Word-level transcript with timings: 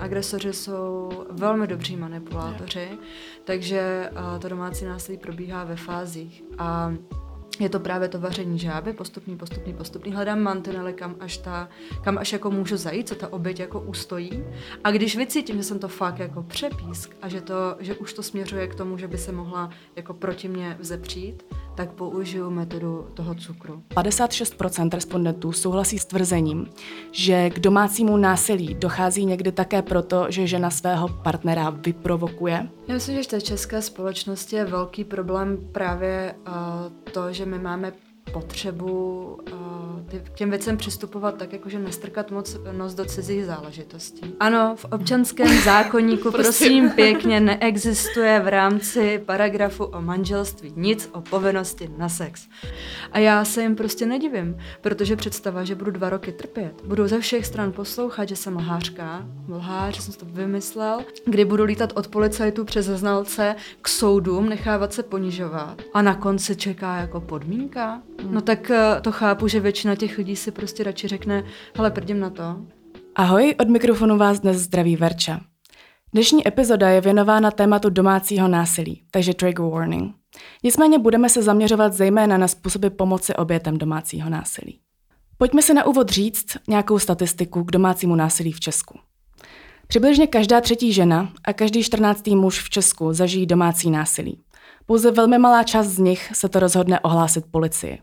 agresoři 0.00 0.52
jsou 0.52 1.10
velmi 1.30 1.66
dobří 1.66 1.96
manipulátoři, 1.96 2.88
takže 3.44 4.10
to 4.40 4.48
domácí 4.48 4.84
násilí 4.84 5.18
probíhá 5.18 5.64
ve 5.64 5.76
fázích. 5.76 6.44
A 6.58 6.94
je 7.60 7.68
to 7.68 7.80
právě 7.80 8.08
to 8.08 8.20
vaření 8.20 8.58
žáby, 8.58 8.92
postupný, 8.92 9.36
postupný, 9.36 9.74
postupný. 9.74 10.12
Hledám 10.12 10.40
mantinely, 10.40 10.92
kam 10.92 11.16
až, 11.20 11.36
ta, 11.38 11.68
kam 12.04 12.18
až 12.18 12.32
jako 12.32 12.50
můžu 12.50 12.76
zajít, 12.76 13.08
co 13.08 13.14
ta 13.14 13.32
oběť 13.32 13.60
jako 13.60 13.80
ustojí. 13.80 14.44
A 14.84 14.90
když 14.90 15.16
vycítím, 15.16 15.56
že 15.56 15.62
jsem 15.62 15.78
to 15.78 15.88
fakt 15.88 16.18
jako 16.18 16.42
přepísk 16.42 17.16
a 17.22 17.28
že, 17.28 17.40
to, 17.40 17.76
že 17.78 17.94
už 17.94 18.12
to 18.12 18.22
směřuje 18.22 18.66
k 18.66 18.74
tomu, 18.74 18.98
že 18.98 19.08
by 19.08 19.18
se 19.18 19.32
mohla 19.32 19.70
jako 19.96 20.14
proti 20.14 20.48
mě 20.48 20.76
vzepřít, 20.80 21.42
tak 21.78 21.92
použiju 21.92 22.50
metodu 22.50 23.08
toho 23.14 23.34
cukru. 23.34 23.82
56% 23.94 24.90
respondentů 24.94 25.52
souhlasí 25.52 25.98
s 25.98 26.04
tvrzením, 26.04 26.66
že 27.12 27.50
k 27.50 27.58
domácímu 27.58 28.16
násilí 28.16 28.74
dochází 28.74 29.24
někdy 29.24 29.52
také 29.52 29.82
proto, 29.82 30.26
že 30.28 30.46
žena 30.46 30.70
svého 30.70 31.08
partnera 31.08 31.70
vyprovokuje. 31.70 32.68
Já 32.88 32.94
myslím, 32.94 33.16
že 33.16 33.22
v 33.22 33.26
té 33.26 33.40
české 33.40 33.82
společnosti 33.82 34.56
je 34.56 34.64
velký 34.64 35.04
problém 35.04 35.58
právě 35.72 36.34
uh, 36.48 36.54
to, 37.12 37.32
že 37.32 37.46
my 37.46 37.58
máme 37.58 37.92
potřebu 38.32 39.24
uh, 39.52 39.78
k 40.22 40.30
těm 40.34 40.50
věcem 40.50 40.76
přistupovat 40.76 41.34
tak, 41.34 41.52
jakože 41.52 41.78
nestrkat 41.78 42.30
moc 42.30 42.56
nos 42.72 42.94
do 42.94 43.04
cizích 43.04 43.46
záležitostí. 43.46 44.34
Ano, 44.40 44.76
v 44.76 44.84
občanském 44.84 45.58
zákonníku 45.64 46.30
prosím 46.30 46.90
pěkně 46.90 47.40
neexistuje 47.40 48.40
v 48.40 48.48
rámci 48.48 49.22
paragrafu 49.26 49.84
o 49.84 50.00
manželství 50.00 50.72
nic 50.76 51.10
o 51.12 51.20
povinnosti 51.20 51.90
na 51.98 52.08
sex. 52.08 52.48
A 53.12 53.18
já 53.18 53.44
se 53.44 53.62
jim 53.62 53.76
prostě 53.76 54.06
nedivím, 54.06 54.56
protože 54.80 55.16
představa, 55.16 55.64
že 55.64 55.74
budu 55.74 55.90
dva 55.90 56.10
roky 56.10 56.32
trpět, 56.32 56.82
budu 56.84 57.08
ze 57.08 57.20
všech 57.20 57.46
stran 57.46 57.72
poslouchat, 57.72 58.28
že 58.28 58.36
jsem 58.36 58.56
lhářka, 58.56 59.26
lhář, 59.48 59.94
že 59.96 60.02
jsem 60.02 60.14
to 60.14 60.26
vymyslel, 60.28 61.00
kdy 61.26 61.44
budu 61.44 61.64
lítat 61.64 61.92
od 61.94 62.08
policajtů 62.08 62.64
přes 62.64 62.86
znalce 62.86 63.56
k 63.82 63.88
soudům, 63.88 64.48
nechávat 64.48 64.92
se 64.92 65.02
ponižovat 65.02 65.82
a 65.94 66.02
na 66.02 66.14
konci 66.14 66.56
čeká 66.56 66.96
jako 66.96 67.20
podmínka. 67.20 68.02
No 68.22 68.40
tak 68.40 68.70
eh, 68.70 69.00
to 69.00 69.12
chápu, 69.12 69.48
že 69.48 69.60
většina 69.60 69.96
těch 69.96 70.18
lidí 70.18 70.36
si 70.36 70.50
prostě 70.50 70.84
radši 70.84 71.08
řekne, 71.08 71.44
hele, 71.76 71.90
prdím 71.90 72.20
na 72.20 72.30
to. 72.30 72.42
Ahoj, 73.14 73.54
od 73.60 73.68
mikrofonu 73.68 74.18
vás 74.18 74.40
dnes 74.40 74.56
zdraví 74.56 74.96
Verča. 74.96 75.40
Dnešní 76.12 76.48
epizoda 76.48 76.88
je 76.88 77.00
věnována 77.00 77.50
tématu 77.50 77.90
domácího 77.90 78.48
násilí, 78.48 79.02
takže 79.10 79.34
trigger 79.34 79.66
warning. 79.66 80.14
Nicméně 80.64 80.98
budeme 80.98 81.28
se 81.28 81.42
zaměřovat 81.42 81.92
zejména 81.92 82.38
na 82.38 82.48
způsoby 82.48 82.86
pomoci 82.88 83.34
obětem 83.34 83.78
domácího 83.78 84.30
násilí. 84.30 84.80
Pojďme 85.38 85.62
si 85.62 85.74
na 85.74 85.86
úvod 85.86 86.08
říct 86.08 86.46
nějakou 86.68 86.98
statistiku 86.98 87.64
k 87.64 87.70
domácímu 87.70 88.14
násilí 88.14 88.52
v 88.52 88.60
Česku. 88.60 88.98
Přibližně 89.86 90.26
každá 90.26 90.60
třetí 90.60 90.92
žena 90.92 91.32
a 91.44 91.52
každý 91.52 91.82
čtrnáctý 91.82 92.36
muž 92.36 92.62
v 92.62 92.70
Česku 92.70 93.12
zažijí 93.12 93.46
domácí 93.46 93.90
násilí. 93.90 94.42
Pouze 94.86 95.10
velmi 95.10 95.38
malá 95.38 95.62
část 95.62 95.86
z 95.86 95.98
nich 95.98 96.30
se 96.34 96.48
to 96.48 96.60
rozhodne 96.60 97.00
ohlásit 97.00 97.44
policii. 97.50 97.98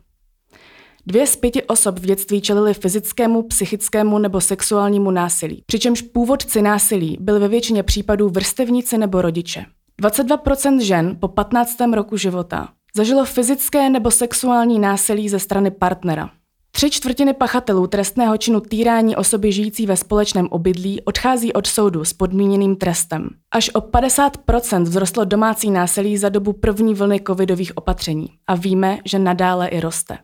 Dvě 1.08 1.28
z 1.28 1.36
pěti 1.36 1.64
osob 1.64 2.00
v 2.00 2.06
dětství 2.06 2.42
čelili 2.42 2.74
fyzickému, 2.74 3.44
psychickému 3.44 4.20
nebo 4.20 4.42
sexuálnímu 4.42 5.12
násilí, 5.12 5.64
přičemž 5.66 6.02
původci 6.02 6.62
násilí 6.62 7.18
byli 7.20 7.40
ve 7.40 7.48
většině 7.48 7.84
případů 7.84 8.30
vrstevníci 8.30 8.98
nebo 8.98 9.22
rodiče. 9.22 9.66
22% 10.02 10.80
žen 10.80 11.18
po 11.20 11.28
15. 11.28 11.78
roku 11.94 12.18
života 12.18 12.70
zažilo 12.96 13.26
fyzické 13.26 13.90
nebo 13.90 14.12
sexuální 14.12 14.80
násilí 14.80 15.30
ze 15.30 15.40
strany 15.40 15.72
partnera. 15.72 16.30
Tři 16.72 16.90
čtvrtiny 16.90 17.34
pachatelů 17.34 17.88
trestného 17.88 18.38
činu 18.38 18.60
týrání 18.60 19.16
osoby 19.16 19.52
žijící 19.52 19.86
ve 19.86 19.98
společném 19.98 20.48
obydlí 20.52 21.02
odchází 21.02 21.54
od 21.54 21.68
soudu 21.68 22.06
s 22.06 22.14
podmíněným 22.14 22.76
trestem. 22.76 23.30
Až 23.52 23.70
o 23.74 23.80
50% 23.80 24.84
vzrostlo 24.84 25.26
domácí 25.26 25.72
násilí 25.72 26.18
za 26.18 26.30
dobu 26.30 26.54
první 26.54 26.94
vlny 26.94 27.22
covidových 27.28 27.78
opatření 27.78 28.30
a 28.48 28.56
víme, 28.56 28.98
že 29.06 29.20
nadále 29.20 29.68
i 29.68 29.80
roste. 29.80 30.18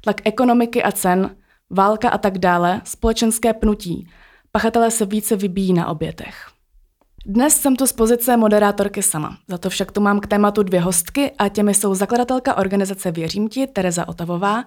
Tlak 0.00 0.20
ekonomiky 0.24 0.82
a 0.82 0.92
cen, 0.92 1.36
válka 1.70 2.08
a 2.08 2.18
tak 2.18 2.38
dále, 2.38 2.80
společenské 2.84 3.54
pnutí. 3.54 4.08
Pachatelé 4.52 4.90
se 4.90 5.06
více 5.06 5.36
vybíjí 5.36 5.72
na 5.72 5.88
obětech. 5.88 6.46
Dnes 7.26 7.60
jsem 7.60 7.76
tu 7.76 7.86
z 7.86 7.92
pozice 7.92 8.36
moderátorky 8.36 9.02
sama. 9.02 9.36
Za 9.48 9.58
to 9.58 9.70
však 9.70 9.92
tu 9.92 10.00
mám 10.00 10.20
k 10.20 10.26
tématu 10.26 10.62
dvě 10.62 10.80
hostky 10.80 11.30
a 11.38 11.48
těmi 11.48 11.74
jsou 11.74 11.94
zakladatelka 11.94 12.56
organizace 12.56 13.10
Věřím 13.10 13.48
ti, 13.48 13.66
Tereza 13.66 14.08
Otavová, 14.08 14.64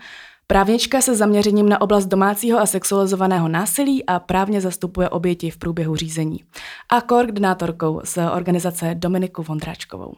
právnička 0.48 1.02
se 1.02 1.16
zaměřením 1.16 1.70
na 1.70 1.82
oblast 1.82 2.06
domácího 2.06 2.60
a 2.60 2.66
sexualizovaného 2.66 3.48
násilí 3.48 4.06
a 4.06 4.20
právně 4.20 4.62
zastupuje 4.62 5.10
oběti 5.10 5.52
v 5.52 5.58
průběhu 5.58 5.96
řízení. 5.96 6.44
A 6.90 7.02
koordinátorkou 7.02 8.02
z 8.04 8.18
organizace 8.18 8.96
Dominiku 8.96 9.44
Vondráčkovou. 9.44 10.14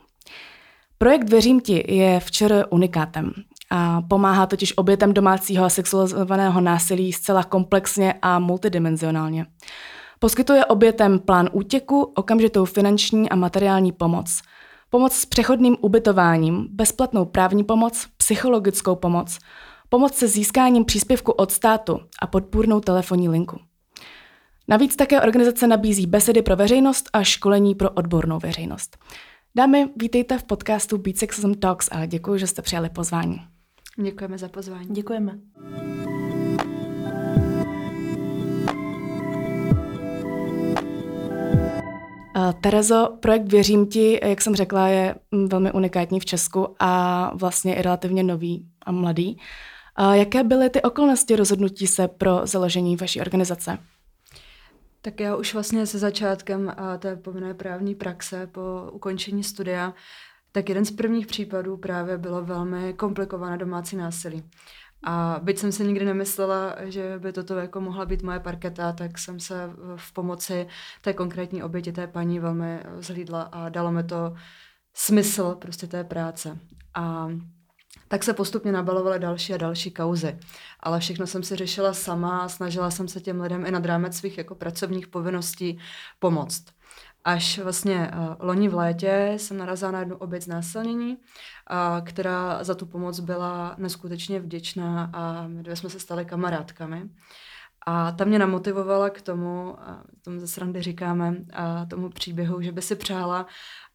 Projekt 0.97 1.29
Věřím 1.29 1.61
ti 1.61 1.95
je 1.95 2.19
včera 2.19 2.65
unikátem 2.69 3.33
a 3.71 4.01
pomáhá 4.01 4.45
totiž 4.45 4.77
obětem 4.77 5.13
domácího 5.13 5.65
a 5.65 5.69
sexualizovaného 5.69 6.61
násilí 6.61 7.13
zcela 7.13 7.43
komplexně 7.43 8.13
a 8.21 8.39
multidimenzionálně. 8.39 9.45
Poskytuje 10.19 10.65
obětem 10.65 11.19
plán 11.19 11.49
útěku, 11.51 12.01
okamžitou 12.01 12.65
finanční 12.65 13.29
a 13.29 13.35
materiální 13.35 13.91
pomoc, 13.91 14.41
pomoc 14.89 15.13
s 15.13 15.25
přechodným 15.25 15.77
ubytováním, 15.81 16.67
bezplatnou 16.71 17.25
právní 17.25 17.63
pomoc, 17.63 18.07
psychologickou 18.17 18.95
pomoc, 18.95 19.39
pomoc 19.89 20.15
se 20.15 20.27
získáním 20.27 20.85
příspěvku 20.85 21.31
od 21.31 21.51
státu 21.51 21.99
a 22.21 22.27
podpůrnou 22.27 22.79
telefonní 22.79 23.29
linku. 23.29 23.59
Navíc 24.67 24.95
také 24.95 25.21
organizace 25.21 25.67
nabízí 25.67 26.07
besedy 26.07 26.41
pro 26.41 26.55
veřejnost 26.55 27.09
a 27.13 27.23
školení 27.23 27.75
pro 27.75 27.89
odbornou 27.89 28.39
veřejnost. 28.39 28.97
Dámy, 29.55 29.89
vítejte 29.95 30.37
v 30.37 30.43
podcastu 30.43 30.97
Beat 30.97 31.17
Sexism 31.17 31.53
Talks 31.53 31.89
a 31.91 32.05
děkuji, 32.05 32.37
že 32.39 32.47
jste 32.47 32.61
přijali 32.61 32.89
pozvání. 32.89 33.50
Děkujeme 34.01 34.37
za 34.37 34.47
pozvání. 34.47 34.89
Děkujeme. 34.89 35.39
Uh, 42.35 42.51
Terezo, 42.61 43.17
projekt 43.19 43.51
Věřím 43.51 43.87
ti, 43.87 44.19
jak 44.23 44.41
jsem 44.41 44.55
řekla, 44.55 44.87
je 44.87 45.15
mm, 45.31 45.49
velmi 45.49 45.71
unikátní 45.71 46.19
v 46.19 46.25
Česku 46.25 46.75
a 46.79 47.31
vlastně 47.35 47.75
i 47.75 47.81
relativně 47.81 48.23
nový 48.23 48.65
a 48.85 48.91
mladý. 48.91 49.37
Uh, 49.99 50.11
jaké 50.13 50.43
byly 50.43 50.69
ty 50.69 50.81
okolnosti 50.81 51.35
rozhodnutí 51.35 51.87
se 51.87 52.07
pro 52.07 52.41
založení 52.43 52.95
vaší 52.95 53.21
organizace? 53.21 53.77
Tak 55.01 55.19
já 55.19 55.35
už 55.35 55.53
vlastně 55.53 55.85
se 55.85 55.99
začátkem 55.99 56.73
té 56.99 57.15
povinné 57.15 57.53
právní 57.53 57.95
praxe 57.95 58.47
po 58.47 58.61
ukončení 58.91 59.43
studia 59.43 59.93
tak 60.51 60.69
jeden 60.69 60.85
z 60.85 60.91
prvních 60.91 61.27
případů 61.27 61.77
právě 61.77 62.17
bylo 62.17 62.45
velmi 62.45 62.93
komplikované 62.93 63.57
domácí 63.57 63.95
násilí. 63.95 64.43
A 65.03 65.39
byť 65.43 65.57
jsem 65.57 65.71
si 65.71 65.87
nikdy 65.87 66.05
nemyslela, 66.05 66.75
že 66.83 67.19
by 67.19 67.33
toto 67.33 67.55
jako 67.55 67.81
mohla 67.81 68.05
být 68.05 68.23
moje 68.23 68.39
parketa, 68.39 68.91
tak 68.91 69.17
jsem 69.17 69.39
se 69.39 69.69
v 69.95 70.13
pomoci 70.13 70.67
té 71.01 71.13
konkrétní 71.13 71.63
oběti 71.63 71.91
té 71.91 72.07
paní 72.07 72.39
velmi 72.39 72.79
zhlídla 72.99 73.41
a 73.41 73.69
dalo 73.69 73.91
mi 73.91 74.03
to 74.03 74.33
smysl 74.93 75.55
prostě 75.55 75.87
té 75.87 76.03
práce. 76.03 76.59
A 76.93 77.27
tak 78.07 78.23
se 78.23 78.33
postupně 78.33 78.71
nabalovaly 78.71 79.19
další 79.19 79.53
a 79.53 79.57
další 79.57 79.91
kauzy. 79.91 80.39
Ale 80.79 80.99
všechno 80.99 81.27
jsem 81.27 81.43
si 81.43 81.55
řešila 81.55 81.93
sama 81.93 82.39
a 82.39 82.49
snažila 82.49 82.91
jsem 82.91 83.07
se 83.07 83.21
těm 83.21 83.41
lidem 83.41 83.65
i 83.65 83.71
nad 83.71 83.85
rámec 83.85 84.17
svých 84.17 84.37
jako 84.37 84.55
pracovních 84.55 85.07
povinností 85.07 85.79
pomoct. 86.19 86.65
Až 87.23 87.59
vlastně 87.59 88.11
uh, 88.13 88.35
loni 88.39 88.69
v 88.69 88.73
létě 88.73 89.33
jsem 89.37 89.57
narazila 89.57 89.91
na 89.91 89.99
jednu 89.99 90.17
oběť 90.17 90.43
znásilnění, 90.43 91.17
uh, 91.17 92.05
která 92.05 92.63
za 92.63 92.75
tu 92.75 92.85
pomoc 92.85 93.19
byla 93.19 93.75
neskutečně 93.77 94.39
vděčná 94.39 95.09
a 95.13 95.47
my 95.47 95.63
dvě 95.63 95.75
jsme 95.75 95.89
se 95.89 95.99
stali 95.99 96.25
kamarádkami. 96.25 97.09
A 97.85 98.11
ta 98.11 98.25
mě 98.25 98.39
namotivovala 98.39 99.09
k 99.09 99.21
tomu, 99.21 99.75
a 99.79 100.03
tomu 100.21 100.39
ze 100.39 100.47
srandy 100.47 100.81
říkáme, 100.81 101.35
a 101.53 101.85
tomu 101.85 102.09
příběhu, 102.09 102.61
že 102.61 102.71
by 102.71 102.81
si 102.81 102.95
přála, 102.95 103.45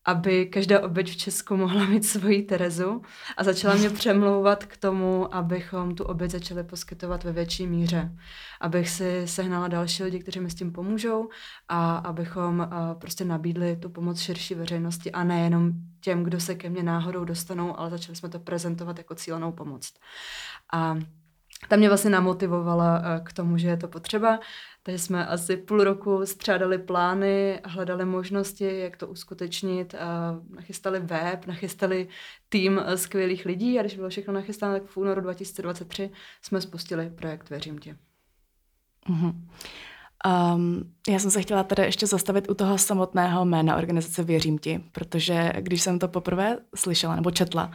aby 0.07 0.47
každá 0.47 0.83
oběť 0.83 1.11
v 1.11 1.17
Česku 1.17 1.57
mohla 1.57 1.85
mít 1.85 2.05
svoji 2.05 2.43
Terezu 2.43 3.03
a 3.37 3.45
začala 3.45 3.75
mě 3.75 3.91
přemlouvat 4.01 4.65
k 4.65 4.77
tomu, 4.77 5.35
abychom 5.35 5.95
tu 5.95 6.05
oběť 6.05 6.31
začali 6.31 6.65
poskytovat 6.65 7.25
ve 7.25 7.33
větší 7.33 7.67
míře. 7.67 8.13
Abych 8.61 8.91
si 8.91 9.23
sehnala 9.25 9.69
další 9.69 10.03
lidi, 10.03 10.19
kteří 10.19 10.41
mi 10.41 10.51
s 10.51 10.55
tím 10.55 10.73
pomůžou 10.73 11.29
a 11.69 11.97
abychom 11.97 12.69
prostě 13.01 13.25
nabídli 13.25 13.77
tu 13.77 13.91
pomoc 13.91 14.21
širší 14.21 14.55
veřejnosti 14.55 15.13
a 15.13 15.25
nejenom 15.25 15.73
těm, 16.01 16.23
kdo 16.23 16.41
se 16.41 16.55
ke 16.55 16.71
mně 16.71 16.83
náhodou 16.83 17.25
dostanou, 17.25 17.79
ale 17.79 17.91
začali 17.91 18.17
jsme 18.17 18.29
to 18.29 18.39
prezentovat 18.39 18.99
jako 18.99 19.15
cílenou 19.15 19.53
pomoc. 19.53 19.93
A 20.73 20.97
ta 21.69 21.77
mě 21.77 21.89
vlastně 21.89 22.11
namotivovala 22.11 23.03
k 23.25 23.33
tomu, 23.33 23.59
že 23.59 23.69
je 23.69 23.77
to 23.77 23.89
potřeba. 23.89 24.41
Takže 24.83 24.99
jsme 24.99 25.27
asi 25.27 25.57
půl 25.57 25.85
roku 25.85 26.27
střádali 26.27 26.79
plány, 26.79 27.61
hledali 27.65 28.05
možnosti, 28.05 28.79
jak 28.79 28.97
to 28.97 29.07
uskutečnit. 29.07 29.95
Nachystali 30.49 31.01
web, 31.01 31.47
nachystali 31.47 32.09
tým 32.49 32.81
skvělých 32.95 33.47
lidí 33.47 33.79
a 33.79 33.83
když 33.83 33.97
bylo 33.97 34.09
všechno 34.09 34.35
nachystáno, 34.35 34.75
tak 34.75 34.89
v 34.89 34.97
únoru 34.97 35.21
2023 35.21 36.11
jsme 36.43 36.61
spustili 36.61 37.11
projekt 37.11 37.51
Věřím 37.51 37.79
tě. 37.79 37.97
Uh-huh. 39.11 39.35
Um, 40.27 40.93
já 41.09 41.19
jsem 41.19 41.31
se 41.31 41.43
chtěla 41.43 41.63
tady 41.63 41.83
ještě 41.83 42.07
zastavit 42.07 42.51
u 42.51 42.55
toho 42.55 42.79
samotného 42.79 43.45
jména 43.45 43.77
organizace 43.77 44.25
Věřím 44.25 44.59
ti, 44.59 44.85
protože 44.93 45.53
když 45.61 45.83
jsem 45.83 45.99
to 45.99 46.09
poprvé 46.09 46.59
slyšela 46.75 47.17
nebo 47.17 47.31
četla, 47.31 47.73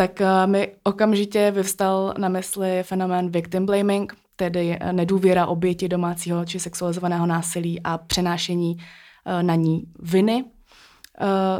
tak 0.00 0.20
uh, 0.20 0.50
mi 0.50 0.72
okamžitě 0.82 1.50
vyvstal 1.50 2.14
na 2.18 2.28
mysli 2.28 2.82
fenomén 2.82 3.30
victim 3.30 3.66
blaming, 3.66 4.16
tedy 4.36 4.78
nedůvěra 4.92 5.46
oběti 5.46 5.88
domácího 5.88 6.44
či 6.44 6.60
sexualizovaného 6.60 7.26
násilí 7.26 7.80
a 7.84 7.98
přenášení 7.98 8.76
uh, 8.76 9.42
na 9.42 9.54
ní 9.54 9.84
viny 9.98 10.44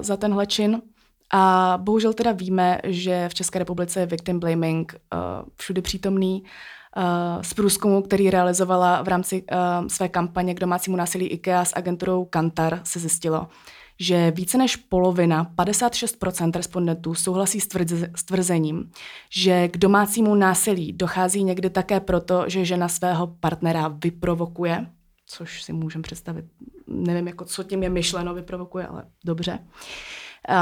za 0.00 0.16
tenhle 0.16 0.46
čin. 0.46 0.82
A 1.32 1.74
bohužel 1.82 2.12
teda 2.12 2.32
víme, 2.32 2.80
že 2.84 3.28
v 3.28 3.34
České 3.34 3.58
republice 3.58 4.00
je 4.00 4.06
victim 4.06 4.40
blaming 4.40 4.94
všude 5.56 5.82
přítomný. 5.82 6.44
Z 7.42 7.54
průzkumu, 7.54 8.02
který 8.02 8.30
realizovala 8.30 9.02
v 9.02 9.08
rámci 9.08 9.44
své 9.88 10.08
kampaně 10.08 10.54
k 10.54 10.60
domácímu 10.60 10.96
násilí 10.96 11.26
IKEA 11.26 11.64
s 11.64 11.76
agenturou 11.76 12.24
Kantar, 12.24 12.80
se 12.84 12.98
zjistilo, 12.98 13.46
že 14.00 14.30
více 14.30 14.58
než 14.58 14.76
polovina, 14.76 15.52
56% 15.56 16.52
respondentů 16.56 17.14
souhlasí 17.14 17.60
s, 17.60 17.66
tvrdze, 17.66 18.10
s 18.16 18.24
tvrzením, 18.24 18.90
že 19.30 19.68
k 19.68 19.78
domácímu 19.78 20.34
násilí 20.34 20.92
dochází 20.92 21.44
někdy 21.44 21.70
také 21.70 22.00
proto, 22.00 22.44
že 22.46 22.64
žena 22.64 22.88
svého 22.88 23.26
partnera 23.40 23.88
vyprovokuje, 23.88 24.86
což 25.26 25.62
si 25.62 25.72
můžeme 25.72 26.02
představit, 26.02 26.44
nevím, 26.86 27.28
jako 27.28 27.44
co 27.44 27.62
tím 27.62 27.82
je 27.82 27.90
myšleno, 27.90 28.34
vyprovokuje, 28.34 28.86
ale 28.86 29.04
dobře. 29.24 29.58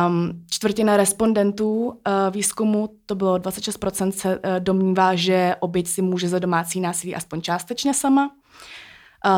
Um, 0.07 0.45
čtvrtina 0.51 0.97
respondentů 0.97 1.87
uh, 1.87 1.95
výzkumu, 2.31 2.89
to 3.07 3.15
bylo 3.15 3.37
26%, 3.37 4.11
se 4.11 4.39
uh, 4.39 4.43
domnívá, 4.59 5.15
že 5.15 5.55
oběť 5.61 5.89
si 5.89 6.03
může 6.03 6.29
za 6.29 6.39
domácí 6.39 6.81
násilí 6.81 7.15
aspoň 7.15 7.41
částečně 7.41 7.95
sama. 7.95 8.31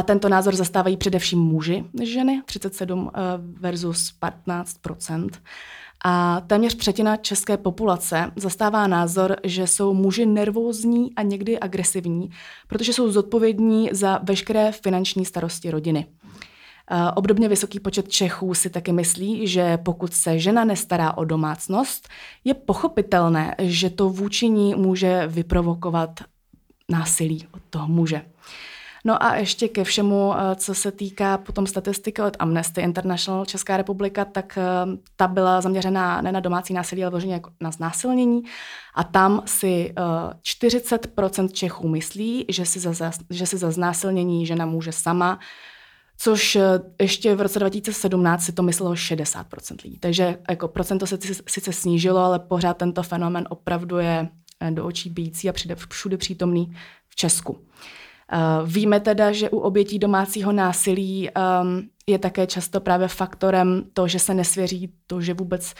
Tento 0.05 0.29
názor 0.29 0.57
zastávají 0.57 0.97
především 0.97 1.39
muži 1.39 1.85
než 1.93 2.13
ženy, 2.13 2.43
37 2.47 3.01
uh, 3.01 3.11
versus 3.61 4.15
15%. 4.23 5.31
A 6.05 6.41
téměř 6.41 6.75
třetina 6.75 7.17
české 7.17 7.57
populace 7.57 8.33
zastává 8.37 8.87
názor, 8.87 9.37
že 9.45 9.67
jsou 9.67 9.95
muži 9.95 10.27
nervózní 10.27 11.15
a 11.15 11.23
někdy 11.23 11.59
agresivní, 11.59 12.31
protože 12.67 12.93
jsou 12.93 13.11
zodpovědní 13.11 13.89
za 13.93 14.21
veškeré 14.23 14.73
finanční 14.73 15.25
starosti 15.25 15.71
rodiny. 15.71 16.07
Obdobně 17.15 17.49
vysoký 17.49 17.81
počet 17.81 18.09
Čechů 18.09 18.55
si 18.55 18.71
taky 18.71 18.93
myslí, 18.93 19.47
že 19.47 19.77
pokud 19.77 20.15
se 20.15 20.39
žena 20.39 20.65
nestará 20.65 21.17
o 21.17 21.25
domácnost, 21.25 22.09
je 22.45 22.55
pochopitelné, 22.55 23.55
že 23.59 23.91
to 23.91 24.09
vůči 24.09 24.49
ní 24.49 24.75
může 24.75 25.27
vyprovokovat 25.27 26.21
násilí 26.89 27.47
od 27.53 27.63
toho 27.71 27.89
muže. 27.89 28.23
No 29.05 29.23
a 29.23 29.37
ještě 29.37 29.69
ke 29.69 29.85
všemu, 29.85 30.35
eh, 30.35 30.55
co 30.55 30.75
se 30.75 30.93
týká 30.93 31.39
potom 31.39 31.67
statistiky 31.67 32.23
od 32.23 32.37
Amnesty 32.39 32.81
International 32.81 33.45
Česká 33.45 33.77
republika, 33.77 34.25
tak 34.25 34.59
eh, 34.59 34.63
ta 35.17 35.29
byla 35.29 35.61
zaměřená 35.61 36.23
ne 36.23 36.33
na 36.33 36.41
domácí 36.41 36.73
násilí, 36.73 37.05
ale 37.05 37.11
vlastně 37.11 37.41
na 37.61 37.71
znásilnění. 37.71 38.43
A 38.95 39.05
tam 39.05 39.43
si 39.47 39.95
40% 40.43 41.45
eh, 41.45 41.49
Čechů 41.49 41.89
myslí, 41.89 42.45
že 42.49 42.67
si 42.67 42.81
za, 42.81 43.11
že 43.31 43.47
si 43.47 43.59
za 43.59 43.71
znásilnění 43.71 44.47
žena 44.47 44.67
může 44.67 44.93
sama, 44.93 45.39
což 46.17 46.59
ještě 47.01 47.35
v 47.35 47.41
roce 47.41 47.59
2017 47.59 48.43
si 48.43 48.53
to 48.53 48.63
myslelo 48.63 48.93
60% 48.93 49.77
lidí. 49.85 49.99
Takže 49.99 50.39
jako 50.51 50.69
procento 50.69 51.07
se 51.07 51.19
sice 51.49 51.73
snížilo, 51.73 52.19
ale 52.19 52.39
pořád 52.39 52.77
tento 52.77 53.03
fenomen 53.03 53.47
opravdu 53.51 53.99
je 53.99 54.29
do 54.71 54.85
očí 54.85 55.11
bíjící 55.11 55.51
a 55.51 55.53
všude 55.89 56.17
přítomný 56.17 56.77
v 57.09 57.17
Česku. 57.17 57.59
Eh, 58.33 58.39
víme 58.65 59.01
teda, 59.01 59.33
že 59.33 59.51
u 59.51 59.59
obětí 59.59 59.99
domácího 59.99 60.53
násilí 60.53 61.31
um, 61.31 61.89
je 62.07 62.19
také 62.19 62.47
často 62.47 62.81
právě 62.81 63.09
faktorem 63.09 63.85
to, 63.93 64.09
že 64.09 64.19
se 64.19 64.35
nesvěří, 64.35 64.95
to, 65.07 65.21
že 65.21 65.35
vůbec 65.35 65.75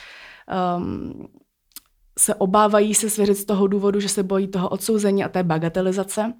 um, 0.77 1.29
se 2.19 2.35
obávají 2.35 2.95
se 2.95 3.11
svěřit 3.11 3.35
z 3.35 3.45
toho 3.45 3.67
důvodu, 3.67 4.01
že 4.01 4.09
se 4.09 4.23
bojí 4.23 4.49
toho 4.49 4.69
odsouzení 4.69 5.25
a 5.25 5.29
té 5.29 5.43
bagatelizace. 5.43 6.33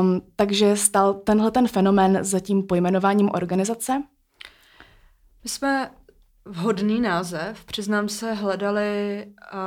Um, 0.00 0.22
takže 0.36 0.76
stal 0.76 1.14
tenhle 1.14 1.50
ten 1.50 1.68
fenomén 1.68 2.24
za 2.24 2.40
tím 2.40 2.62
pojmenováním 2.62 3.30
organizace? 3.34 4.02
My 5.44 5.50
jsme 5.50 5.90
vhodný 6.44 7.00
název, 7.00 7.64
přiznám 7.64 8.08
se, 8.08 8.32
hledali 8.32 9.26
uh, 9.26 9.60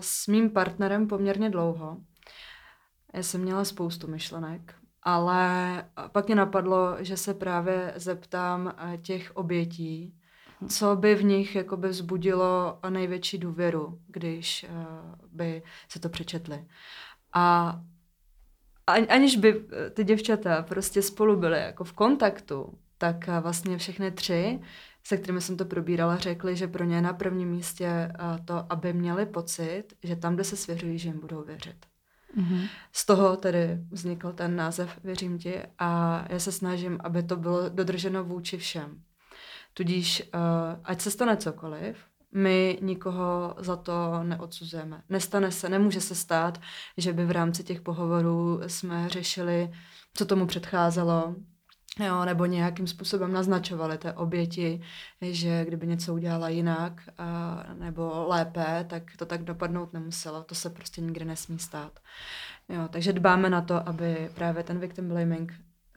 s 0.00 0.26
mým 0.26 0.50
partnerem 0.50 1.06
poměrně 1.06 1.50
dlouho. 1.50 1.96
Já 3.14 3.22
jsem 3.22 3.40
měla 3.40 3.64
spoustu 3.64 4.06
myšlenek, 4.06 4.74
ale 5.08 5.84
pak 6.12 6.26
mě 6.26 6.34
napadlo, 6.34 6.96
že 6.98 7.16
se 7.16 7.34
právě 7.34 7.92
zeptám 7.96 8.74
těch 9.02 9.36
obětí, 9.36 10.14
co 10.68 10.96
by 10.96 11.14
v 11.14 11.24
nich 11.24 11.54
jakoby 11.54 11.88
vzbudilo 11.88 12.78
největší 12.88 13.38
důvěru, 13.38 14.00
když 14.06 14.66
uh, 14.68 15.14
by 15.32 15.62
se 15.88 16.00
to 16.00 16.08
přečetli. 16.08 16.64
A 17.32 17.80
aniž 18.86 19.36
by 19.36 19.64
eh, 19.72 19.90
ty 19.90 20.04
děvčata 20.04 20.62
prostě 20.62 21.02
spolu 21.02 21.36
byly 21.36 21.58
jako 21.58 21.84
v 21.84 21.92
kontaktu, 21.92 22.78
tak 22.98 23.28
eh, 23.28 23.40
vlastně 23.40 23.78
všechny 23.78 24.10
tři, 24.10 24.60
se 25.04 25.16
kterými 25.16 25.40
jsem 25.40 25.56
to 25.56 25.64
probírala, 25.64 26.16
řekli, 26.16 26.56
že 26.56 26.68
pro 26.68 26.84
ně 26.84 26.96
je 26.96 27.02
na 27.02 27.12
prvním 27.12 27.48
místě 27.48 27.86
eh, 27.86 28.14
to, 28.44 28.72
aby 28.72 28.92
měli 28.92 29.26
pocit, 29.26 29.84
že 30.02 30.16
tam, 30.16 30.34
kde 30.34 30.44
se 30.44 30.56
svěřují, 30.56 30.98
že 30.98 31.08
jim 31.08 31.20
budou 31.20 31.44
věřit. 31.44 31.86
Mm-hmm. 32.36 32.68
Z 32.92 33.06
toho 33.06 33.36
tedy 33.36 33.78
vznikl 33.90 34.32
ten 34.32 34.56
název 34.56 34.98
Věřím 35.04 35.38
ti 35.38 35.62
a 35.78 36.24
já 36.28 36.38
se 36.38 36.52
snažím, 36.52 36.98
aby 37.04 37.22
to 37.22 37.36
bylo 37.36 37.68
dodrženo 37.68 38.24
vůči 38.24 38.56
všem. 38.56 39.02
Tudíž, 39.74 40.30
ať 40.84 41.00
se 41.00 41.10
stane 41.10 41.36
cokoliv, 41.36 41.96
my 42.32 42.78
nikoho 42.82 43.54
za 43.58 43.76
to 43.76 44.22
neodsuzujeme. 44.22 45.02
Nestane 45.08 45.52
se, 45.52 45.68
nemůže 45.68 46.00
se 46.00 46.14
stát, 46.14 46.60
že 46.96 47.12
by 47.12 47.26
v 47.26 47.30
rámci 47.30 47.64
těch 47.64 47.80
pohovorů 47.80 48.60
jsme 48.66 49.08
řešili, 49.08 49.72
co 50.14 50.26
tomu 50.26 50.46
předcházelo, 50.46 51.34
jo, 51.98 52.24
nebo 52.24 52.46
nějakým 52.46 52.86
způsobem 52.86 53.32
naznačovali 53.32 53.98
té 53.98 54.12
oběti, 54.12 54.80
že 55.20 55.64
kdyby 55.64 55.86
něco 55.86 56.14
udělala 56.14 56.48
jinak 56.48 57.02
a, 57.18 57.64
nebo 57.78 58.26
lépe, 58.28 58.86
tak 58.88 59.02
to 59.16 59.26
tak 59.26 59.42
dopadnout 59.44 59.92
nemuselo. 59.92 60.42
To 60.42 60.54
se 60.54 60.70
prostě 60.70 61.00
nikdy 61.00 61.24
nesmí 61.24 61.58
stát. 61.58 62.00
Jo, 62.68 62.88
takže 62.90 63.12
dbáme 63.12 63.50
na 63.50 63.60
to, 63.60 63.88
aby 63.88 64.30
právě 64.34 64.62
ten 64.62 64.78
victim 64.78 65.08
blaming 65.08 65.52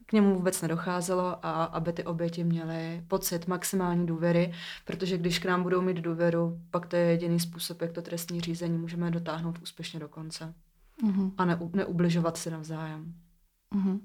k 0.06 0.13
němu 0.13 0.36
vůbec 0.36 0.62
nedocházelo 0.62 1.45
a 1.45 1.63
aby 1.63 1.94
ty 1.94 2.03
oběti 2.03 2.44
měly 2.44 3.03
pocit 3.07 3.48
maximální 3.48 4.06
důvěry, 4.06 4.53
protože 4.86 5.17
když 5.17 5.39
k 5.39 5.46
nám 5.46 5.63
budou 5.63 5.81
mít 5.81 5.98
důvěru, 5.98 6.60
pak 6.72 6.86
to 6.86 6.96
je 6.96 7.01
jediný 7.01 7.39
způsob, 7.39 7.81
jak 7.81 7.91
to 7.91 8.01
trestní 8.01 8.41
řízení 8.41 8.77
můžeme 8.77 9.12
dotáhnout 9.12 9.60
úspěšně 9.62 10.00
do 10.00 10.08
konce 10.08 10.53
mm-hmm. 11.03 11.31
a 11.38 11.46
ne, 11.46 11.60
neubližovat 11.74 12.38
si 12.38 12.51
navzájem. 12.51 13.13
Mm-hmm. 13.75 14.00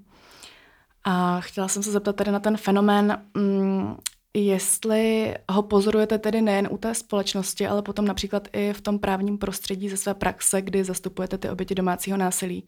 A 1.03 1.41
chtěla 1.41 1.67
jsem 1.67 1.83
se 1.83 1.91
zeptat 1.91 2.15
tady 2.15 2.31
na 2.31 2.39
ten 2.39 2.57
fenomén, 2.57 3.23
mm, 3.33 3.95
jestli 4.33 5.35
ho 5.51 5.63
pozorujete 5.63 6.17
tedy 6.19 6.41
nejen 6.41 6.67
u 6.71 6.77
té 6.77 6.93
společnosti, 6.93 7.67
ale 7.67 7.81
potom 7.81 8.05
například 8.05 8.47
i 8.53 8.73
v 8.73 8.81
tom 8.81 8.99
právním 8.99 9.37
prostředí 9.37 9.89
ze 9.89 9.97
své 9.97 10.13
praxe, 10.13 10.61
kdy 10.61 10.83
zastupujete 10.83 11.37
ty 11.37 11.49
oběti 11.49 11.75
domácího 11.75 12.17
násilí. 12.17 12.67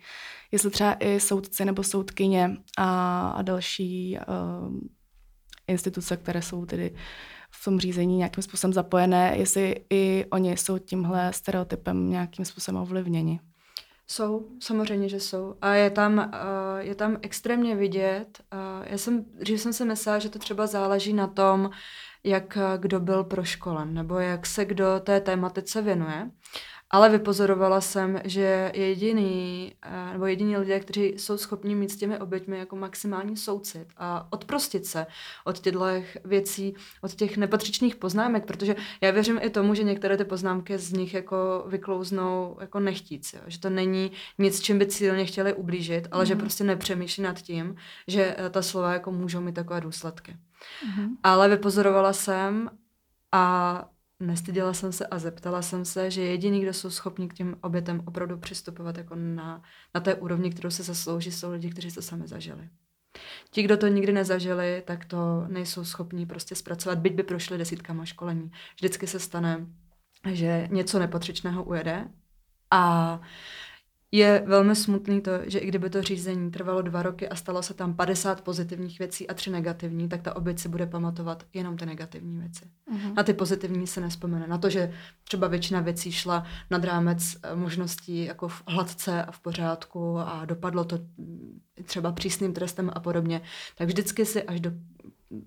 Jestli 0.52 0.70
třeba 0.70 0.96
i 1.00 1.20
soudci 1.20 1.66
nebo 1.66 1.84
soudkyně 1.84 2.58
a, 2.78 3.30
a 3.30 3.42
další 3.42 4.18
uh, 4.18 4.78
instituce, 5.68 6.18
které 6.18 6.42
jsou 6.42 6.66
tedy 6.66 6.96
v 7.52 7.66
tom 7.66 7.80
řízení 7.80 8.18
nějakým 8.18 8.44
způsobem 8.44 8.74
zapojené, 8.74 9.34
jestli 9.38 9.86
i 9.90 10.26
oni 10.32 10.58
jsou 10.58 10.78
tímhle 10.78 11.34
stereotypem 11.34 12.10
nějakým 12.10 12.46
způsobem 12.46 12.82
ovlivněni. 12.82 13.40
Jsou, 14.12 14.48
samozřejmě, 14.60 15.10
že 15.10 15.20
jsou. 15.20 15.56
A 15.62 15.74
je 15.74 15.90
tam, 15.90 16.18
uh, 16.18 16.80
je 16.80 16.96
tam 16.96 17.18
extrémně 17.22 17.76
vidět. 17.76 18.42
Uh, 18.54 18.86
já 18.88 18.98
jsem, 18.98 19.26
dřív 19.26 19.62
jsem 19.62 19.74
si 19.74 19.86
myslela, 19.86 20.20
že 20.20 20.30
to 20.30 20.40
třeba 20.40 20.68
záleží 20.68 21.14
na 21.14 21.28
tom, 21.28 21.70
jak 22.24 22.58
kdo 22.78 23.00
byl 23.00 23.24
proškolen, 23.24 23.94
nebo 23.94 24.20
jak 24.20 24.46
se 24.46 24.66
kdo 24.66 25.00
té 25.00 25.22
tématice 25.22 25.82
věnuje. 25.82 26.32
Ale 26.92 27.10
vypozorovala 27.10 27.82
jsem, 27.82 28.22
že 28.24 28.72
jediný, 28.76 29.74
eh, 29.82 30.14
nebo 30.14 30.26
jediní 30.26 30.58
lidé, 30.58 30.80
kteří 30.80 31.06
jsou 31.06 31.38
schopni 31.38 31.76
mít 31.76 31.92
s 31.92 31.96
těmi 31.96 32.20
oběťmi 32.20 32.58
jako 32.58 32.76
maximální 32.76 33.38
soucit 33.38 33.88
a 33.98 34.28
odprostit 34.30 34.86
se 34.86 35.06
od 35.46 35.60
těchto 35.60 35.86
věcí, 36.26 36.76
od 37.02 37.16
těch 37.16 37.38
nepatřičných 37.38 37.96
poznámek, 37.96 38.46
protože 38.46 38.76
já 39.02 39.12
věřím 39.12 39.40
i 39.42 39.50
tomu, 39.50 39.74
že 39.74 39.84
některé 39.84 40.18
ty 40.18 40.26
poznámky 40.26 40.78
z 40.78 40.94
nich 40.94 41.14
jako 41.14 41.64
vyklouznou 41.68 42.58
jako 42.62 42.80
nechtíc, 42.80 43.34
jo? 43.34 43.42
že 43.48 43.60
to 43.60 43.70
není 43.70 44.12
nic, 44.38 44.62
čím 44.62 44.80
by 44.80 44.86
cílně 44.86 45.26
chtěli 45.26 45.54
ublížit, 45.54 46.08
ale 46.12 46.24
mm. 46.24 46.28
že 46.28 46.36
mhm. 46.36 46.42
prostě 46.42 46.64
nepřemýšlí 46.64 47.24
nad 47.24 47.42
tím, 47.42 47.76
že 48.08 48.36
eh, 48.38 48.50
ta 48.50 48.62
slova 48.62 48.94
jako 48.94 49.12
můžou 49.12 49.42
mít 49.42 49.56
takové 49.56 49.82
důsledky. 49.82 50.36
Mm. 50.98 51.16
Ale 51.24 51.50
vypozorovala 51.50 52.14
jsem 52.14 52.70
a 53.32 53.86
nestyděla 54.20 54.74
jsem 54.74 54.92
se 54.92 55.08
a 55.08 55.20
zeptala 55.20 55.62
jsem 55.62 55.86
se, 55.86 56.12
že 56.12 56.22
jediný, 56.22 56.62
kdo 56.62 56.74
jsou 56.74 56.90
schopni 56.90 57.28
k 57.28 57.34
těm 57.34 57.56
obětem 57.62 58.02
opravdu 58.06 58.38
přistupovat 58.38 58.98
jako 58.98 59.16
na, 59.16 59.64
na 59.96 60.02
té 60.02 60.16
úrovni, 60.16 60.52
kterou 60.52 60.70
se 60.70 60.84
zaslouží, 60.84 61.32
jsou 61.32 61.52
lidi, 61.52 61.70
kteří 61.70 61.92
to 61.92 62.02
sami 62.02 62.28
zažili. 62.28 62.70
Ti, 63.52 63.64
kdo 63.64 63.78
to 63.78 63.88
nikdy 63.88 64.12
nezažili, 64.12 64.84
tak 64.86 65.06
to 65.06 65.46
nejsou 65.48 65.86
schopní 65.86 66.26
prostě 66.26 66.56
zpracovat, 66.56 66.98
byť 66.98 67.14
by 67.14 67.24
prošli 67.24 67.58
desítkama 67.58 68.06
školení. 68.06 68.52
Vždycky 68.76 69.08
se 69.08 69.20
stane, 69.20 69.66
že 70.32 70.68
něco 70.72 71.00
nepatřičného 71.00 71.64
ujede 71.64 72.08
a 72.72 73.22
je 74.12 74.44
velmi 74.46 74.76
smutný 74.76 75.22
to, 75.22 75.32
že 75.46 75.60
i 75.60 75.68
kdyby 75.68 75.90
to 75.90 76.02
řízení 76.02 76.52
trvalo 76.52 76.82
dva 76.82 77.04
roky 77.04 77.30
a 77.30 77.36
stalo 77.36 77.64
se 77.64 77.74
tam 77.74 77.94
50 77.94 78.42
pozitivních 78.42 79.00
věcí 79.00 79.28
a 79.28 79.34
tři 79.34 79.50
negativní, 79.50 80.10
tak 80.10 80.22
ta 80.22 80.36
oběť 80.36 80.60
si 80.60 80.70
bude 80.70 80.86
pamatovat 80.86 81.44
jenom 81.54 81.78
ty 81.78 81.86
negativní 81.86 82.40
věci. 82.40 82.66
Uh-huh. 82.94 83.14
Na 83.14 83.24
ty 83.24 83.34
pozitivní 83.34 83.88
se 83.88 84.02
nespomene. 84.02 84.48
Na 84.48 84.58
to, 84.58 84.70
že 84.70 84.94
třeba 85.24 85.48
většina 85.48 85.82
věcí 85.82 86.12
šla 86.12 86.44
nad 86.70 86.84
rámec 86.84 87.38
eh, 87.44 87.56
možností 87.56 88.26
jako 88.26 88.48
v 88.48 88.64
hladce 88.68 89.24
a 89.24 89.32
v 89.32 89.40
pořádku 89.40 90.18
a 90.18 90.46
dopadlo 90.46 90.86
to 90.86 90.98
mm, 91.18 91.60
třeba 91.84 92.12
přísným 92.12 92.54
trestem 92.54 92.92
a 92.94 93.00
podobně, 93.00 93.42
tak 93.76 93.88
vždycky 93.88 94.26
si 94.26 94.44
až 94.44 94.60
do 94.60 94.72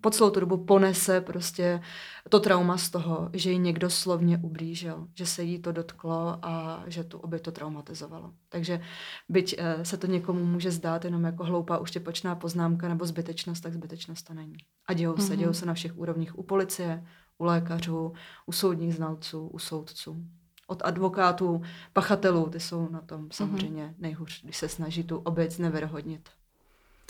po 0.00 0.10
celou 0.10 0.30
tu 0.30 0.40
dobu 0.40 0.64
ponese 0.64 1.20
prostě 1.20 1.80
to 2.28 2.40
trauma 2.40 2.76
z 2.76 2.90
toho, 2.90 3.30
že 3.32 3.50
ji 3.50 3.58
někdo 3.58 3.90
slovně 3.90 4.38
ublížil, 4.42 5.08
že 5.14 5.26
se 5.26 5.42
jí 5.42 5.58
to 5.58 5.72
dotklo 5.72 6.38
a 6.42 6.84
že 6.86 7.04
tu 7.04 7.18
obě 7.18 7.38
to 7.38 7.52
traumatizovalo. 7.52 8.32
Takže 8.48 8.80
byť 9.28 9.54
eh, 9.58 9.84
se 9.84 9.96
to 9.96 10.06
někomu 10.06 10.44
může 10.44 10.70
zdát 10.70 11.04
jenom 11.04 11.24
jako 11.24 11.44
hloupá 11.44 11.78
uštěpočná 11.78 12.34
poznámka 12.34 12.88
nebo 12.88 13.06
zbytečnost, 13.06 13.62
tak 13.62 13.72
zbytečnost 13.72 14.26
to 14.26 14.34
není. 14.34 14.56
A 14.86 14.92
dějou 14.92 15.16
se, 15.16 15.22
mm-hmm. 15.22 15.36
dějou 15.36 15.52
se 15.52 15.66
na 15.66 15.74
všech 15.74 15.98
úrovních 15.98 16.38
u 16.38 16.42
policie, 16.42 17.06
u 17.38 17.44
lékařů, 17.44 18.12
u 18.46 18.52
soudních 18.52 18.94
znalců, 18.94 19.46
u 19.46 19.58
soudců. 19.58 20.24
Od 20.66 20.82
advokátů, 20.84 21.62
pachatelů, 21.92 22.50
ty 22.50 22.60
jsou 22.60 22.88
na 22.88 23.00
tom 23.00 23.20
mhm. 23.20 23.30
samozřejmě 23.32 23.82
mm-hmm. 23.84 23.94
nejhůř, 23.98 24.42
když 24.44 24.56
se 24.56 24.68
snaží 24.68 25.04
tu 25.04 25.18
oběť 25.18 25.58
nevyrohodnit. 25.58 26.28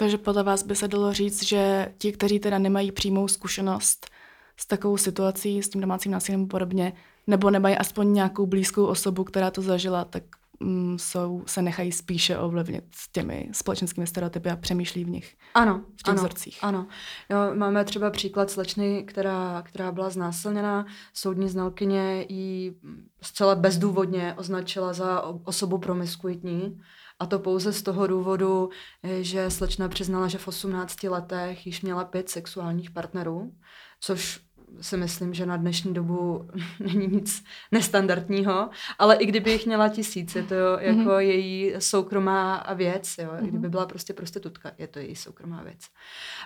Takže 0.03 0.19
podle 0.19 0.43
vás 0.43 0.63
by 0.63 0.77
se 0.77 0.89
dalo 0.89 1.13
říct, 1.13 1.43
že 1.43 1.93
ti, 1.99 2.13
kteří 2.13 2.39
teda 2.39 2.59
nemají 2.59 2.93
přímou 2.93 3.29
zkušenost 3.29 4.11
s 4.57 4.67
takovou 4.67 4.97
situací, 4.97 5.63
s 5.63 5.69
tím 5.69 5.81
domácím 5.81 6.13
násilím 6.13 6.45
a 6.45 6.47
podobně, 6.47 6.93
nebo 7.27 7.51
nemají 7.51 7.77
aspoň 7.77 8.13
nějakou 8.13 8.47
blízkou 8.47 8.87
osobu, 8.87 9.25
která 9.25 9.51
to 9.51 9.63
zažila, 9.63 10.05
tak 10.05 10.23
mm, 10.61 10.99
jsou, 10.99 11.43
se 11.47 11.63
nechají 11.63 11.93
spíše 11.93 12.39
ovlivnit 12.39 12.85
těmi 13.13 13.49
společenskými 13.53 14.07
stereotypy 14.07 14.51
a 14.51 14.57
přemýšlí 14.57 15.05
v 15.05 15.09
nich. 15.09 15.37
Ano, 15.55 15.85
v 16.01 16.03
těch 16.03 16.13
ano, 16.13 16.19
vzorcích. 16.19 16.59
Ano. 16.63 16.87
Jo, 17.31 17.39
máme 17.55 17.85
třeba 17.85 18.11
příklad 18.11 18.51
slečny, 18.51 19.05
která, 19.05 19.63
která 19.63 19.93
byla 19.93 20.11
znásilněna. 20.11 20.87
Soudní 21.15 21.49
znalkyně 21.49 22.27
ji 22.29 22.75
zcela 23.21 23.55
bezdůvodně 23.55 24.35
označila 24.39 24.93
za 24.93 25.23
osobu 25.45 25.79
promiskuitní 25.79 26.81
a 27.23 27.27
to 27.27 27.39
pouze 27.39 27.73
z 27.73 27.83
toho 27.83 28.07
důvodu, 28.07 28.71
eh, 29.03 29.23
že 29.23 29.51
slečna 29.51 29.89
přiznala, 29.89 30.29
že 30.29 30.39
v 30.39 30.49
18 30.49 31.09
letech 31.09 31.67
již 31.67 31.83
měla 31.83 32.05
pět 32.05 32.29
sexuálních 32.29 32.91
partnerů, 32.91 33.53
což 34.01 34.41
si 34.81 34.97
myslím, 34.97 35.35
že 35.35 35.47
na 35.47 35.57
dnešní 35.57 35.95
dobu 35.95 36.49
není 36.81 37.07
nic 37.07 37.45
nestandardního, 37.73 38.71
ale 38.99 39.17
i 39.17 39.27
kdyby 39.27 39.51
jich 39.51 39.67
měla 39.67 39.89
tisíc, 39.89 40.35
je 40.35 40.43
to 40.43 40.55
jako 40.79 41.01
mm-hmm. 41.01 41.19
její 41.19 41.75
soukromá 41.79 42.67
věc, 42.75 43.19
jo? 43.19 43.31
Mm-hmm. 43.31 43.47
kdyby 43.49 43.69
byla 43.69 43.87
prostě 43.87 44.13
prostitutka, 44.13 44.71
je 44.79 44.87
to 44.87 44.99
její 44.99 45.17
soukromá 45.17 45.63
věc. 45.63 45.81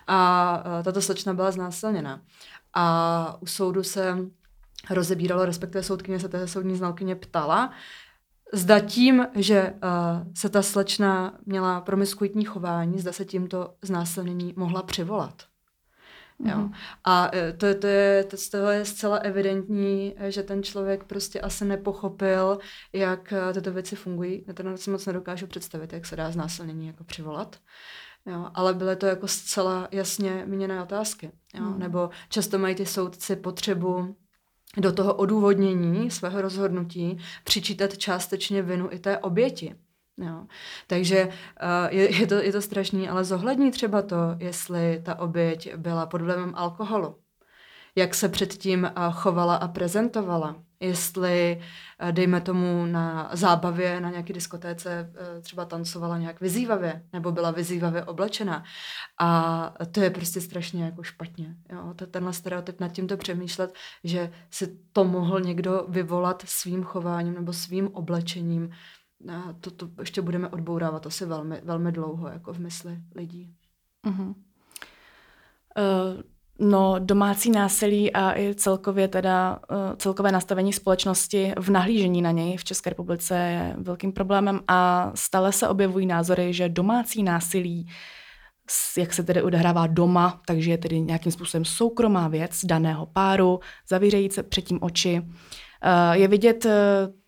A 0.07 0.83
tato 0.85 1.03
slečna 1.03 1.35
byla 1.35 1.51
znásilněna. 1.51 2.21
A 2.75 3.37
u 3.41 3.47
soudu 3.47 3.83
se 3.83 4.17
rozebíralo, 4.91 5.45
respektive 5.45 5.83
soudkyně 5.83 6.21
se 6.21 6.29
té 6.29 6.49
soudní 6.49 6.77
znalkyně 6.77 7.15
ptala, 7.17 7.73
Zda 8.53 8.81
tím, 8.81 9.27
že 9.35 9.73
uh, 9.73 10.33
se 10.35 10.49
ta 10.49 10.63
slečna 10.63 11.39
měla 11.47 11.81
promiskuitní 11.81 12.45
chování, 12.45 12.99
zda 12.99 13.13
se 13.13 13.25
tímto 13.25 13.75
znásilnění 13.83 14.55
mohla 14.57 14.83
přivolat. 14.83 15.43
Mm-hmm. 16.41 16.51
Jo. 16.51 16.59
Mhm. 16.59 16.73
A 17.05 17.31
eh, 17.33 17.53
to, 17.53 17.75
to 17.75 17.87
je, 17.87 18.25
to 18.25 18.37
z 18.37 18.49
toho 18.49 18.71
je 18.71 18.85
zcela 18.85 19.17
evidentní, 19.17 20.15
eh, 20.17 20.31
že 20.31 20.43
ten 20.43 20.63
člověk 20.63 21.05
prostě 21.05 21.41
asi 21.41 21.65
nepochopil, 21.65 22.59
jak 22.93 23.33
tyto 23.55 23.73
věci 23.73 23.97
fungují. 23.97 24.45
Já 24.47 24.55
to 24.55 24.77
si 24.77 24.91
moc 24.91 25.07
nedokážu 25.07 25.47
představit, 25.47 25.93
jak 25.93 26.07
se 26.07 26.17
dá 26.17 26.31
znásilnění 26.31 26.87
jako 26.87 27.05
přivolat. 27.05 27.57
Jo, 28.27 28.51
ale 28.55 28.75
byly 28.75 28.97
to 28.97 29.07
jako 29.07 29.29
zcela 29.29 29.89
jasně 29.91 30.43
míněné 30.47 30.83
otázky. 30.83 31.31
Jo. 31.55 31.65
Mm. 31.65 31.79
Nebo 31.79 32.11
často 32.29 32.59
mají 32.59 32.75
ty 32.75 32.87
soudci 32.87 33.37
potřebu 33.37 34.17
do 34.77 34.93
toho 34.93 35.15
odůvodnění 35.15 36.11
svého 36.11 36.43
rozhodnutí 36.43 37.19
přičítat 37.45 37.99
částečně 37.99 38.63
vinu 38.63 38.89
i 38.91 38.99
té 38.99 39.19
oběti. 39.19 39.75
Jo. 40.19 40.47
Takže 40.87 41.25
uh, 41.27 41.33
je, 41.91 42.21
je, 42.21 42.27
to, 42.27 42.35
je 42.35 42.53
to 42.53 42.63
strašný, 42.63 43.09
ale 43.09 43.25
zohlední 43.25 43.71
třeba 43.71 44.03
to, 44.03 44.17
jestli 44.39 45.03
ta 45.05 45.19
oběť 45.19 45.75
byla 45.75 46.07
pod 46.07 46.21
vlivem 46.21 46.53
alkoholu 46.55 47.17
jak 47.97 48.15
se 48.15 48.29
předtím 48.29 48.91
chovala 49.13 49.57
a 49.57 49.69
prezentovala. 49.69 50.66
Jestli, 50.81 51.63
dejme 52.11 52.41
tomu, 52.41 52.87
na 52.87 53.31
zábavě, 53.33 54.01
na 54.01 54.11
nějaké 54.11 54.33
diskotéce 54.33 55.13
třeba 55.41 55.65
tancovala 55.65 56.19
nějak 56.19 56.41
vyzývavě, 56.41 57.07
nebo 57.13 57.33
byla 57.33 57.51
vyzývavě 57.51 58.05
oblečena. 58.05 58.65
A 59.21 59.73
to 59.93 60.01
je 60.01 60.11
prostě 60.11 60.41
strašně 60.41 60.85
jako 60.85 61.03
špatně. 61.03 61.57
Jo? 61.73 61.95
Tenhle 62.11 62.33
stereotyp 62.33 62.81
nad 62.81 62.89
tímto 62.89 63.17
přemýšlet, 63.17 63.75
že 64.05 64.33
si 64.51 64.79
to 64.93 65.05
mohl 65.05 65.41
někdo 65.41 65.87
vyvolat 65.89 66.43
svým 66.47 66.83
chováním 66.83 67.35
nebo 67.35 67.53
svým 67.53 67.89
oblečením, 67.89 68.71
to, 69.61 69.71
to 69.71 69.89
ještě 69.99 70.23
budeme 70.23 70.49
odbourávat 70.49 71.07
asi 71.07 71.27
velmi, 71.27 71.61
velmi 71.65 71.93
dlouho 71.93 72.29
jako 72.29 72.53
v 72.53 72.59
mysli 72.59 72.99
lidí. 73.15 73.55
Uh-huh. 74.07 74.35
Uh 75.77 76.23
No, 76.59 76.95
domácí 76.99 77.51
násilí 77.51 78.13
a 78.13 78.39
i 78.39 78.55
celkově 78.55 79.09
teda 79.09 79.59
uh, 79.71 79.77
celkové 79.97 80.33
nastavení 80.33 80.73
společnosti 80.73 81.53
v 81.59 81.71
nahlížení 81.71 82.23
na 82.23 82.31
něj 82.31 82.57
v 82.57 82.65
České 82.65 82.91
republice 82.91 83.37
je 83.37 83.75
velkým 83.79 84.13
problémem 84.13 84.61
a 84.69 85.11
stále 85.15 85.53
se 85.53 85.69
objevují 85.69 86.07
názory, 86.07 86.53
že 86.53 86.69
domácí 86.69 87.23
násilí, 87.23 87.89
jak 88.99 89.13
se 89.13 89.23
tedy 89.23 89.43
odehrává 89.43 89.87
doma, 89.87 90.41
takže 90.47 90.71
je 90.71 90.79
tedy 90.79 91.01
nějakým 91.01 91.33
způsobem 91.33 91.65
soukromá 91.65 92.29
věc 92.29 92.61
daného 92.65 93.07
páru, 93.07 93.61
zavířejí 93.89 94.31
se 94.31 94.43
předtím 94.43 94.79
oči. 94.83 95.21
Uh, 95.21 96.13
je 96.13 96.29
vidět 96.29 96.65
uh, 96.65 96.73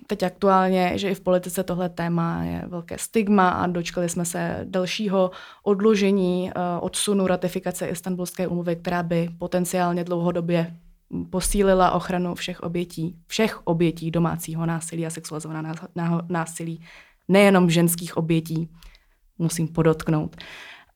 teď 0.08 0.22
aktuálně, 0.22 0.92
že 0.94 1.10
i 1.10 1.14
v 1.14 1.20
politice 1.20 1.64
tohle 1.64 1.88
téma 1.88 2.44
je 2.44 2.62
velké 2.66 2.98
stigma 2.98 3.48
a 3.48 3.66
dočkali 3.66 4.08
jsme 4.08 4.24
se 4.24 4.60
dalšího 4.64 5.30
odložení 5.62 6.50
uh, 6.56 6.62
odsunu 6.84 7.26
ratifikace 7.26 7.86
Istanbulské 7.86 8.48
umluvy, 8.48 8.76
která 8.76 9.02
by 9.02 9.28
potenciálně 9.38 10.04
dlouhodobě 10.04 10.76
posílila 11.30 11.90
ochranu 11.90 12.34
všech 12.34 12.60
obětí, 12.60 13.16
všech 13.26 13.66
obětí 13.66 14.10
domácího 14.10 14.66
násilí 14.66 15.06
a 15.06 15.10
sexualizovaného 15.10 16.22
násilí, 16.28 16.84
nejenom 17.28 17.70
ženských 17.70 18.16
obětí, 18.16 18.68
musím 19.38 19.68
podotknout. 19.68 20.36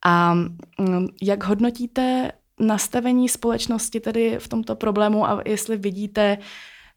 A 0.05 0.35
mm, 0.35 1.07
jak 1.23 1.45
hodnotíte 1.45 2.33
nastavení 2.61 3.29
společnosti 3.29 4.01
tedy 4.01 4.39
v 4.39 4.49
tomto 4.49 4.77
problému 4.77 5.27
a 5.27 5.43
jestli 5.47 5.77
vidíte 5.77 6.39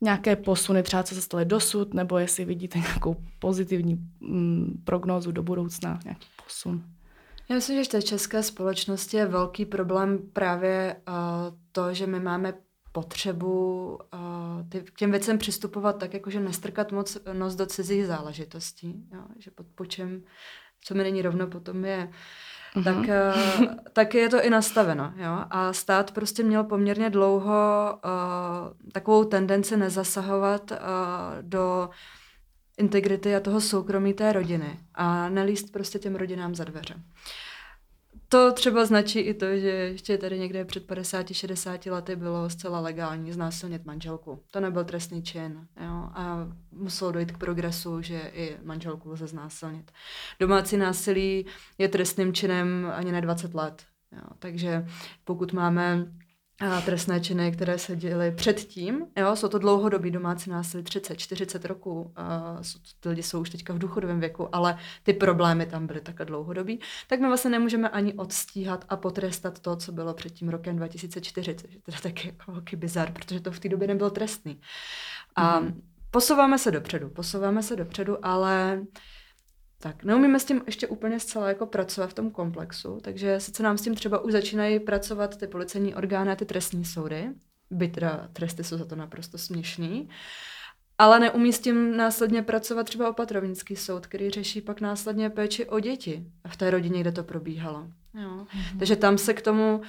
nějaké 0.01 0.35
posuny, 0.35 0.83
třeba 0.83 1.03
co 1.03 1.15
se 1.15 1.21
staly 1.21 1.45
dosud, 1.45 1.93
nebo 1.93 2.17
jestli 2.17 2.45
vidíte 2.45 2.79
nějakou 2.79 3.15
pozitivní 3.39 3.99
mm, 4.19 4.81
prognózu 4.83 5.31
do 5.31 5.43
budoucna, 5.43 5.99
nějaký 6.03 6.27
posun. 6.43 6.83
Já 7.49 7.55
myslím, 7.55 7.77
že 7.77 7.89
v 7.89 7.91
té 7.91 8.01
české 8.01 8.43
společnosti 8.43 9.17
je 9.17 9.25
velký 9.25 9.65
problém 9.65 10.19
právě 10.33 10.95
uh, 11.07 11.15
to, 11.71 11.93
že 11.93 12.07
my 12.07 12.19
máme 12.19 12.53
potřebu 12.91 13.87
uh, 13.95 14.69
ty, 14.69 14.81
k 14.81 14.97
těm 14.97 15.11
věcem 15.11 15.37
přistupovat 15.37 15.97
tak, 15.97 16.13
jakože 16.13 16.39
nestrkat 16.39 16.91
moc 16.91 17.17
nos 17.33 17.55
do 17.55 17.65
cizích 17.65 18.07
záležitostí, 18.07 19.07
jo? 19.13 19.21
že 19.39 19.51
pod 19.51 19.65
počem, 19.75 20.23
co 20.81 20.95
mi 20.95 21.03
není 21.03 21.21
rovno, 21.21 21.47
potom 21.47 21.85
je 21.85 22.07
uh, 22.07 22.13
tak, 22.83 22.97
uh, 22.97 23.65
tak 23.93 24.13
je 24.13 24.29
to 24.29 24.43
i 24.43 24.49
nastaveno. 24.49 25.13
Jo? 25.15 25.45
A 25.49 25.73
stát 25.73 26.11
prostě 26.11 26.43
měl 26.43 26.63
poměrně 26.63 27.09
dlouho 27.09 27.93
uh, 28.05 28.91
takovou 28.91 29.23
tendenci 29.23 29.77
nezasahovat 29.77 30.71
uh, 30.71 30.77
do 31.41 31.89
integrity 32.77 33.35
a 33.35 33.39
toho 33.39 33.61
soukromí 33.61 34.13
té 34.13 34.33
rodiny 34.33 34.79
a 34.95 35.29
nelíst 35.29 35.71
prostě 35.71 35.99
těm 35.99 36.15
rodinám 36.15 36.55
za 36.55 36.63
dveře. 36.63 36.95
To 38.29 38.53
třeba 38.53 38.85
značí 38.85 39.19
i 39.19 39.33
to, 39.33 39.45
že 39.57 39.67
ještě 39.67 40.17
tady 40.17 40.39
někde 40.39 40.65
před 40.65 40.87
50-60 40.89 41.91
lety 41.91 42.15
bylo 42.15 42.49
zcela 42.49 42.79
legální 42.79 43.31
znásilnit 43.31 43.85
manželku. 43.85 44.43
To 44.51 44.59
nebyl 44.59 44.83
trestný 44.83 45.23
čin. 45.23 45.67
Jo? 45.81 46.09
A 46.13 46.47
muselo 46.71 47.11
dojít 47.11 47.31
k 47.31 47.37
progresu, 47.37 48.01
že 48.01 48.31
i 48.33 48.57
manželku 48.63 49.09
lze 49.09 49.27
znásilnit. 49.27 49.91
Domácí 50.39 50.77
násilí 50.77 51.45
je 51.77 51.87
trestným 51.87 52.33
činem 52.33 52.91
ani 52.95 53.11
ne 53.11 53.21
20 53.21 53.53
let. 53.53 53.83
Jo? 54.11 54.23
Takže 54.39 54.85
pokud 55.23 55.53
máme 55.53 56.05
a 56.59 56.81
trestné 56.81 57.19
činy, 57.19 57.51
které 57.51 57.77
se 57.77 57.95
děly 57.95 58.31
předtím. 58.31 59.05
Jo, 59.17 59.35
jsou 59.35 59.47
to 59.47 59.59
dlouhodobý 59.59 60.11
domácí 60.11 60.49
násilí, 60.49 60.83
30-40 60.83 61.67
roků. 61.67 62.11
A 62.15 62.57
ty 62.99 63.09
lidi 63.09 63.23
jsou 63.23 63.41
už 63.41 63.49
teďka 63.49 63.73
v 63.73 63.79
důchodovém 63.79 64.19
věku, 64.19 64.55
ale 64.55 64.77
ty 65.03 65.13
problémy 65.13 65.65
tam 65.65 65.87
byly 65.87 66.01
takhle 66.01 66.25
dlouhodobý. 66.25 66.79
Tak 67.07 67.19
my 67.19 67.27
vlastně 67.27 67.51
nemůžeme 67.51 67.89
ani 67.89 68.13
odstíhat 68.13 68.85
a 68.89 68.97
potrestat 68.97 69.59
to, 69.59 69.75
co 69.75 69.91
bylo 69.91 70.13
před 70.13 70.29
tím 70.29 70.49
rokem 70.49 70.75
2004, 70.75 71.55
což 71.55 71.73
je 71.73 71.81
teda 71.81 71.97
taky 72.03 72.27
jako 72.27 72.51
velký 72.51 72.75
bizar, 72.75 73.11
protože 73.11 73.39
to 73.39 73.51
v 73.51 73.59
té 73.59 73.69
době 73.69 73.87
nebylo 73.87 74.09
trestný. 74.09 74.59
A 75.35 75.59
mm. 75.59 75.81
posouváme 76.11 76.59
se 76.59 76.71
dopředu, 76.71 77.09
posouváme 77.09 77.63
se 77.63 77.75
dopředu, 77.75 78.25
ale 78.25 78.81
tak 79.79 80.03
neumíme 80.03 80.39
s 80.39 80.45
tím 80.45 80.61
ještě 80.65 80.87
úplně 80.87 81.19
zcela 81.19 81.47
jako 81.47 81.65
pracovat 81.65 82.09
v 82.09 82.13
tom 82.13 82.31
komplexu, 82.31 82.99
takže 83.01 83.39
sice 83.39 83.63
nám 83.63 83.77
s 83.77 83.81
tím 83.81 83.95
třeba 83.95 84.19
už 84.19 84.31
začínají 84.31 84.79
pracovat 84.79 85.37
ty 85.37 85.47
policejní 85.47 85.95
orgány 85.95 86.31
a 86.31 86.35
ty 86.35 86.45
trestní 86.45 86.85
soudy, 86.85 87.29
byť 87.71 87.95
teda 87.95 88.29
tresty 88.33 88.63
jsou 88.63 88.77
za 88.77 88.85
to 88.85 88.95
naprosto 88.95 89.37
směšný, 89.37 90.09
ale 90.97 91.19
neumí 91.19 91.53
s 91.53 91.59
tím 91.59 91.97
následně 91.97 92.41
pracovat 92.41 92.83
třeba 92.83 93.09
opatrovnický 93.09 93.75
soud, 93.75 94.07
který 94.07 94.29
řeší 94.29 94.61
pak 94.61 94.81
následně 94.81 95.29
péči 95.29 95.65
o 95.65 95.79
děti 95.79 96.25
v 96.47 96.57
té 96.57 96.69
rodině, 96.71 97.01
kde 97.01 97.11
to 97.11 97.23
probíhalo. 97.23 97.87
Jo. 98.13 98.29
Mm-hmm. 98.29 98.79
Takže 98.79 98.95
tam 98.95 99.17
se 99.17 99.33
k 99.33 99.41
tomu 99.41 99.81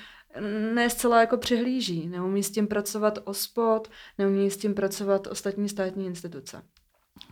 ne 0.75 0.91
zcela 0.91 1.21
jako 1.21 1.37
přihlíží. 1.37 2.09
Neumí 2.09 2.43
s 2.43 2.51
tím 2.51 2.67
pracovat 2.67 3.19
OSPOD, 3.25 3.91
neumí 4.19 4.51
s 4.51 4.57
tím 4.57 4.75
pracovat 4.75 5.27
ostatní 5.27 5.69
státní 5.69 6.07
instituce. 6.07 6.63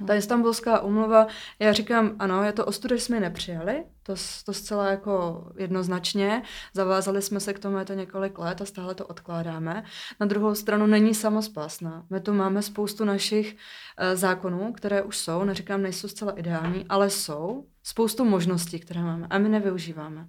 Ta 0.07 0.14
istambulská 0.14 0.81
umluva, 0.81 1.26
já 1.59 1.73
říkám, 1.73 2.17
ano, 2.19 2.43
je 2.43 2.53
to 2.53 2.67
ostuda, 2.67 2.97
že 2.97 3.03
jsme 3.03 3.17
ji 3.17 3.21
nepřijali, 3.21 3.85
to, 4.03 4.14
to 4.45 4.53
zcela 4.53 4.91
jako 4.91 5.47
jednoznačně, 5.57 6.43
zavázali 6.75 7.23
jsme 7.23 7.41
se 7.41 7.53
k 7.53 7.59
tomu, 7.59 7.79
je 7.79 7.85
to 7.85 7.95
několik 7.95 8.38
let 8.38 8.61
a 8.61 8.64
stále 8.64 8.95
to 8.95 9.07
odkládáme. 9.07 9.85
Na 10.21 10.26
druhou 10.26 10.55
stranu 10.55 10.87
není 10.87 11.14
samospásná. 11.14 12.07
My 12.11 12.21
tu 12.21 12.33
máme 12.35 12.62
spoustu 12.62 13.05
našich 13.05 13.55
uh, 13.55 14.14
zákonů, 14.14 14.73
které 14.73 15.03
už 15.03 15.19
jsou, 15.19 15.45
neříkám, 15.45 15.83
nejsou 15.83 16.09
zcela 16.09 16.33
ideální, 16.33 16.87
ale 16.88 17.11
jsou 17.11 17.67
spoustu 17.83 18.25
možností, 18.25 18.81
které 18.81 19.03
máme 19.03 19.26
a 19.31 19.38
my 19.38 19.49
nevyužíváme. 19.49 20.26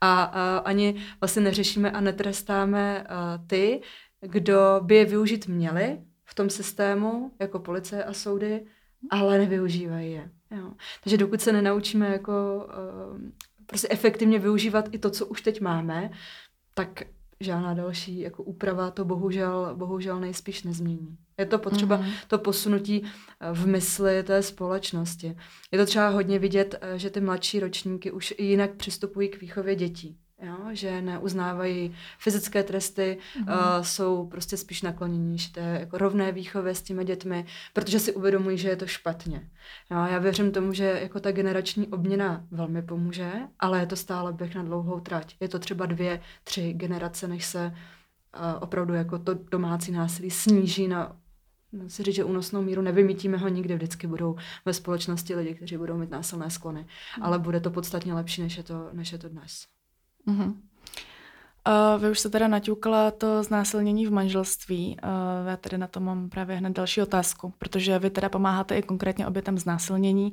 A 0.00 0.28
uh, 0.28 0.62
ani 0.64 1.02
vlastně 1.20 1.42
neřešíme 1.42 1.90
a 1.90 2.00
netrestáme 2.00 3.04
uh, 3.10 3.46
ty, 3.46 3.82
kdo 4.20 4.80
by 4.82 4.94
je 4.94 5.04
využít 5.04 5.48
měli 5.48 5.98
v 6.24 6.34
tom 6.34 6.50
systému, 6.50 7.32
jako 7.40 7.58
policie 7.58 8.04
a 8.04 8.12
soudy, 8.12 8.66
ale 9.10 9.38
nevyužívají 9.38 10.12
je. 10.12 10.30
Jo. 10.50 10.72
Takže 11.02 11.16
dokud 11.16 11.40
se 11.40 11.52
nenaučíme 11.52 12.08
jako 12.08 12.32
uh, 13.12 13.20
prostě 13.66 13.88
efektivně 13.90 14.38
využívat 14.38 14.88
i 14.92 14.98
to, 14.98 15.10
co 15.10 15.26
už 15.26 15.42
teď 15.42 15.60
máme, 15.60 16.10
tak 16.74 17.02
žádná 17.42 17.74
další 17.74 18.20
jako 18.20 18.42
úprava 18.42 18.90
to 18.90 19.04
bohužel, 19.04 19.74
bohužel 19.74 20.20
nejspíš 20.20 20.62
nezmění. 20.62 21.16
Je 21.38 21.46
to 21.46 21.58
potřeba 21.58 21.98
mm-hmm. 21.98 22.12
to 22.28 22.38
posunutí 22.38 23.02
eh, 23.02 23.52
v 23.52 23.66
mysli 23.66 24.22
té 24.22 24.42
společnosti. 24.42 25.36
Je 25.72 25.78
to 25.78 25.86
třeba 25.86 26.08
hodně 26.08 26.38
vidět, 26.38 26.74
eh, 26.80 26.98
že 26.98 27.10
ty 27.10 27.20
mladší 27.20 27.60
ročníky 27.60 28.10
už 28.10 28.34
jinak 28.38 28.74
přistupují 28.74 29.28
k 29.28 29.40
výchově 29.40 29.74
dětí. 29.74 30.18
Jo, 30.42 30.56
že 30.70 31.02
neuznávají 31.02 31.94
fyzické 32.18 32.62
tresty, 32.62 33.18
mm-hmm. 33.36 33.78
uh, 33.78 33.84
jsou 33.84 34.26
prostě 34.26 34.56
spíš 34.56 34.82
nakloněnější 34.82 35.52
té 35.52 35.60
jako 35.80 35.98
rovné 35.98 36.32
výchově 36.32 36.74
s 36.74 36.82
těmi 36.82 37.04
dětmi, 37.04 37.46
protože 37.72 38.00
si 38.00 38.12
uvědomují, 38.12 38.58
že 38.58 38.68
je 38.68 38.76
to 38.76 38.86
špatně. 38.86 39.50
Jo, 39.90 39.98
já 40.10 40.18
věřím 40.18 40.52
tomu, 40.52 40.72
že 40.72 40.98
jako 41.02 41.20
ta 41.20 41.32
generační 41.32 41.88
obměna 41.88 42.44
velmi 42.50 42.82
pomůže, 42.82 43.32
ale 43.58 43.80
je 43.80 43.86
to 43.86 43.96
stále 43.96 44.32
běh 44.32 44.54
na 44.54 44.62
dlouhou 44.62 45.00
trať. 45.00 45.36
Je 45.40 45.48
to 45.48 45.58
třeba 45.58 45.86
dvě, 45.86 46.20
tři 46.44 46.72
generace, 46.72 47.28
než 47.28 47.44
se 47.44 47.66
uh, 47.66 48.62
opravdu 48.62 48.94
jako 48.94 49.18
to 49.18 49.34
domácí 49.34 49.92
násilí 49.92 50.30
sníží 50.30 50.88
na 50.88 51.16
si 51.86 52.02
říct, 52.02 52.14
že 52.14 52.24
únosnou 52.24 52.62
míru 52.62 52.82
nevymítíme 52.82 53.36
ho 53.36 53.48
nikdy, 53.48 53.74
vždycky 53.74 54.06
budou 54.06 54.36
ve 54.64 54.72
společnosti 54.72 55.34
lidi, 55.34 55.54
kteří 55.54 55.76
budou 55.76 55.96
mít 55.96 56.10
násilné 56.10 56.50
sklony, 56.50 56.80
mm. 56.80 57.22
ale 57.22 57.38
bude 57.38 57.60
to 57.60 57.70
podstatně 57.70 58.14
lepší, 58.14 58.42
než 58.42 58.56
je 58.56 58.62
to, 58.62 58.88
než 58.92 59.12
je 59.12 59.18
to 59.18 59.28
dnes. 59.28 59.71
Mm-hmm. 60.28 60.54
Uh, 61.68 62.02
vy 62.02 62.10
už 62.10 62.18
se 62.18 62.30
teda 62.30 62.48
naťukla 62.48 63.10
to 63.10 63.42
znásilnění 63.42 64.06
v 64.06 64.12
manželství. 64.12 64.96
Já 65.48 65.56
tady 65.56 65.78
na 65.78 65.86
to 65.86 66.00
mám 66.00 66.28
právě 66.28 66.56
hned 66.56 66.72
další 66.72 67.02
otázku, 67.02 67.54
protože 67.58 67.98
vy 67.98 68.10
teda 68.10 68.28
pomáháte 68.28 68.78
i 68.78 68.82
konkrétně 68.82 69.26
obětem 69.26 69.58
znásilnění, 69.58 70.32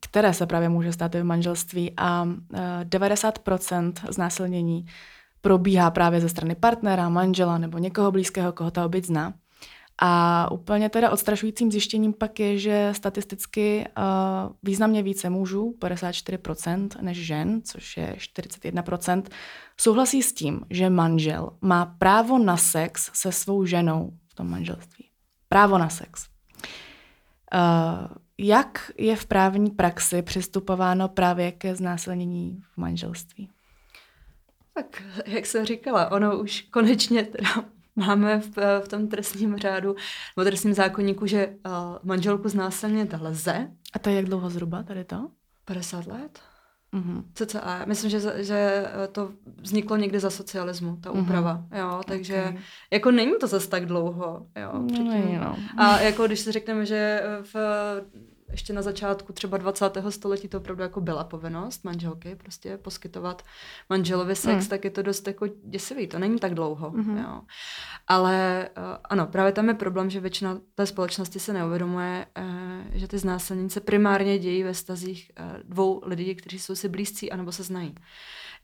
které 0.00 0.34
se 0.34 0.46
právě 0.46 0.68
může 0.68 0.92
stát 0.92 1.14
i 1.14 1.20
v 1.20 1.24
manželství 1.24 1.92
a 1.96 2.22
uh, 2.22 2.58
90% 2.84 3.92
znásilnění 4.08 4.86
probíhá 5.40 5.90
právě 5.90 6.20
ze 6.20 6.28
strany 6.28 6.54
partnera, 6.54 7.08
manžela 7.08 7.58
nebo 7.58 7.78
někoho 7.78 8.12
blízkého, 8.12 8.52
koho 8.52 8.70
ta 8.70 8.84
oběť 8.84 9.04
zná. 9.04 9.32
A 9.98 10.50
úplně 10.50 10.88
teda 10.88 11.10
odstrašujícím 11.10 11.72
zjištěním 11.72 12.12
pak 12.12 12.40
je, 12.40 12.58
že 12.58 12.88
statisticky 12.96 13.84
uh, 13.98 14.04
významně 14.62 15.02
více 15.02 15.30
mužů, 15.30 15.74
54%, 15.80 16.88
než 17.00 17.26
žen, 17.26 17.62
což 17.62 17.96
je 17.96 18.16
41%, 18.18 19.22
souhlasí 19.76 20.22
s 20.22 20.32
tím, 20.32 20.60
že 20.70 20.90
manžel 20.90 21.50
má 21.60 21.86
právo 21.86 22.38
na 22.38 22.56
sex 22.56 23.10
se 23.14 23.32
svou 23.32 23.64
ženou 23.64 24.10
v 24.28 24.34
tom 24.34 24.50
manželství. 24.50 25.08
Právo 25.48 25.78
na 25.78 25.88
sex. 25.88 26.26
Uh, 27.54 28.16
jak 28.38 28.90
je 28.98 29.16
v 29.16 29.26
právní 29.26 29.70
praxi 29.70 30.22
přistupováno 30.22 31.08
právě 31.08 31.52
ke 31.52 31.74
znásilnění 31.74 32.62
v 32.74 32.76
manželství? 32.76 33.50
Tak, 34.74 35.02
jak 35.26 35.46
jsem 35.46 35.64
říkala, 35.64 36.12
ono 36.12 36.38
už 36.38 36.60
konečně 36.60 37.24
teda 37.24 37.64
máme 37.96 38.40
v, 38.40 38.56
v 38.84 38.88
tom 38.88 39.08
trestním 39.08 39.56
řádu, 39.56 39.96
nebo 40.36 40.44
trestním 40.44 40.74
zákonníku, 40.74 41.26
že 41.26 41.46
uh, 41.46 41.72
manželku 42.02 42.48
znásilnit 42.48 43.14
lze. 43.20 43.68
A 43.92 43.98
to 43.98 44.10
je 44.10 44.16
jak 44.16 44.24
dlouho 44.24 44.50
zhruba 44.50 44.82
tady 44.82 45.04
to? 45.04 45.28
50 45.64 46.06
let. 46.06 46.40
Mm-hmm. 46.94 47.22
CCA. 47.34 47.84
Myslím, 47.86 48.10
že, 48.10 48.44
že 48.44 48.86
to 49.12 49.30
vzniklo 49.56 49.96
někdy 49.96 50.20
za 50.20 50.30
socialismu, 50.30 50.96
ta 50.96 51.12
mhm. 51.12 51.20
úprava. 51.20 51.56
Mm-hmm. 51.56 51.78
Jo, 51.78 52.00
takže 52.06 52.44
okay. 52.48 52.58
jako 52.90 53.10
není 53.10 53.32
to 53.40 53.46
zase 53.46 53.68
tak 53.68 53.86
dlouho. 53.86 54.46
Jo, 54.56 54.72
no, 54.72 55.38
no. 55.40 55.56
A 55.76 56.00
jako 56.00 56.26
když 56.26 56.40
si 56.40 56.52
řekneme, 56.52 56.86
že 56.86 57.22
v 57.42 57.56
ještě 58.54 58.72
na 58.72 58.82
začátku 58.82 59.32
třeba 59.32 59.56
20. 59.58 59.84
století 60.08 60.48
to 60.48 60.58
opravdu 60.58 60.82
jako 60.82 61.00
byla 61.00 61.24
povinnost 61.24 61.84
manželky 61.84 62.36
prostě 62.36 62.76
poskytovat 62.76 63.42
manželovi 63.90 64.36
sex, 64.36 64.64
mm. 64.64 64.68
tak 64.70 64.84
je 64.84 64.90
to 64.90 65.02
dost 65.02 65.26
jako 65.26 65.46
děsivý, 65.64 66.06
to 66.06 66.18
není 66.18 66.38
tak 66.38 66.54
dlouho. 66.54 66.90
Mm-hmm. 66.90 67.22
Jo. 67.22 67.40
Ale 68.06 68.68
uh, 68.76 68.82
ano, 69.04 69.26
právě 69.26 69.52
tam 69.52 69.68
je 69.68 69.74
problém, 69.74 70.10
že 70.10 70.20
většina 70.20 70.60
té 70.74 70.86
společnosti 70.86 71.40
se 71.40 71.52
neuvědomuje, 71.52 72.26
uh, 72.38 72.44
že 72.92 73.08
ty 73.08 73.18
znásilnění 73.18 73.70
se 73.70 73.80
primárně 73.80 74.38
dějí 74.38 74.62
ve 74.62 74.74
stazích 74.74 75.30
uh, 75.40 75.58
dvou 75.64 76.02
lidí, 76.04 76.34
kteří 76.34 76.58
jsou 76.58 76.74
si 76.74 76.88
blízcí 76.88 77.32
anebo 77.32 77.52
se 77.52 77.62
znají. 77.62 77.94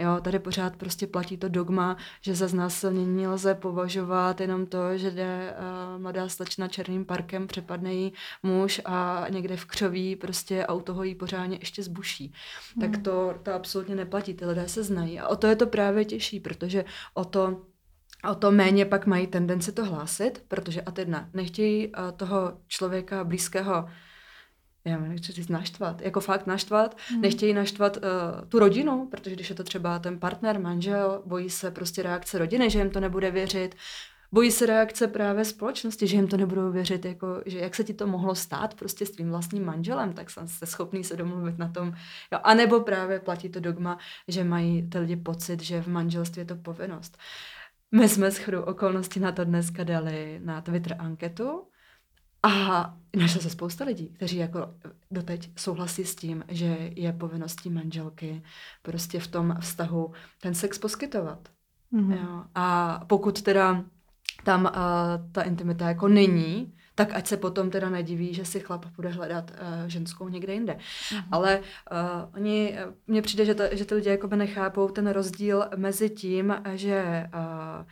Jo, 0.00 0.20
tady 0.20 0.38
pořád 0.38 0.76
prostě 0.76 1.06
platí 1.06 1.36
to 1.36 1.48
dogma, 1.48 1.96
že 2.20 2.34
za 2.34 2.48
znásilnění 2.48 3.28
lze 3.28 3.54
považovat 3.54 4.40
jenom 4.40 4.66
to, 4.66 4.98
že 4.98 5.10
jde 5.10 5.54
uh, 5.94 6.02
mladá 6.02 6.28
slečna 6.28 6.68
černým 6.68 7.04
parkem, 7.04 7.46
přepadne 7.46 7.94
jí 7.94 8.12
muž 8.42 8.80
a 8.84 9.26
někde 9.30 9.56
v 9.56 9.64
křoví 9.64 10.16
prostě 10.16 10.66
auto 10.66 10.94
ho 10.94 11.02
jí 11.02 11.14
pořádně 11.14 11.58
ještě 11.60 11.82
zbuší. 11.82 12.32
Hmm. 12.76 12.92
Tak 12.92 13.02
to, 13.02 13.34
to 13.42 13.54
absolutně 13.54 13.94
neplatí, 13.94 14.34
ty 14.34 14.46
lidé 14.46 14.68
se 14.68 14.82
znají. 14.82 15.20
A 15.20 15.28
o 15.28 15.36
to 15.36 15.46
je 15.46 15.56
to 15.56 15.66
právě 15.66 16.04
těžší, 16.04 16.40
protože 16.40 16.84
o 17.14 17.24
to 17.24 17.62
O 18.30 18.34
to 18.34 18.52
méně 18.52 18.84
pak 18.84 19.06
mají 19.06 19.26
tendenci 19.26 19.72
to 19.72 19.84
hlásit, 19.84 20.44
protože 20.48 20.80
a 20.80 20.90
teď 20.90 21.08
nechtějí 21.34 21.88
uh, 21.88 22.10
toho 22.16 22.58
člověka 22.68 23.24
blízkého 23.24 23.88
já 24.84 24.98
nechci 24.98 25.32
říct 25.32 25.48
naštvat, 25.48 26.00
jako 26.02 26.20
fakt 26.20 26.46
naštvat, 26.46 26.96
hmm. 27.08 27.20
nechtějí 27.20 27.54
naštvat 27.54 27.96
uh, 27.96 28.02
tu 28.48 28.58
rodinu, 28.58 29.06
protože 29.10 29.34
když 29.34 29.50
je 29.50 29.56
to 29.56 29.64
třeba 29.64 29.98
ten 29.98 30.18
partner, 30.18 30.60
manžel, 30.60 31.22
bojí 31.26 31.50
se 31.50 31.70
prostě 31.70 32.02
reakce 32.02 32.38
rodiny, 32.38 32.70
že 32.70 32.78
jim 32.78 32.90
to 32.90 33.00
nebude 33.00 33.30
věřit, 33.30 33.74
bojí 34.32 34.50
se 34.50 34.66
reakce 34.66 35.06
právě 35.06 35.44
společnosti, 35.44 36.06
že 36.06 36.16
jim 36.16 36.28
to 36.28 36.36
nebudou 36.36 36.70
věřit, 36.70 37.04
jako, 37.04 37.42
že 37.46 37.58
jak 37.58 37.74
se 37.74 37.84
ti 37.84 37.94
to 37.94 38.06
mohlo 38.06 38.34
stát 38.34 38.74
prostě 38.74 39.06
s 39.06 39.10
tvým 39.10 39.30
vlastním 39.30 39.64
manželem, 39.64 40.12
tak 40.12 40.30
jsem 40.30 40.48
se 40.48 40.66
schopný 40.66 41.04
se 41.04 41.16
domluvit 41.16 41.58
na 41.58 41.68
tom. 41.68 41.94
Jo, 42.32 42.38
a 42.42 42.54
nebo 42.54 42.80
právě 42.80 43.20
platí 43.20 43.48
to 43.48 43.60
dogma, 43.60 43.98
že 44.28 44.44
mají 44.44 44.88
ty 44.88 44.98
lidi 44.98 45.16
pocit, 45.16 45.62
že 45.62 45.82
v 45.82 45.86
manželství 45.86 46.40
je 46.40 46.46
to 46.46 46.56
povinnost. 46.56 47.18
My 47.92 48.08
jsme 48.08 48.30
s 48.30 48.38
chodou 48.38 48.62
okolností 48.62 49.20
na 49.20 49.32
to 49.32 49.44
dneska 49.44 49.84
dali 49.84 50.40
na 50.44 50.60
Twitter 50.60 50.96
anketu, 50.98 51.62
a 52.42 52.96
našla 53.16 53.42
se 53.42 53.50
spousta 53.50 53.84
lidí, 53.84 54.08
kteří 54.08 54.36
jako 54.36 54.74
doteď 55.10 55.50
souhlasí 55.56 56.04
s 56.04 56.14
tím, 56.14 56.44
že 56.48 56.90
je 56.96 57.12
povinností 57.12 57.70
manželky 57.70 58.42
prostě 58.82 59.20
v 59.20 59.26
tom 59.26 59.56
vztahu 59.60 60.12
ten 60.40 60.54
sex 60.54 60.78
poskytovat. 60.78 61.48
Mm-hmm. 61.92 62.22
Jo. 62.22 62.44
A 62.54 63.00
pokud 63.06 63.42
teda 63.42 63.84
tam 64.44 64.64
uh, 64.64 64.70
ta 65.32 65.42
intimita 65.42 65.88
jako 65.88 66.08
není, 66.08 66.74
tak 66.94 67.14
ať 67.14 67.26
se 67.26 67.36
potom 67.36 67.70
teda 67.70 67.90
nediví, 67.90 68.34
že 68.34 68.44
si 68.44 68.60
chlap 68.60 68.86
bude 68.86 69.08
hledat 69.08 69.50
uh, 69.50 69.56
ženskou 69.86 70.28
někde 70.28 70.52
jinde. 70.52 70.72
Mm-hmm. 70.72 71.24
Ale 71.30 71.58
uh, 71.58 72.34
oni, 72.36 72.78
mně 73.06 73.22
přijde, 73.22 73.44
že, 73.44 73.54
to, 73.54 73.62
že 73.72 73.84
ty 73.84 73.94
lidi 73.94 74.08
jakoby 74.08 74.36
nechápou 74.36 74.88
ten 74.88 75.08
rozdíl 75.08 75.64
mezi 75.76 76.10
tím, 76.10 76.54
že 76.74 77.26
uh, 77.34 77.86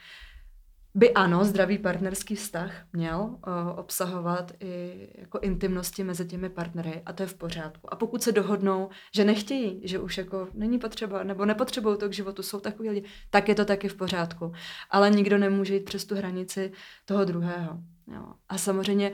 by 0.94 1.14
ano, 1.14 1.44
zdravý 1.44 1.78
partnerský 1.78 2.34
vztah 2.34 2.72
měl 2.92 3.20
uh, 3.20 3.78
obsahovat 3.78 4.52
i 4.60 5.08
jako 5.18 5.38
intimnosti 5.38 6.04
mezi 6.04 6.26
těmi 6.26 6.50
partnery 6.50 7.02
a 7.06 7.12
to 7.12 7.22
je 7.22 7.26
v 7.26 7.34
pořádku. 7.34 7.92
A 7.92 7.96
pokud 7.96 8.22
se 8.22 8.32
dohodnou, 8.32 8.88
že 9.14 9.24
nechtějí, 9.24 9.80
že 9.84 9.98
už 9.98 10.18
jako 10.18 10.48
není 10.54 10.78
potřeba, 10.78 11.22
nebo 11.22 11.44
nepotřebují 11.44 11.98
to 11.98 12.08
k 12.08 12.12
životu, 12.12 12.42
jsou 12.42 12.60
takový 12.60 12.90
lidi, 12.90 13.08
tak 13.30 13.48
je 13.48 13.54
to 13.54 13.64
taky 13.64 13.88
v 13.88 13.94
pořádku. 13.94 14.52
Ale 14.90 15.10
nikdo 15.10 15.38
nemůže 15.38 15.74
jít 15.74 15.84
přes 15.84 16.04
tu 16.04 16.14
hranici 16.14 16.72
toho 17.04 17.24
druhého. 17.24 17.78
Jo. 18.14 18.34
A 18.48 18.58
samozřejmě 18.58 19.12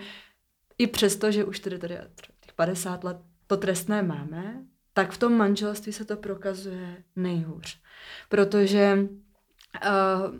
i 0.78 0.86
přesto, 0.86 1.30
že 1.30 1.44
už 1.44 1.60
tedy 1.60 1.78
tady 1.78 1.98
těch 2.40 2.52
50 2.52 3.04
let 3.04 3.16
to 3.46 3.56
trestné 3.56 4.02
máme, 4.02 4.64
tak 4.92 5.12
v 5.12 5.18
tom 5.18 5.36
manželství 5.36 5.92
se 5.92 6.04
to 6.04 6.16
prokazuje 6.16 7.04
nejhůř. 7.16 7.80
Protože 8.28 8.98
uh, 9.86 10.34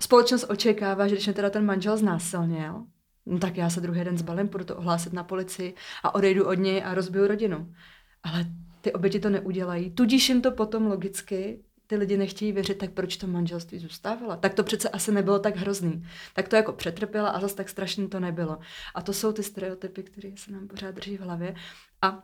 společnost 0.00 0.46
očekává, 0.48 1.08
že 1.08 1.14
když 1.14 1.26
mě 1.26 1.34
teda 1.34 1.50
ten 1.50 1.64
manžel 1.64 1.96
znásilnil, 1.96 2.84
no 3.26 3.38
tak 3.38 3.56
já 3.56 3.70
se 3.70 3.80
druhý 3.80 4.04
den 4.04 4.18
zbalím, 4.18 4.48
budu 4.48 4.64
to 4.64 4.76
ohlásit 4.76 5.12
na 5.12 5.24
policii 5.24 5.74
a 6.02 6.14
odejdu 6.14 6.46
od 6.46 6.54
něj 6.54 6.82
a 6.84 6.94
rozbiju 6.94 7.26
rodinu. 7.26 7.74
Ale 8.22 8.46
ty 8.80 8.92
oběti 8.92 9.20
to 9.20 9.30
neudělají. 9.30 9.90
Tudíž 9.90 10.28
jim 10.28 10.42
to 10.42 10.50
potom 10.50 10.86
logicky 10.86 11.64
ty 11.86 11.96
lidi 11.96 12.16
nechtějí 12.16 12.52
věřit, 12.52 12.78
tak 12.78 12.90
proč 12.90 13.16
to 13.16 13.26
manželství 13.26 13.78
zůstávala? 13.78 14.36
Tak 14.36 14.54
to 14.54 14.64
přece 14.64 14.88
asi 14.88 15.12
nebylo 15.12 15.38
tak 15.38 15.56
hrozný. 15.56 16.06
Tak 16.34 16.48
to 16.48 16.56
jako 16.56 16.72
přetrpěla 16.72 17.28
a 17.28 17.40
zase 17.40 17.56
tak 17.56 17.68
strašně 17.68 18.08
to 18.08 18.20
nebylo. 18.20 18.58
A 18.94 19.02
to 19.02 19.12
jsou 19.12 19.32
ty 19.32 19.42
stereotypy, 19.42 20.02
které 20.02 20.30
se 20.36 20.52
nám 20.52 20.68
pořád 20.68 20.94
drží 20.94 21.16
v 21.16 21.20
hlavě. 21.20 21.54
A 22.02 22.22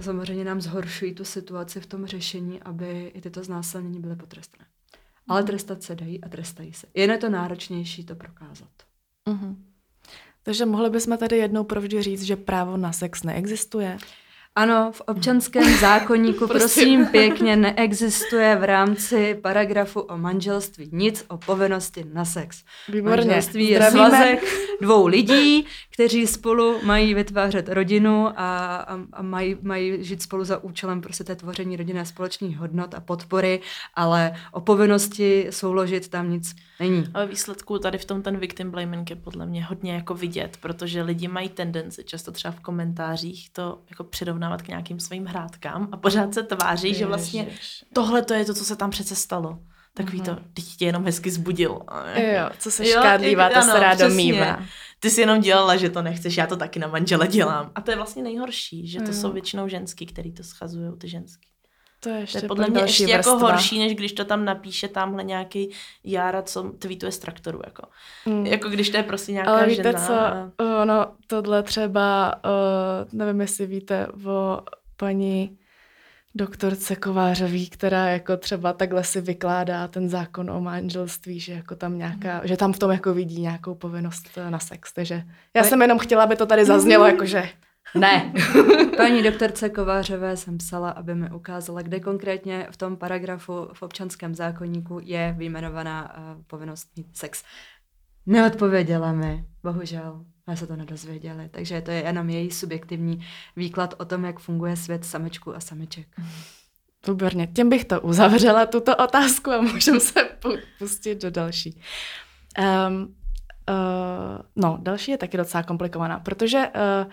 samozřejmě 0.00 0.44
nám 0.44 0.60
zhoršují 0.60 1.14
tu 1.14 1.24
situaci 1.24 1.80
v 1.80 1.86
tom 1.86 2.06
řešení, 2.06 2.62
aby 2.62 3.12
i 3.14 3.20
tyto 3.20 3.44
znásilnění 3.44 4.00
byly 4.00 4.16
potrestané. 4.16 4.66
Ale 5.28 5.42
trestat 5.42 5.82
se 5.82 5.94
dají 5.94 6.24
a 6.24 6.28
trestají 6.28 6.72
se. 6.72 6.86
Jen 6.94 7.10
je 7.10 7.18
to 7.18 7.28
náročnější 7.28 8.04
to 8.04 8.14
prokázat. 8.14 8.68
Mm-hmm. 9.28 9.56
Takže 10.42 10.66
mohli 10.66 10.90
bychom 10.90 11.18
tady 11.18 11.36
jednou 11.36 11.64
provždy 11.64 12.02
říct, 12.02 12.22
že 12.22 12.36
právo 12.36 12.76
na 12.76 12.92
sex 12.92 13.22
neexistuje? 13.22 13.98
Ano, 14.54 14.92
v 14.92 15.00
občanském 15.00 15.76
zákonníku 15.80 16.46
prosím 16.46 17.06
pěkně 17.06 17.56
neexistuje 17.56 18.56
v 18.56 18.64
rámci 18.64 19.34
paragrafu 19.34 20.00
o 20.00 20.18
manželství 20.18 20.88
nic 20.92 21.24
o 21.28 21.38
povinnosti 21.38 22.04
na 22.12 22.24
sex. 22.24 22.62
Výborně. 22.88 23.16
Manželství 23.16 23.68
je 23.68 23.76
Zdravíme. 23.76 24.08
svazek 24.08 24.44
dvou 24.80 25.06
lidí, 25.06 25.66
kteří 25.96 26.26
spolu 26.26 26.80
mají 26.82 27.14
vytvářet 27.14 27.68
rodinu 27.68 28.26
a, 28.26 28.76
a, 28.76 28.98
a 29.12 29.22
mají, 29.22 29.56
mají 29.62 30.04
žít 30.04 30.22
spolu 30.22 30.44
za 30.44 30.64
účelem 30.64 31.00
prostě 31.00 31.24
té 31.24 31.36
tvoření 31.36 31.76
rodinné 31.76 32.06
společných 32.06 32.58
hodnot 32.58 32.94
a 32.94 33.00
podpory, 33.00 33.60
ale 33.94 34.34
o 34.52 34.60
povinnosti 34.60 35.46
souložit 35.50 36.08
tam 36.08 36.30
nic 36.30 36.56
není. 36.80 37.04
Ale 37.14 37.26
výsledku 37.26 37.78
tady 37.78 37.98
v 37.98 38.04
tom 38.04 38.22
ten 38.22 38.36
victim 38.36 38.70
blaming 38.70 39.10
je 39.10 39.16
podle 39.16 39.46
mě 39.46 39.64
hodně 39.64 39.94
jako 39.94 40.14
vidět, 40.14 40.56
protože 40.60 41.02
lidi 41.02 41.28
mají 41.28 41.48
tendenci 41.48 42.04
často 42.04 42.32
třeba 42.32 42.52
v 42.52 42.60
komentářích 42.60 43.50
to 43.50 43.78
jako 43.90 44.04
přirovnávat 44.04 44.62
k 44.62 44.68
nějakým 44.68 45.00
svým 45.00 45.26
hrádkám 45.26 45.88
a 45.92 45.96
pořád 45.96 46.34
se 46.34 46.42
tváří, 46.42 46.88
Ježiš. 46.88 46.98
že 46.98 47.06
vlastně 47.06 47.46
tohle 47.92 48.22
to 48.22 48.34
je 48.34 48.44
to, 48.44 48.54
co 48.54 48.64
se 48.64 48.76
tam 48.76 48.90
přece 48.90 49.16
stalo. 49.16 49.58
Takový 49.94 50.20
to, 50.20 50.36
teď 50.54 50.64
tě 50.76 50.84
jenom 50.84 51.04
hezky 51.04 51.30
zbudil. 51.30 51.80
Jo, 52.16 52.50
co 52.58 52.70
se 52.70 52.84
škádlivá, 52.84 53.48
to 53.48 53.62
se 53.62 53.80
rádo 53.80 54.08
mývá. 54.08 54.62
Ty 55.00 55.10
jsi 55.10 55.20
jenom 55.20 55.40
dělala, 55.40 55.76
že 55.76 55.90
to 55.90 56.02
nechceš, 56.02 56.36
já 56.36 56.46
to 56.46 56.56
taky 56.56 56.78
na 56.78 56.88
manžele 56.88 57.28
dělám. 57.28 57.72
A 57.74 57.80
to 57.80 57.90
je 57.90 57.96
vlastně 57.96 58.22
nejhorší, 58.22 58.88
že 58.88 58.98
to 58.98 59.06
mm. 59.06 59.12
jsou 59.12 59.32
většinou 59.32 59.68
ženský, 59.68 60.06
který 60.06 60.32
to 60.32 60.42
schazují, 60.42 60.98
ty 60.98 61.08
ženský. 61.08 61.48
To 62.00 62.08
je, 62.08 62.20
ještě 62.20 62.38
to 62.38 62.44
je 62.44 62.48
podle 62.48 62.68
mě 62.68 62.80
ještě 62.80 63.02
jako 63.02 63.14
vrstva. 63.16 63.32
jako 63.32 63.46
horší, 63.46 63.78
než 63.78 63.94
když 63.94 64.12
to 64.12 64.24
tam 64.24 64.44
napíše 64.44 64.88
tamhle 64.88 65.24
nějaký 65.24 65.70
Jára, 66.04 66.42
co 66.42 66.62
tweetuje 66.62 67.12
z 67.12 67.18
traktoru. 67.18 67.60
Jako, 67.64 67.82
mm. 68.26 68.46
jako 68.46 68.68
když 68.68 68.90
to 68.90 68.96
je 68.96 69.02
prostě 69.02 69.32
nějaká 69.32 69.50
Ale 69.50 69.66
víte 69.66 69.82
žena. 69.82 70.06
co, 70.06 70.12
a... 70.12 70.84
no 70.84 71.12
tohle 71.26 71.62
třeba, 71.62 72.34
uh, 72.44 73.18
nevím 73.18 73.40
jestli 73.40 73.66
víte 73.66 74.06
o 74.26 74.60
paní 74.96 75.58
doktorce 76.36 76.96
Kovářový, 76.96 77.70
která 77.70 78.08
jako 78.08 78.36
třeba 78.36 78.72
takhle 78.72 79.04
si 79.04 79.20
vykládá 79.20 79.88
ten 79.88 80.08
zákon 80.08 80.50
o 80.50 80.60
manželství, 80.60 81.40
že 81.40 81.52
jako 81.52 81.76
tam 81.76 81.98
nějaká, 81.98 82.40
že 82.44 82.56
tam 82.56 82.72
v 82.72 82.78
tom 82.78 82.90
jako 82.90 83.14
vidí 83.14 83.40
nějakou 83.40 83.74
povinnost 83.74 84.38
na 84.50 84.58
sex, 84.58 84.92
takže 84.92 85.22
já 85.56 85.64
jsem 85.64 85.82
jenom 85.82 85.98
chtěla, 85.98 86.24
aby 86.24 86.36
to 86.36 86.46
tady 86.46 86.64
zaznělo, 86.64 87.06
jakože 87.06 87.48
ne. 87.94 88.32
Paní 88.96 89.22
doktorce 89.22 89.68
Kovářové 89.68 90.36
jsem 90.36 90.58
psala, 90.58 90.90
aby 90.90 91.14
mi 91.14 91.30
ukázala, 91.30 91.82
kde 91.82 92.00
konkrétně 92.00 92.66
v 92.70 92.76
tom 92.76 92.96
paragrafu 92.96 93.68
v 93.72 93.82
občanském 93.82 94.34
zákonníku 94.34 95.00
je 95.02 95.34
vyjmenovaná 95.38 96.18
uh, 96.18 96.42
povinnost 96.46 96.88
mít 96.96 97.16
sex. 97.16 97.44
Neodpověděla 98.26 99.12
mi, 99.12 99.44
bohužel. 99.62 100.24
My 100.50 100.56
se 100.56 100.66
to 100.66 100.76
nedozvěděli, 100.76 101.48
takže 101.48 101.80
to 101.80 101.90
je 101.90 102.02
jenom 102.02 102.30
její 102.30 102.50
subjektivní 102.50 103.26
výklad 103.56 103.94
o 103.98 104.04
tom, 104.04 104.24
jak 104.24 104.38
funguje 104.38 104.76
svět 104.76 105.04
samečků 105.04 105.56
a 105.56 105.60
sameček. 105.60 106.06
Výborně, 107.08 107.46
tím 107.46 107.68
bych 107.68 107.84
to 107.84 108.00
uzavřela, 108.00 108.66
tuto 108.66 108.96
otázku 108.96 109.50
a 109.50 109.60
můžeme 109.60 110.00
se 110.00 110.28
pustit 110.78 111.22
do 111.22 111.30
další. 111.30 111.80
Um, 112.88 113.02
uh, 113.02 114.38
no, 114.56 114.78
další 114.82 115.10
je 115.10 115.18
taky 115.18 115.36
docela 115.36 115.62
komplikovaná, 115.62 116.20
protože 116.20 116.58
uh, 116.58 117.12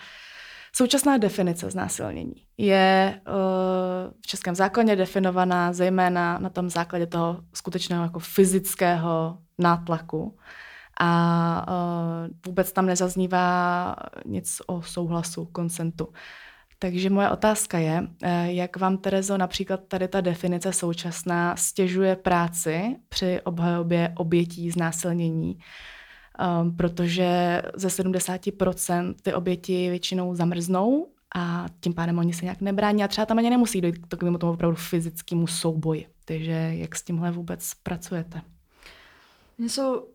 Současná 0.76 1.17
definice 1.17 1.72
znásilnění 1.72 2.34
je 2.58 3.22
uh, 3.28 3.34
v 4.22 4.28
českém 4.28 4.56
zákoně 4.56 4.96
definovaná 4.96 5.74
zejména 5.74 6.39
na 6.39 6.50
tom 6.50 6.69
základě 6.69 7.08
toho 7.08 7.43
skutečného 7.54 8.04
jako 8.04 8.19
fyzického 8.19 9.38
nátlaku 9.58 10.38
a 11.00 11.66
uh, 11.68 12.34
vůbec 12.46 12.72
tam 12.72 12.86
nezaznívá 12.86 13.96
nic 14.26 14.62
o 14.68 14.82
souhlasu, 14.82 15.46
konsentu. 15.46 16.08
Takže 16.80 17.10
moje 17.10 17.30
otázka 17.30 17.78
je, 17.78 18.08
eh, 18.24 18.52
jak 18.54 18.78
vám, 18.78 18.98
Terezo, 18.98 19.38
například 19.38 19.80
tady 19.88 20.08
ta 20.08 20.22
definice 20.22 20.74
současná 20.74 21.56
stěžuje 21.56 22.16
práci 22.16 22.96
při 23.10 23.42
obhajobě 23.42 24.14
obětí 24.16 24.72
znásilnění 24.72 25.58
um, 26.62 26.76
protože 26.76 27.62
ze 27.76 27.88
70% 27.88 29.16
ty 29.22 29.34
oběti 29.34 29.90
většinou 29.90 30.36
zamrznou 30.36 31.08
a 31.36 31.66
tím 31.80 31.94
pádem 31.94 32.20
oni 32.20 32.34
se 32.34 32.46
nějak 32.46 32.62
nebrání 32.62 33.04
a 33.04 33.08
třeba 33.08 33.26
tam 33.26 33.38
ani 33.38 33.50
nemusí 33.50 33.82
dojít 33.82 33.98
k 33.98 34.08
takovému 34.08 34.38
tomu 34.38 34.54
opravdu 34.54 34.76
fyzickému 34.76 35.48
souboji. 35.48 36.08
Takže 36.26 36.72
jak 36.74 36.96
s 36.96 37.04
tímhle 37.04 37.32
vůbec 37.32 37.72
pracujete? 37.84 38.42
Jsou, 39.58 40.08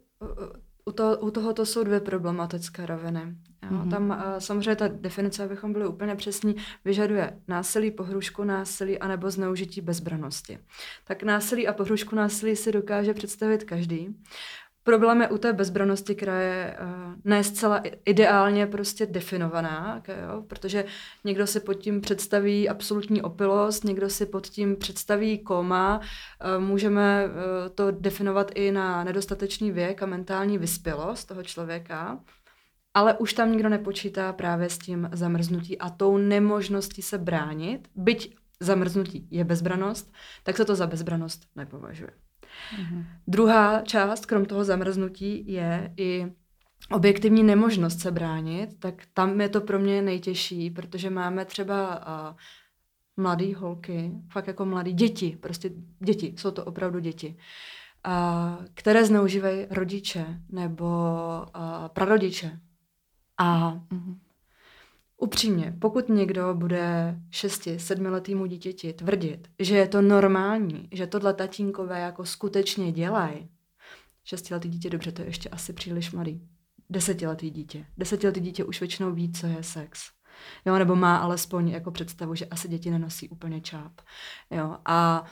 u, 0.88 0.92
to, 0.92 1.18
u 1.20 1.30
tohoto 1.30 1.66
jsou 1.66 1.84
dvě 1.84 2.00
problematické 2.00 2.86
roviny. 2.86 3.20
Jo, 3.62 3.70
mm-hmm. 3.70 3.90
Tam 3.90 4.10
uh, 4.10 4.38
samozřejmě 4.38 4.76
ta 4.76 4.88
definice, 4.88 5.44
abychom 5.44 5.72
byli 5.72 5.86
úplně 5.86 6.14
přesní, 6.14 6.56
vyžaduje 6.84 7.40
násilí, 7.48 7.90
pohrušku 7.90 8.44
násilí 8.44 8.98
anebo 8.98 9.30
zneužití 9.30 9.80
bezbranosti. 9.80 10.58
Tak 11.04 11.22
násilí 11.22 11.68
a 11.68 11.72
pohrušku 11.72 12.16
násilí 12.16 12.56
si 12.56 12.72
dokáže 12.72 13.14
představit 13.14 13.64
každý. 13.64 14.16
Problém 14.88 15.20
je 15.20 15.28
u 15.28 15.38
té 15.38 15.52
bezbranosti, 15.52 16.14
která 16.14 16.40
je 16.40 16.76
uh, 16.80 17.14
ne 17.24 17.44
zcela 17.44 17.82
ideálně 18.04 18.66
prostě 18.66 19.06
definovaná, 19.06 20.02
jo? 20.08 20.42
protože 20.46 20.84
někdo 21.24 21.46
si 21.46 21.60
pod 21.60 21.74
tím 21.74 22.00
představí 22.00 22.68
absolutní 22.68 23.22
opilost, 23.22 23.84
někdo 23.84 24.10
si 24.10 24.26
pod 24.26 24.46
tím 24.46 24.76
představí 24.76 25.38
koma, 25.38 25.98
uh, 25.98 26.64
můžeme 26.64 27.24
uh, 27.26 27.32
to 27.74 27.90
definovat 27.90 28.50
i 28.54 28.72
na 28.72 29.04
nedostatečný 29.04 29.72
věk 29.72 30.02
a 30.02 30.06
mentální 30.06 30.58
vyspělost 30.58 31.28
toho 31.28 31.42
člověka, 31.42 32.20
ale 32.94 33.14
už 33.14 33.32
tam 33.32 33.52
nikdo 33.52 33.68
nepočítá 33.68 34.32
právě 34.32 34.70
s 34.70 34.78
tím 34.78 35.10
zamrznutí 35.12 35.78
a 35.78 35.90
tou 35.90 36.16
nemožností 36.16 37.02
se 37.02 37.18
bránit, 37.18 37.88
byť 37.94 38.36
zamrznutí 38.60 39.28
je 39.30 39.44
bezbranost, 39.44 40.12
tak 40.42 40.56
se 40.56 40.64
to 40.64 40.74
za 40.74 40.86
bezbranost 40.86 41.42
nepovažuje. 41.56 42.27
Mm-hmm. 42.76 43.04
Druhá 43.26 43.80
část, 43.82 44.26
krom 44.26 44.44
toho 44.44 44.64
zamrznutí, 44.64 45.52
je 45.52 45.94
i 45.96 46.26
objektivní 46.90 47.42
nemožnost 47.42 48.00
se 48.00 48.10
bránit, 48.10 48.78
tak 48.78 48.94
tam 49.14 49.40
je 49.40 49.48
to 49.48 49.60
pro 49.60 49.78
mě 49.78 50.02
nejtěžší, 50.02 50.70
protože 50.70 51.10
máme 51.10 51.44
třeba 51.44 51.96
uh, 51.96 52.36
mladé 53.16 53.56
holky, 53.56 54.12
fakt 54.32 54.46
jako 54.46 54.64
mladé 54.64 54.92
děti, 54.92 55.38
prostě 55.40 55.70
děti, 55.98 56.34
jsou 56.36 56.50
to 56.50 56.64
opravdu 56.64 56.98
děti, 56.98 57.36
uh, 58.06 58.66
které 58.74 59.04
zneužívají 59.04 59.66
rodiče 59.70 60.26
nebo 60.48 60.86
uh, 61.56 61.88
prarodiče. 61.88 62.60
A 63.38 63.72
mm-hmm. 63.72 64.18
Upřímně, 65.20 65.76
pokud 65.78 66.08
někdo 66.08 66.54
bude 66.54 67.16
6-7 67.30 68.10
letýmu 68.10 68.46
dítěti 68.46 68.92
tvrdit, 68.92 69.48
že 69.58 69.76
je 69.76 69.88
to 69.88 70.02
normální, 70.02 70.88
že 70.92 71.06
tohle 71.06 71.34
tatínkové 71.34 72.00
jako 72.00 72.24
skutečně 72.24 72.92
dělají, 72.92 73.48
šestiletý 74.24 74.68
dítě, 74.68 74.90
dobře, 74.90 75.12
to 75.12 75.22
je 75.22 75.28
ještě 75.28 75.48
asi 75.48 75.72
příliš 75.72 76.12
mladý. 76.12 76.48
desetiletý 76.90 77.50
dítě. 77.50 77.86
Desetiletý 77.96 78.40
dítě 78.40 78.64
už 78.64 78.80
většinou 78.80 79.12
ví, 79.12 79.32
co 79.32 79.46
je 79.46 79.62
sex. 79.62 80.00
Jo, 80.66 80.78
nebo 80.78 80.96
má 80.96 81.16
alespoň 81.16 81.68
jako 81.68 81.90
představu, 81.90 82.34
že 82.34 82.46
asi 82.46 82.68
děti 82.68 82.90
nenosí 82.90 83.28
úplně 83.28 83.60
čáp. 83.60 83.92
Jo, 84.50 84.76
a 84.84 85.24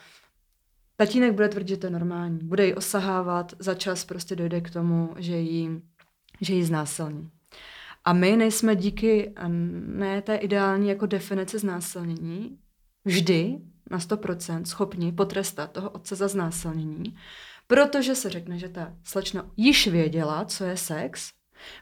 tatínek 0.96 1.32
bude 1.32 1.48
tvrdit, 1.48 1.68
že 1.68 1.76
to 1.76 1.86
je 1.86 1.90
normální. 1.90 2.38
Bude 2.42 2.66
ji 2.66 2.74
osahávat, 2.74 3.52
za 3.58 3.74
čas 3.74 4.04
prostě 4.04 4.36
dojde 4.36 4.60
k 4.60 4.70
tomu, 4.70 5.14
že 5.18 5.36
ji, 5.36 5.82
že 6.40 6.54
ji 6.54 6.64
znásilní. 6.64 7.30
A 8.06 8.12
my 8.12 8.36
nejsme 8.36 8.76
díky 8.76 9.34
ne 9.86 10.22
té 10.22 10.36
ideální 10.36 10.88
jako 10.88 11.06
definici 11.06 11.58
znásilnění 11.58 12.58
vždy 13.04 13.58
na 13.90 13.98
100% 13.98 14.64
schopni 14.64 15.12
potrestat 15.12 15.72
toho 15.72 15.90
otce 15.90 16.16
za 16.16 16.28
znásilnění, 16.28 17.16
protože 17.66 18.14
se 18.14 18.30
řekne, 18.30 18.58
že 18.58 18.68
ta 18.68 18.94
slečna 19.04 19.50
již 19.56 19.86
věděla, 19.88 20.44
co 20.44 20.64
je 20.64 20.76
sex, 20.76 21.32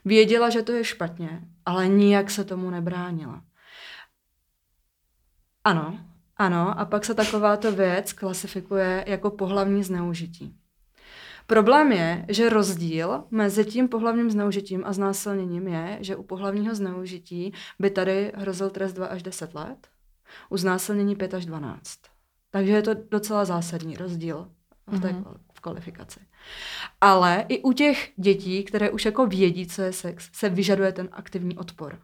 věděla, 0.05 0.51
že 0.51 0.63
to 0.63 0.73
je 0.73 0.85
špatně, 0.85 1.41
ale 1.67 1.89
nijak 1.89 2.31
se 2.31 2.45
tomu 2.45 2.71
nebránila. 2.71 3.45
Ano, 5.65 5.99
ano, 6.37 6.79
a 6.79 6.85
pak 6.85 7.05
se 7.05 7.15
takováto 7.15 7.73
věc 7.73 8.13
klasifikuje 8.13 9.05
jako 9.07 9.31
pohlavní 9.31 9.85
zneužití. 9.85 10.64
Problém 11.47 11.93
je, 11.93 12.25
že 12.29 12.49
rozdíl 12.49 13.25
mezi 13.31 13.65
tím 13.65 13.89
pohlavním 13.89 14.31
zneužitím 14.31 14.83
a 14.87 14.93
znásilněním 14.93 15.69
je, 15.69 15.99
že 16.01 16.17
u 16.17 16.23
pohlavního 16.23 16.75
zneužití 16.75 17.53
by 17.79 17.91
tady 17.91 18.33
hrozil 18.37 18.71
trest 18.71 18.93
2 18.93 19.07
až 19.07 19.23
10 19.23 19.55
let, 19.55 19.89
u 20.49 20.57
znásilnění 20.57 21.17
5 21.17 21.35
až 21.35 21.47
12. 21.47 21.99
Takže 22.51 22.73
je 22.73 22.83
to 22.83 22.95
docela 23.11 23.45
zásadní 23.45 23.97
rozdíl 23.97 24.49
v 24.87 25.01
té 25.01 25.09
mm-hmm. 25.09 25.37
kvalifikaci. 25.61 26.21
Ale 27.01 27.45
i 27.49 27.63
u 27.63 27.73
těch 27.73 28.13
dětí, 28.17 28.65
které 28.65 28.91
už 28.91 29.05
jako 29.05 29.27
vědí, 29.27 29.67
co 29.67 29.83
je 29.83 29.93
sex, 29.93 30.31
se 30.33 30.49
vyžaduje 30.49 30.93
ten 30.93 31.09
aktivní 31.13 31.57
odpor. 31.57 31.99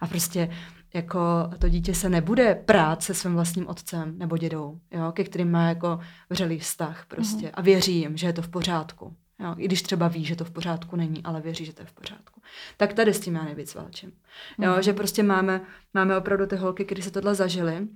A 0.00 0.06
prostě 0.06 0.50
jako 0.94 1.20
to 1.58 1.68
dítě 1.68 1.94
se 1.94 2.08
nebude 2.08 2.54
prát 2.54 3.02
se 3.02 3.14
svým 3.14 3.34
vlastním 3.34 3.68
otcem 3.68 4.18
nebo 4.18 4.36
dědou, 4.36 4.80
jo, 4.90 5.12
ke 5.12 5.24
kterým 5.24 5.50
má 5.50 5.68
jako 5.68 6.00
vřelý 6.30 6.58
vztah 6.58 7.04
prostě 7.08 7.46
mm-hmm. 7.46 7.54
a 7.54 7.62
věří 7.62 7.96
jim, 7.96 8.16
že 8.16 8.26
je 8.26 8.32
to 8.32 8.42
v 8.42 8.48
pořádku. 8.48 9.16
Jo, 9.40 9.54
I 9.58 9.64
když 9.64 9.82
třeba 9.82 10.08
ví, 10.08 10.24
že 10.24 10.36
to 10.36 10.44
v 10.44 10.50
pořádku 10.50 10.96
není, 10.96 11.22
ale 11.22 11.40
věří, 11.40 11.64
že 11.64 11.72
to 11.72 11.82
je 11.82 11.86
v 11.86 11.92
pořádku. 11.92 12.40
Tak 12.76 12.92
tady 12.92 13.14
s 13.14 13.20
tím 13.20 13.34
já 13.34 13.44
nejvíc 13.44 13.74
válčím. 13.74 14.12
Jo, 14.58 14.72
mm-hmm. 14.72 14.80
Že 14.80 14.92
prostě 14.92 15.22
máme, 15.22 15.60
máme 15.94 16.18
opravdu 16.18 16.46
ty 16.46 16.56
holky, 16.56 16.84
které 16.84 17.02
se 17.02 17.10
tohle 17.10 17.34
zažily 17.34 17.88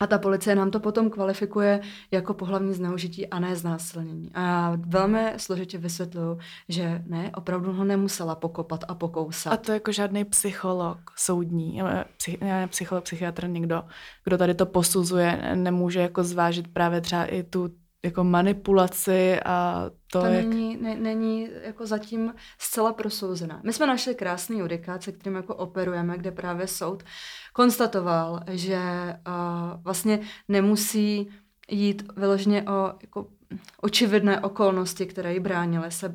a 0.00 0.06
ta 0.06 0.18
policie 0.18 0.56
nám 0.56 0.70
to 0.70 0.80
potom 0.80 1.10
kvalifikuje 1.10 1.80
jako 2.10 2.34
pohlavní 2.34 2.74
zneužití 2.74 3.26
a 3.26 3.38
ne 3.38 3.56
znásilnění. 3.56 4.30
A 4.34 4.40
já 4.40 4.76
velmi 4.86 5.32
složitě 5.36 5.78
vysvětluju, 5.78 6.38
že 6.68 7.02
ne, 7.06 7.30
opravdu 7.34 7.72
ho 7.72 7.84
nemusela 7.84 8.34
pokopat 8.34 8.84
a 8.88 8.94
pokousat. 8.94 9.52
A 9.52 9.56
to 9.56 9.72
jako 9.72 9.92
žádný 9.92 10.24
psycholog 10.24 10.98
soudní, 11.16 11.82
psych, 12.16 12.40
ne, 12.40 12.66
psycholog, 12.68 13.04
psychiatr, 13.04 13.48
někdo, 13.48 13.84
kdo 14.24 14.38
tady 14.38 14.54
to 14.54 14.66
posuzuje, 14.66 15.52
nemůže 15.54 16.00
jako 16.00 16.24
zvážit 16.24 16.72
právě 16.72 17.00
třeba 17.00 17.24
i 17.24 17.42
tu 17.42 17.70
jako 18.04 18.24
manipulaci 18.24 19.40
a 19.44 19.86
to, 20.12 20.20
to 20.20 20.26
jak... 20.26 20.46
není, 20.46 20.76
ne, 20.76 20.94
není 20.94 21.48
jako 21.62 21.86
zatím 21.86 22.34
zcela 22.58 22.92
prosouzená. 22.92 23.60
My 23.64 23.72
jsme 23.72 23.86
našli 23.86 24.14
krásný 24.14 24.58
judikát, 24.58 25.02
se 25.02 25.12
kterým 25.12 25.36
jako 25.36 25.54
operujeme, 25.54 26.18
kde 26.18 26.32
právě 26.32 26.66
soud 26.66 27.02
konstatoval, 27.58 28.40
že 28.50 28.78
uh, 28.78 29.82
vlastně 29.82 30.20
nemusí 30.48 31.28
jít 31.70 32.02
vyloženě 32.16 32.62
o 32.62 32.92
jako, 33.02 33.26
očividné 33.80 34.40
okolnosti, 34.40 35.06
které 35.06 35.34
jí 35.34 35.40
bránily 35.40 35.90
se 35.90 36.14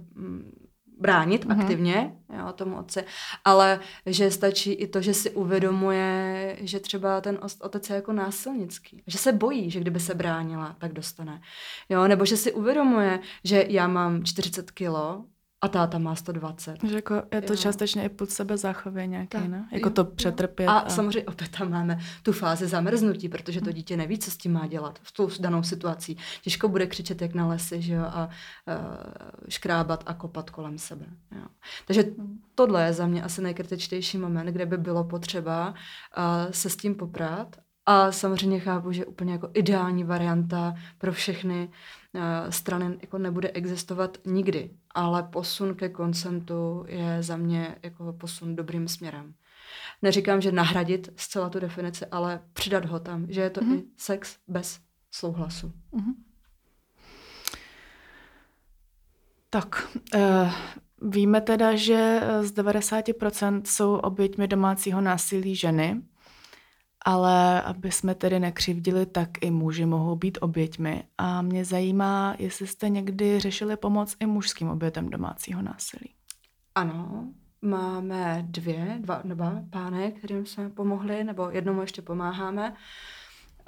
bránit 0.99 1.45
mm-hmm. 1.45 1.61
aktivně 1.61 2.15
jo, 2.37 2.53
tomu 2.53 2.77
otci, 2.77 3.03
ale 3.45 3.79
že 4.05 4.31
stačí 4.31 4.71
i 4.73 4.87
to, 4.87 5.01
že 5.01 5.13
si 5.13 5.31
uvědomuje, 5.31 6.57
že 6.61 6.79
třeba 6.79 7.21
ten 7.21 7.39
otec 7.61 7.89
je 7.89 7.95
jako 7.95 8.13
násilnický, 8.13 9.03
že 9.07 9.17
se 9.17 9.31
bojí, 9.31 9.71
že 9.71 9.79
kdyby 9.79 9.99
se 9.99 10.15
bránila, 10.15 10.75
tak 10.79 10.93
dostane. 10.93 11.41
Jo, 11.89 12.07
nebo 12.07 12.25
že 12.25 12.37
si 12.37 12.53
uvědomuje, 12.53 13.19
že 13.43 13.65
já 13.69 13.87
mám 13.87 14.23
40 14.23 14.71
kilo 14.71 15.25
a 15.63 15.67
táta 15.67 15.97
má 15.97 16.15
120. 16.15 16.83
Že 16.83 16.95
jako 16.95 17.23
je 17.31 17.41
to 17.41 17.53
jo. 17.53 17.57
částečně 17.57 18.03
i 18.03 18.09
pod 18.09 18.29
sebe 18.29 18.57
záchově 18.57 19.07
nějaký, 19.07 19.27
tak, 19.27 19.47
ne? 19.47 19.67
Jako 19.71 19.89
jo, 19.89 19.93
to 19.93 20.05
přetrpět. 20.05 20.67
A, 20.67 20.77
a 20.77 20.89
samozřejmě 20.89 21.23
opět 21.23 21.51
tam 21.57 21.71
máme 21.71 21.99
tu 22.23 22.31
fázi 22.31 22.67
zamrznutí, 22.67 23.29
protože 23.29 23.61
to 23.61 23.69
hm. 23.69 23.73
dítě 23.73 23.97
neví, 23.97 24.19
co 24.19 24.31
s 24.31 24.37
tím 24.37 24.53
má 24.53 24.67
dělat 24.67 24.99
v 25.03 25.11
tu 25.11 25.29
danou 25.39 25.63
situaci. 25.63 26.15
Těžko 26.41 26.67
bude 26.67 26.87
křičet 26.87 27.21
jak 27.21 27.33
na 27.33 27.47
lesy, 27.47 27.81
že 27.81 27.93
jo, 27.93 28.03
a 28.03 28.29
uh, 28.67 28.73
škrábat 29.49 30.03
a 30.05 30.13
kopat 30.13 30.49
kolem 30.49 30.77
sebe. 30.77 31.05
Jo. 31.35 31.45
Takže 31.85 32.03
hm. 32.03 32.39
tohle 32.55 32.85
je 32.85 32.93
za 32.93 33.07
mě 33.07 33.23
asi 33.23 33.41
nejkritičtější 33.41 34.17
moment, 34.17 34.47
kde 34.47 34.65
by 34.65 34.77
bylo 34.77 35.03
potřeba 35.03 35.69
uh, 35.69 36.51
se 36.51 36.69
s 36.69 36.77
tím 36.77 36.95
poprat 36.95 37.55
a 37.85 38.11
samozřejmě 38.11 38.59
chápu, 38.59 38.91
že 38.91 39.05
úplně 39.05 39.33
jako 39.33 39.49
ideální 39.53 40.03
varianta 40.03 40.73
pro 40.97 41.11
všechny 41.11 41.67
uh, 41.67 41.73
strany 42.49 42.97
jako 43.01 43.17
nebude 43.17 43.51
existovat 43.51 44.17
nikdy, 44.25 44.69
ale 44.91 45.23
posun 45.23 45.75
ke 45.75 45.89
koncentu 45.89 46.85
je 46.87 47.23
za 47.23 47.37
mě 47.37 47.75
jako 47.83 48.13
posun 48.13 48.55
dobrým 48.55 48.87
směrem. 48.87 49.33
Neříkám, 50.01 50.41
že 50.41 50.51
nahradit 50.51 51.13
zcela 51.15 51.49
tu 51.49 51.59
definici, 51.59 52.05
ale 52.05 52.39
přidat 52.53 52.85
ho 52.85 52.99
tam, 52.99 53.25
že 53.29 53.41
je 53.41 53.49
to 53.49 53.61
mm-hmm. 53.61 53.79
i 53.79 53.83
sex 53.97 54.37
bez 54.47 54.79
souhlasu. 55.11 55.67
Mm-hmm. 55.93 56.13
Tak, 59.49 59.87
uh, 60.15 60.51
víme 61.01 61.41
teda, 61.41 61.75
že 61.75 62.21
z 62.41 62.51
90% 62.53 63.61
jsou 63.65 63.95
oběťmi 63.95 64.47
domácího 64.47 65.01
násilí 65.01 65.55
ženy 65.55 66.01
ale 67.05 67.61
aby 67.61 67.91
jsme 67.91 68.15
tedy 68.15 68.39
nekřivdili, 68.39 69.05
tak 69.05 69.29
i 69.41 69.51
muži 69.51 69.85
mohou 69.85 70.15
být 70.15 70.37
oběťmi. 70.41 71.03
A 71.17 71.41
mě 71.41 71.65
zajímá, 71.65 72.35
jestli 72.39 72.67
jste 72.67 72.89
někdy 72.89 73.39
řešili 73.39 73.77
pomoc 73.77 74.15
i 74.19 74.25
mužským 74.25 74.69
obětem 74.69 75.09
domácího 75.09 75.61
násilí. 75.61 76.13
Ano, 76.75 77.27
máme 77.61 78.45
dvě, 78.47 78.97
dva, 78.99 79.21
dva 79.23 79.61
pány, 79.69 80.11
kterým 80.11 80.45
jsme 80.45 80.69
pomohli, 80.69 81.23
nebo 81.23 81.49
jednomu 81.49 81.81
ještě 81.81 82.01
pomáháme. 82.01 82.69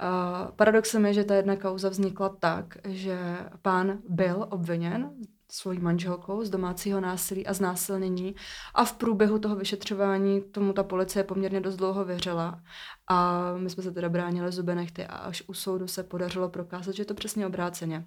Uh, 0.02 0.50
paradoxem 0.56 1.06
je, 1.06 1.14
že 1.14 1.24
ta 1.24 1.34
jedna 1.34 1.56
kauza 1.56 1.88
vznikla 1.88 2.28
tak, 2.28 2.78
že 2.84 3.38
pán 3.62 3.98
byl 4.08 4.46
obviněn 4.50 5.10
svojí 5.50 5.78
manželkou 5.78 6.44
z 6.44 6.50
domácího 6.50 7.00
násilí 7.00 7.46
a 7.46 7.52
znásilnění 7.52 8.34
a 8.74 8.84
v 8.84 8.92
průběhu 8.92 9.38
toho 9.38 9.56
vyšetřování 9.56 10.40
tomu 10.40 10.72
ta 10.72 10.82
policie 10.82 11.24
poměrně 11.24 11.60
dost 11.60 11.76
dlouho 11.76 12.04
věřila 12.04 12.62
a 13.08 13.52
my 13.56 13.70
jsme 13.70 13.82
se 13.82 13.92
teda 13.92 14.08
bránili 14.08 14.52
zuby 14.52 14.74
nechty 14.74 15.06
a 15.06 15.16
až 15.16 15.42
u 15.46 15.54
soudu 15.54 15.88
se 15.88 16.02
podařilo 16.02 16.48
prokázat, 16.48 16.94
že 16.94 17.00
je 17.00 17.06
to 17.06 17.14
přesně 17.14 17.46
obráceně. 17.46 18.04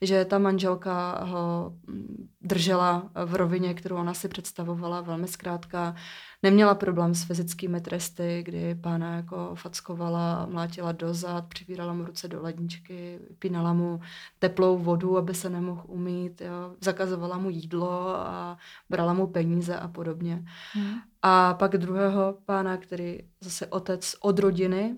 Že 0.00 0.24
ta 0.24 0.38
manželka 0.38 1.24
ho 1.24 1.72
mm, 1.86 2.28
držela 2.40 3.10
v 3.26 3.34
rovině, 3.34 3.74
kterou 3.74 3.96
ona 3.96 4.14
si 4.14 4.28
představovala 4.28 5.00
velmi 5.00 5.28
zkrátka, 5.28 5.94
neměla 6.42 6.74
problém 6.74 7.14
s 7.14 7.24
fyzickými 7.24 7.80
tresty, 7.80 8.42
kdy 8.46 8.74
pána 8.74 9.16
jako 9.16 9.50
fackovala, 9.54 10.46
mlátila 10.46 10.92
dozad, 10.92 11.46
přivírala 11.46 11.92
mu 11.92 12.04
ruce 12.04 12.28
do 12.28 12.42
ledničky, 12.42 13.18
pínala 13.38 13.72
mu 13.72 14.00
teplou 14.38 14.78
vodu, 14.78 15.18
aby 15.18 15.34
se 15.34 15.50
nemohl 15.50 15.82
umít, 15.86 16.40
jo. 16.40 16.76
zakazovala 16.80 17.38
mu 17.38 17.50
jídlo 17.50 18.16
a 18.16 18.58
brala 18.90 19.12
mu 19.12 19.26
peníze 19.26 19.76
a 19.76 19.88
podobně. 19.88 20.44
Hmm. 20.72 20.94
A 21.22 21.54
pak 21.54 21.76
druhého 21.76 22.38
pána, 22.44 22.76
který 22.76 23.18
zase 23.40 23.66
otec 23.66 24.14
od 24.20 24.38
rodiny, 24.38 24.96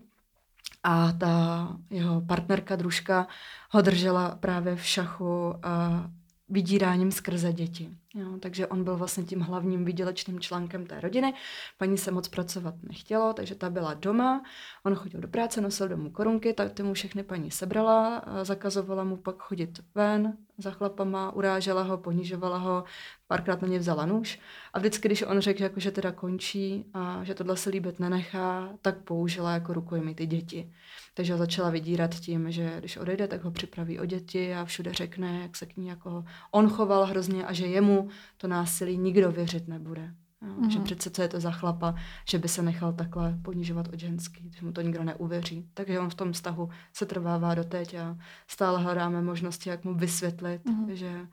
a 0.83 1.13
ta 1.13 1.69
jeho 1.91 2.21
partnerka, 2.21 2.77
družka, 2.77 3.27
ho 3.71 3.83
držela 3.83 4.35
právě 4.35 4.77
v 4.77 4.85
šachu 4.85 5.55
a 5.67 6.05
vydíráním 6.49 7.13
skrze 7.13 7.53
děti. 7.53 7.91
Jo, 8.17 8.39
takže 8.41 8.67
on 8.67 8.85
byl 8.85 8.97
vlastně 8.97 9.25
tím 9.25 9.41
hlavním 9.41 9.85
výdělečným 9.85 10.41
článkem 10.41 10.87
té 10.87 11.01
rodiny. 11.01 11.35
Paní 11.79 11.99
se 11.99 12.11
moc 12.11 12.29
pracovat 12.29 12.75
nechtělo, 12.83 13.33
takže 13.33 13.55
ta 13.55 13.71
byla 13.71 13.95
doma. 13.95 14.43
On 14.83 14.95
chodil 14.95 15.21
do 15.21 15.29
práce, 15.29 15.61
nosil 15.61 15.89
domů 15.89 16.11
korunky, 16.11 16.53
tak 16.53 16.73
ty 16.73 16.83
mu 16.83 16.95
všechny 16.95 17.23
paní 17.23 17.51
sebrala, 17.51 18.25
zakazovala 18.43 19.05
mu 19.05 19.17
pak 19.17 19.43
chodit 19.43 19.81
ven 19.95 20.37
za 20.59 20.71
chlapama, 20.71 21.33
urážela 21.33 21.83
ho, 21.83 21.99
ponižovala 21.99 22.59
ho, 22.59 22.85
párkrát 23.27 23.63
na 23.63 23.69
ně 23.69 23.79
vzala 23.79 24.07
nůž. 24.07 24.41
A 24.73 24.79
vždycky, 24.79 25.09
když 25.09 25.23
on 25.23 25.41
řekl, 25.41 25.63
jako, 25.63 25.81
že 25.81 25.91
teda 25.91 26.13
končí 26.13 26.85
a 26.95 27.25
že 27.25 27.35
tohle 27.35 27.57
se 27.57 27.71
líbit 27.71 28.01
nenechá, 28.01 28.69
tak 28.83 28.99
použila 28.99 29.53
jako 29.53 29.73
rukojmi 29.73 30.15
ty 30.15 30.27
děti. 30.27 30.73
Takže 31.15 31.33
ho 31.33 31.39
začala 31.39 31.71
vydírat 31.71 32.15
tím, 32.15 32.53
že 32.53 32.75
když 32.79 32.97
odejde, 32.97 33.29
tak 33.29 33.45
ho 33.45 33.51
připraví 33.51 33.99
o 33.99 34.05
děti 34.05 34.55
a 34.55 34.65
všude 34.65 34.93
řekne, 34.93 35.41
jak 35.43 35.57
se 35.57 35.67
k 35.67 35.77
ní 35.77 35.87
jako 35.87 36.25
on 36.51 36.69
choval 36.69 37.07
hrozně 37.07 37.47
a 37.47 37.53
že 37.53 37.67
jemu 37.67 38.09
to 38.37 38.49
násilí 38.49 38.99
nikdo 38.99 39.33
věřit 39.33 39.69
nebude. 39.69 40.15
Jo, 40.47 40.55
mm. 40.55 40.71
Že 40.71 40.79
přece 40.79 41.11
co 41.11 41.23
je 41.23 41.29
to 41.29 41.41
za 41.41 41.51
chlapa, 41.51 41.95
že 42.29 42.39
by 42.39 42.49
se 42.49 42.63
nechal 42.63 42.93
takhle 42.93 43.39
ponižovat 43.43 43.89
od 43.89 43.99
ženský, 43.99 44.51
že 44.57 44.67
mu 44.67 44.73
to 44.73 44.81
nikdo 44.81 45.05
neuvěří. 45.05 45.69
Takže 45.75 46.01
on 46.01 46.11
v 46.11 46.15
tom 46.15 46.33
vztahu 46.33 46.69
se 46.93 47.07
trvává 47.07 47.55
doteď 47.55 47.95
a 47.95 48.19
stále 48.49 48.83
hledáme 48.83 49.23
možnosti, 49.23 49.71
jak 49.71 49.85
mu 49.85 49.95
vysvětlit, 49.95 50.65
mm. 50.65 50.95
že 50.97 51.27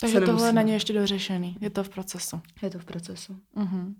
Takže 0.00 0.20
tohle 0.20 0.52
není 0.52 0.72
ještě 0.72 0.92
dořešený, 0.92 1.56
je 1.60 1.70
to 1.70 1.84
v 1.84 1.88
procesu. 1.88 2.40
Je 2.62 2.70
to 2.70 2.78
v 2.78 2.84
procesu. 2.84 3.40
Uh-huh. 3.56 3.94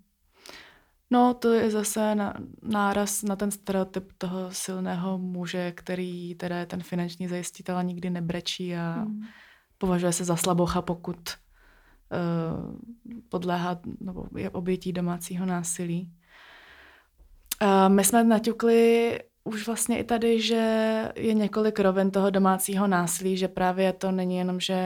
No, 1.11 1.35
to 1.35 1.53
je 1.53 1.71
zase 1.71 2.15
na, 2.15 2.35
náraz 2.63 3.23
na 3.23 3.37
ten 3.37 3.51
stereotyp 3.51 4.13
toho 4.19 4.51
silného 4.53 5.19
muže, 5.19 5.73
který 5.73 6.35
teda 6.35 6.57
je 6.57 6.67
ten 6.67 6.83
finanční 6.83 7.29
zajistitel 7.29 7.77
a 7.77 7.83
nikdy 7.83 8.11
nebrečí 8.11 8.77
a 8.77 9.05
mm. 9.05 9.23
považuje 9.79 10.13
se 10.13 10.25
za 10.25 10.37
slabocha, 10.37 10.83
pokud 10.83 11.17
uh, 11.17 12.75
podléhá 13.29 13.81
nebo 14.01 14.27
je 14.37 14.51
obětí 14.51 14.93
domácího 14.93 15.47
násilí. 15.47 16.13
Uh, 17.63 17.95
my 17.95 18.05
jsme 18.05 18.25
naťukli 18.25 19.21
už 19.47 19.67
vlastně 19.67 19.99
i 19.99 20.05
tady, 20.05 20.41
že 20.41 20.65
je 21.17 21.35
několik 21.35 21.81
rovin 21.81 22.11
toho 22.11 22.31
domácího 22.31 22.87
násilí, 22.87 23.37
že 23.37 23.49
právě 23.49 23.93
to 23.93 24.11
není 24.11 24.37
jenom, 24.37 24.61
že 24.61 24.77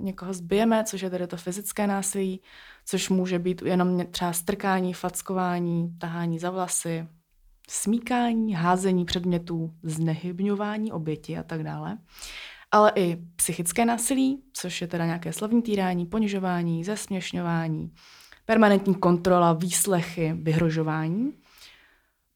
někoho 0.00 0.32
zbijeme, 0.32 0.84
což 0.84 1.02
je 1.02 1.10
tedy 1.10 1.26
to 1.26 1.36
fyzické 1.36 1.86
násilí, 1.86 2.40
což 2.84 3.08
může 3.08 3.38
být 3.38 3.62
jenom 3.62 4.06
třeba 4.06 4.32
strkání, 4.32 4.94
fackování, 4.94 5.94
tahání 5.98 6.38
za 6.38 6.50
vlasy, 6.50 7.06
smíkání, 7.70 8.54
házení 8.54 9.04
předmětů, 9.04 9.74
znehybňování 9.82 10.92
oběti 10.92 11.38
a 11.38 11.42
tak 11.42 11.62
dále. 11.62 11.98
Ale 12.70 12.92
i 12.94 13.18
psychické 13.36 13.84
násilí, 13.84 14.42
což 14.52 14.80
je 14.80 14.86
teda 14.86 15.06
nějaké 15.06 15.32
slovní 15.32 15.62
týrání, 15.62 16.06
ponižování, 16.06 16.84
zesměšňování, 16.84 17.92
permanentní 18.46 18.94
kontrola, 18.94 19.52
výslechy, 19.52 20.32
vyhrožování. 20.42 21.32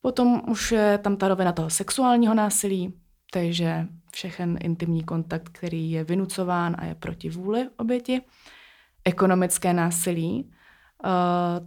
Potom 0.05 0.43
už 0.49 0.73
je 0.73 0.99
tam 0.99 1.17
ta 1.17 1.29
rovina 1.29 1.53
toho 1.53 1.71
sexuálního 1.71 2.35
násilí, 2.35 2.95
takže 3.33 3.87
všechen 4.13 4.59
intimní 4.61 5.05
kontakt, 5.05 5.49
který 5.49 5.91
je 5.91 6.05
vynucován 6.05 6.77
a 6.79 6.85
je 6.85 6.95
proti 6.95 7.31
vůli 7.31 7.69
oběti 7.77 8.23
ekonomické 9.05 9.73
násilí, 9.73 10.51
uh, 11.05 11.11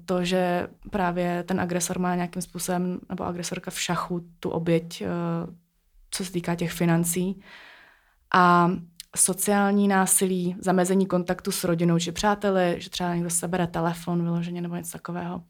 to, 0.05 0.23
že 0.23 0.67
právě 0.91 1.43
ten 1.43 1.61
agresor 1.61 1.99
má 1.99 2.15
nějakým 2.15 2.41
způsobem, 2.41 2.99
nebo 3.09 3.23
agresorka 3.23 3.71
v 3.71 3.81
šachu 3.81 4.27
tu 4.39 4.49
oběť, 4.49 5.01
uh, 5.01 5.53
co 6.11 6.25
se 6.25 6.31
týká 6.31 6.55
těch 6.55 6.71
financí. 6.71 7.41
A 8.33 8.71
sociální 9.15 9.87
násilí, 9.87 10.55
zamezení 10.59 11.05
kontaktu 11.05 11.51
s 11.51 11.63
rodinou 11.63 11.99
či 11.99 12.11
přáteli, 12.11 12.75
že 12.77 12.89
třeba 12.89 13.15
někdo 13.15 13.29
sebere 13.29 13.67
telefon 13.67 14.23
vyloženě 14.23 14.61
nebo 14.61 14.75
něco 14.75 14.91
takového. 14.91 15.43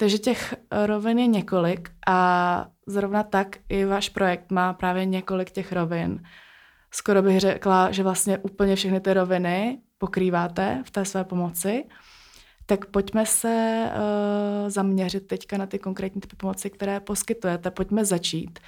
Takže 0.00 0.18
těch 0.18 0.54
rovin 0.86 1.18
je 1.18 1.26
několik 1.26 1.90
a 2.06 2.68
zrovna 2.86 3.22
tak 3.22 3.56
i 3.68 3.84
váš 3.84 4.08
projekt 4.08 4.50
má 4.50 4.72
právě 4.72 5.04
několik 5.04 5.50
těch 5.50 5.72
rovin. 5.72 6.22
Skoro 6.90 7.22
bych 7.22 7.40
řekla, 7.40 7.90
že 7.90 8.02
vlastně 8.02 8.38
úplně 8.38 8.76
všechny 8.76 9.00
ty 9.00 9.14
roviny 9.14 9.78
pokrýváte 9.98 10.82
v 10.86 10.90
té 10.90 11.04
své 11.04 11.24
pomoci, 11.24 11.84
tak 12.66 12.86
pojďme 12.86 13.26
se 13.26 13.84
uh, 13.90 14.70
zaměřit 14.70 15.26
teďka 15.26 15.56
na 15.56 15.66
ty 15.66 15.78
konkrétní 15.78 16.20
typy 16.20 16.36
pomoci, 16.36 16.70
které 16.70 17.00
poskytujete. 17.00 17.70
Pojďme 17.70 18.04
začít 18.04 18.58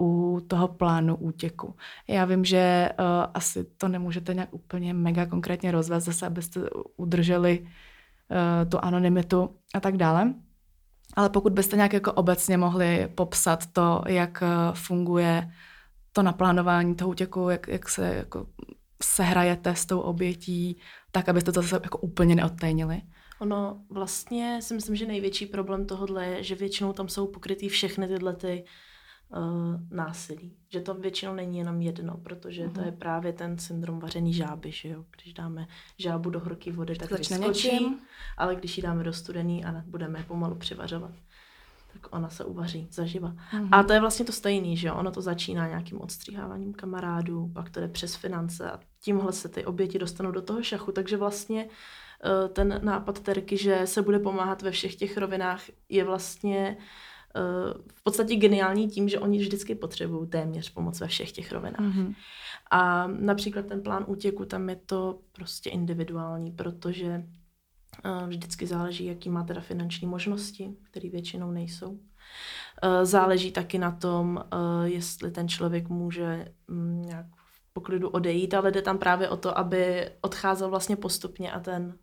u 0.00 0.40
toho 0.48 0.68
plánu 0.68 1.16
útěku. 1.16 1.74
Já 2.08 2.24
vím, 2.24 2.44
že 2.44 2.88
uh, 2.98 3.04
asi 3.34 3.64
to 3.64 3.88
nemůžete 3.88 4.34
nějak 4.34 4.54
úplně 4.54 4.94
mega 4.94 5.26
konkrétně 5.26 5.70
rozvést, 5.70 6.04
zase 6.04 6.26
abyste 6.26 6.60
udrželi 6.96 7.60
uh, 7.60 8.70
tu 8.70 8.78
anonymitu 8.84 9.56
a 9.74 9.80
tak 9.80 9.96
dále. 9.96 10.34
Ale 11.18 11.30
pokud 11.30 11.52
byste 11.52 11.76
nějak 11.76 11.92
jako 11.92 12.12
obecně 12.12 12.56
mohli 12.56 13.08
popsat 13.14 13.66
to, 13.72 14.02
jak 14.06 14.42
funguje 14.72 15.50
to 16.12 16.22
naplánování 16.22 16.94
toho 16.94 17.10
útěku, 17.10 17.48
jak, 17.48 17.68
jak 17.68 17.88
se 17.88 18.14
jako 18.14 18.46
sehrajete 19.02 19.74
s 19.74 19.86
tou 19.86 20.00
obětí, 20.00 20.80
tak 21.12 21.28
abyste 21.28 21.52
to 21.52 21.62
zase 21.62 21.80
jako 21.82 21.98
úplně 21.98 22.34
neodtajnili? 22.34 23.02
Ono 23.40 23.80
vlastně 23.90 24.62
si 24.62 24.74
myslím, 24.74 24.96
že 24.96 25.06
největší 25.06 25.46
problém 25.46 25.86
tohohle 25.86 26.26
je, 26.26 26.42
že 26.42 26.54
většinou 26.54 26.92
tam 26.92 27.08
jsou 27.08 27.26
pokrytý 27.26 27.68
všechny 27.68 28.08
tyhle 28.08 28.36
ty 28.36 28.64
uh, 29.30 29.80
násilí. 29.90 30.56
Že 30.68 30.80
to 30.80 30.94
většinou 30.94 31.34
není 31.34 31.58
jenom 31.58 31.82
jedno, 31.82 32.16
protože 32.16 32.66
uh-huh. 32.66 32.72
to 32.72 32.80
je 32.80 32.86
mhm. 32.86 32.96
právě 32.96 33.32
ten 33.32 33.58
syndrom 33.58 34.00
vařený 34.00 34.32
žáby, 34.32 34.72
že 34.72 34.88
jo. 34.88 35.04
Když 35.16 35.34
dáme 35.34 35.66
žábu 35.98 36.30
do 36.30 36.40
horké 36.40 36.72
vody, 36.72 36.96
tak 36.96 37.10
Začne 37.10 37.38
vyskočí, 37.38 37.72
něčím. 37.72 37.98
ale 38.36 38.56
když 38.56 38.76
ji 38.76 38.82
dáme 38.82 39.04
do 39.04 39.12
studený 39.12 39.64
a 39.64 39.82
budeme 39.86 40.24
pomalu 40.28 40.54
přivařovat 40.54 41.12
tak 41.92 42.14
ona 42.14 42.28
se 42.28 42.44
uvaří 42.44 42.88
zaživa. 42.90 43.28
Mm-hmm. 43.52 43.68
A 43.72 43.82
to 43.82 43.92
je 43.92 44.00
vlastně 44.00 44.24
to 44.24 44.32
stejný, 44.32 44.76
že 44.76 44.88
jo? 44.88 44.94
Ono 44.94 45.10
to 45.10 45.22
začíná 45.22 45.68
nějakým 45.68 46.00
odstříháváním 46.00 46.74
kamarádů, 46.74 47.50
pak 47.54 47.70
to 47.70 47.80
jde 47.80 47.88
přes 47.88 48.14
finance 48.14 48.70
a 48.70 48.80
tímhle 49.00 49.32
se 49.32 49.48
ty 49.48 49.64
oběti 49.64 49.98
dostanou 49.98 50.32
do 50.32 50.42
toho 50.42 50.62
šachu, 50.62 50.92
takže 50.92 51.16
vlastně 51.16 51.68
eh, 52.24 52.48
ten 52.48 52.80
nápad 52.84 53.20
Terky, 53.20 53.56
že 53.56 53.80
se 53.84 54.02
bude 54.02 54.18
pomáhat 54.18 54.62
ve 54.62 54.70
všech 54.70 54.94
těch 54.94 55.16
rovinách, 55.16 55.62
je 55.88 56.04
vlastně 56.04 56.76
v 57.94 58.02
podstatě 58.02 58.36
geniální 58.36 58.88
tím, 58.88 59.08
že 59.08 59.18
oni 59.18 59.38
vždycky 59.38 59.74
potřebují 59.74 60.28
téměř 60.28 60.70
pomoc 60.70 61.00
ve 61.00 61.06
všech 61.06 61.32
těch 61.32 61.52
rovinách. 61.52 61.80
Mm-hmm. 61.80 62.14
A 62.70 63.06
například 63.06 63.66
ten 63.66 63.82
plán 63.82 64.04
útěku, 64.08 64.44
tam 64.44 64.68
je 64.68 64.76
to 64.76 65.18
prostě 65.32 65.70
individuální, 65.70 66.52
protože 66.52 67.24
Vždycky 68.26 68.66
záleží, 68.66 69.04
jaký 69.04 69.30
má 69.30 69.44
teda 69.44 69.60
finanční 69.60 70.06
možnosti, 70.06 70.76
které 70.90 71.10
většinou 71.10 71.50
nejsou. 71.50 71.98
Záleží 73.02 73.52
taky 73.52 73.78
na 73.78 73.90
tom, 73.90 74.44
jestli 74.84 75.30
ten 75.30 75.48
člověk 75.48 75.88
může 75.88 76.54
mm, 76.68 77.02
nějak 77.02 77.26
poklidu 77.72 78.08
odejít, 78.08 78.54
ale 78.54 78.70
jde 78.70 78.82
tam 78.82 78.98
právě 78.98 79.28
o 79.28 79.36
to, 79.36 79.58
aby 79.58 80.10
odcházel 80.20 80.70
vlastně 80.70 80.96
postupně 80.96 81.52
a 81.52 81.60
ten, 81.60 81.94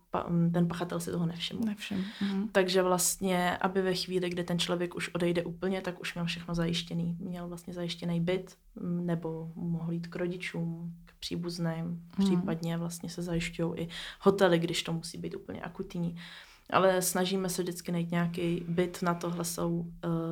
ten 0.53 0.67
pachatel 0.67 0.99
si 0.99 1.11
toho 1.11 1.25
nevšiml. 1.25 1.61
Nevšim. 1.65 2.05
Mhm. 2.21 2.49
Takže 2.51 2.81
vlastně, 2.81 3.57
aby 3.57 3.81
ve 3.81 3.93
chvíli, 3.93 4.29
kdy 4.29 4.43
ten 4.43 4.59
člověk 4.59 4.95
už 4.95 5.09
odejde 5.09 5.43
úplně, 5.43 5.81
tak 5.81 6.01
už 6.01 6.13
měl 6.13 6.25
všechno 6.25 6.55
zajištěný. 6.55 7.17
Měl 7.19 7.47
vlastně 7.47 7.73
zajištěný 7.73 8.19
byt, 8.19 8.57
mm, 8.75 9.05
nebo 9.05 9.51
mohl 9.55 9.91
jít 9.91 10.07
k 10.07 10.15
rodičům, 10.15 10.93
příbuzným, 11.19 11.85
hmm. 11.85 11.99
případně 12.17 12.77
vlastně 12.77 13.09
se 13.09 13.21
zajišťují 13.21 13.73
i 13.75 13.87
hotely, 14.19 14.59
když 14.59 14.83
to 14.83 14.93
musí 14.93 15.17
být 15.17 15.35
úplně 15.35 15.61
akutní. 15.61 16.15
Ale 16.69 17.01
snažíme 17.01 17.49
se 17.49 17.61
vždycky 17.61 17.91
najít 17.91 18.11
nějaký 18.11 18.65
byt, 18.67 19.01
na 19.01 19.13
tohle 19.13 19.45
jsou 19.45 19.71
uh, 19.71 19.87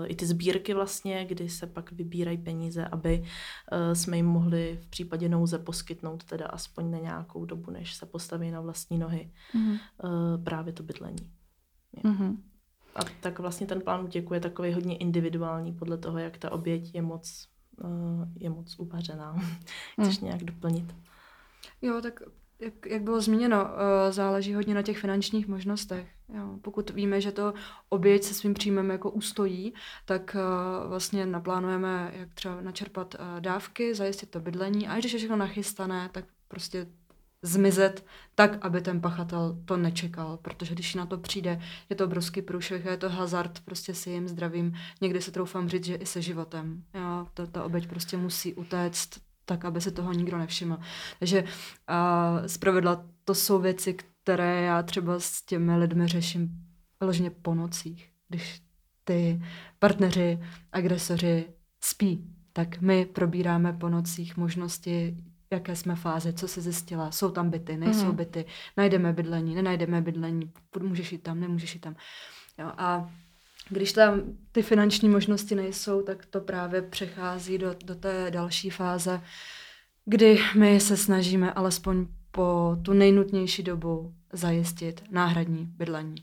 i 0.08 0.15
ty 0.15 0.26
sbírky 0.26 0.74
vlastně, 0.74 1.26
kdy 1.26 1.50
se 1.50 1.67
pak 1.67 1.91
vybírají 1.91 2.38
peníze, 2.38 2.86
aby 2.86 3.19
uh, 3.19 3.93
jsme 3.93 4.17
jim 4.17 4.26
mohli 4.26 4.80
v 4.82 4.88
případě 4.88 5.30
nouze 5.30 5.60
poskytnout 5.60 6.24
teda 6.24 6.46
aspoň 6.46 6.91
na 6.91 6.98
nějakou 6.98 7.46
dobu, 7.46 7.72
než 7.72 7.93
se 7.93 8.06
postaví 8.06 8.52
na 8.52 8.62
vlastní 8.62 8.98
nohy 8.98 9.32
hmm. 9.52 9.72
uh, 9.72 9.80
právě 10.43 10.74
to 10.74 10.84
bydlení. 10.84 11.32
Hmm. 12.06 12.43
A 12.96 13.00
tak 13.22 13.39
vlastně 13.39 13.67
ten 13.67 13.82
plán 13.82 14.06
útěku 14.06 14.34
je 14.34 14.39
takový 14.39 14.74
hodně 14.74 14.98
individuální 14.98 15.72
podle 15.74 15.98
toho, 15.98 16.17
jak 16.17 16.38
ta 16.38 16.52
oběť 16.52 16.96
je 16.96 17.02
moc 17.02 17.48
Eh, 17.82 18.28
je 18.36 18.50
moc 18.50 18.80
uvařená. 18.80 19.36
Chceš 20.02 20.17
hmm. 20.17 20.26
nějak 20.26 20.43
doplnit? 20.43 20.96
Jo, 21.82 22.02
tak 22.02 22.22
jak, 22.63 22.86
jak 22.86 23.02
bylo 23.02 23.21
zmíněno, 23.21 23.67
eh, 23.67 24.12
záleží 24.12 24.54
hodně 24.54 24.73
na 24.73 24.82
těch 24.82 24.97
finančních 24.97 25.47
možnostech. 25.47 26.08
Jo, 26.34 26.60
pokud 26.62 26.89
víme, 26.89 27.21
že 27.21 27.32
to 27.32 27.54
oběť 27.89 28.23
se 28.23 28.34
svým 28.34 28.54
příjmem 28.54 28.89
jako 28.89 29.12
ustojí, 29.12 29.73
tak 30.06 30.36
uh, 30.36 30.89
vlastně 30.89 31.26
naplánujeme, 31.26 32.12
jak 32.15 32.34
třeba 32.34 32.62
načerpat 32.62 33.15
uh, 33.15 33.41
dávky, 33.41 33.95
zajistit 33.95 34.30
to 34.30 34.39
bydlení 34.39 34.88
a 34.88 34.97
když 34.97 35.13
je 35.13 35.17
všechno 35.19 35.36
nachystané, 35.36 36.10
tak 36.12 36.26
prostě 36.47 36.88
zmizet 37.41 38.06
tak, 38.36 38.65
aby 38.65 38.82
ten 38.82 39.02
pachatel 39.02 39.58
to 39.65 39.78
nečekal, 39.78 40.38
protože 40.41 40.73
když 40.73 40.95
na 40.95 41.06
to 41.06 41.17
přijde, 41.17 41.62
je 41.89 41.95
to 41.95 42.06
obrovský 42.06 42.41
průšvih, 42.41 42.86
je 42.86 42.97
to 42.97 43.10
hazard 43.10 43.60
prostě 43.65 43.93
s 43.93 44.08
jejím 44.08 44.28
zdravím, 44.28 44.73
někdy 45.02 45.21
se 45.21 45.32
troufám 45.32 45.69
říct, 45.69 45.86
že 45.86 45.95
i 45.95 46.06
se 46.06 46.21
životem. 46.21 46.84
Jo, 46.93 47.28
ta, 47.34 47.45
ta 47.45 47.63
oběť 47.63 47.88
prostě 47.88 48.17
musí 48.17 48.54
utéct 48.54 49.21
tak, 49.45 49.65
aby 49.65 49.82
se 49.82 49.91
toho 49.91 50.13
nikdo 50.13 50.38
nevšiml. 50.38 50.77
Takže 51.19 51.43
uh, 51.43 52.45
zpravidla 52.45 53.06
to 53.25 53.36
jsou 53.36 53.60
věci, 53.60 53.93
které 54.23 54.62
já 54.62 54.84
třeba 54.84 55.19
s 55.19 55.41
těmi 55.41 55.77
lidmi 55.77 56.08
řeším 56.08 56.49
vyloženě 56.99 57.29
po 57.29 57.56
nocích, 57.56 58.10
když 58.29 58.62
ty 59.03 59.41
partneři, 59.79 60.39
agresoři 60.71 61.45
spí, 61.84 62.34
tak 62.53 62.82
my 62.82 63.06
probíráme 63.06 63.73
po 63.73 63.89
nocích 63.89 64.38
možnosti, 64.38 65.17
jaké 65.51 65.75
jsme 65.75 65.95
fáze, 65.95 66.34
co 66.34 66.47
se 66.47 66.62
zjistila, 66.62 67.12
jsou 67.12 67.32
tam 67.32 67.49
byty, 67.49 67.77
nejsou 67.77 68.06
mm. 68.06 68.15
byty, 68.15 68.45
najdeme 68.77 69.13
bydlení, 69.13 69.56
nenajdeme 69.56 70.01
bydlení, 70.01 70.51
můžeš 70.82 71.12
jít 71.12 71.23
tam, 71.23 71.39
nemůžeš 71.39 71.73
jít 71.73 71.79
tam. 71.79 71.95
Jo, 72.58 72.71
a 72.77 73.10
když 73.69 73.93
tam 73.93 74.21
ty 74.52 74.62
finanční 74.62 75.10
možnosti 75.10 75.56
nejsou, 75.56 76.02
tak 76.02 76.26
to 76.26 76.41
právě 76.41 76.82
přechází 76.82 77.58
do, 77.58 77.76
do 77.86 77.95
té 77.95 78.32
další 78.32 78.70
fáze, 78.70 79.22
kdy 80.05 80.39
my 80.57 80.80
se 80.80 80.97
snažíme 80.97 81.53
alespoň 81.53 82.07
po 82.32 82.78
tu 82.82 82.93
nejnutnější 82.93 83.64
dobu 83.64 84.14
zajistit 84.34 85.03
náhradní 85.11 85.66
bydlení. 85.66 86.16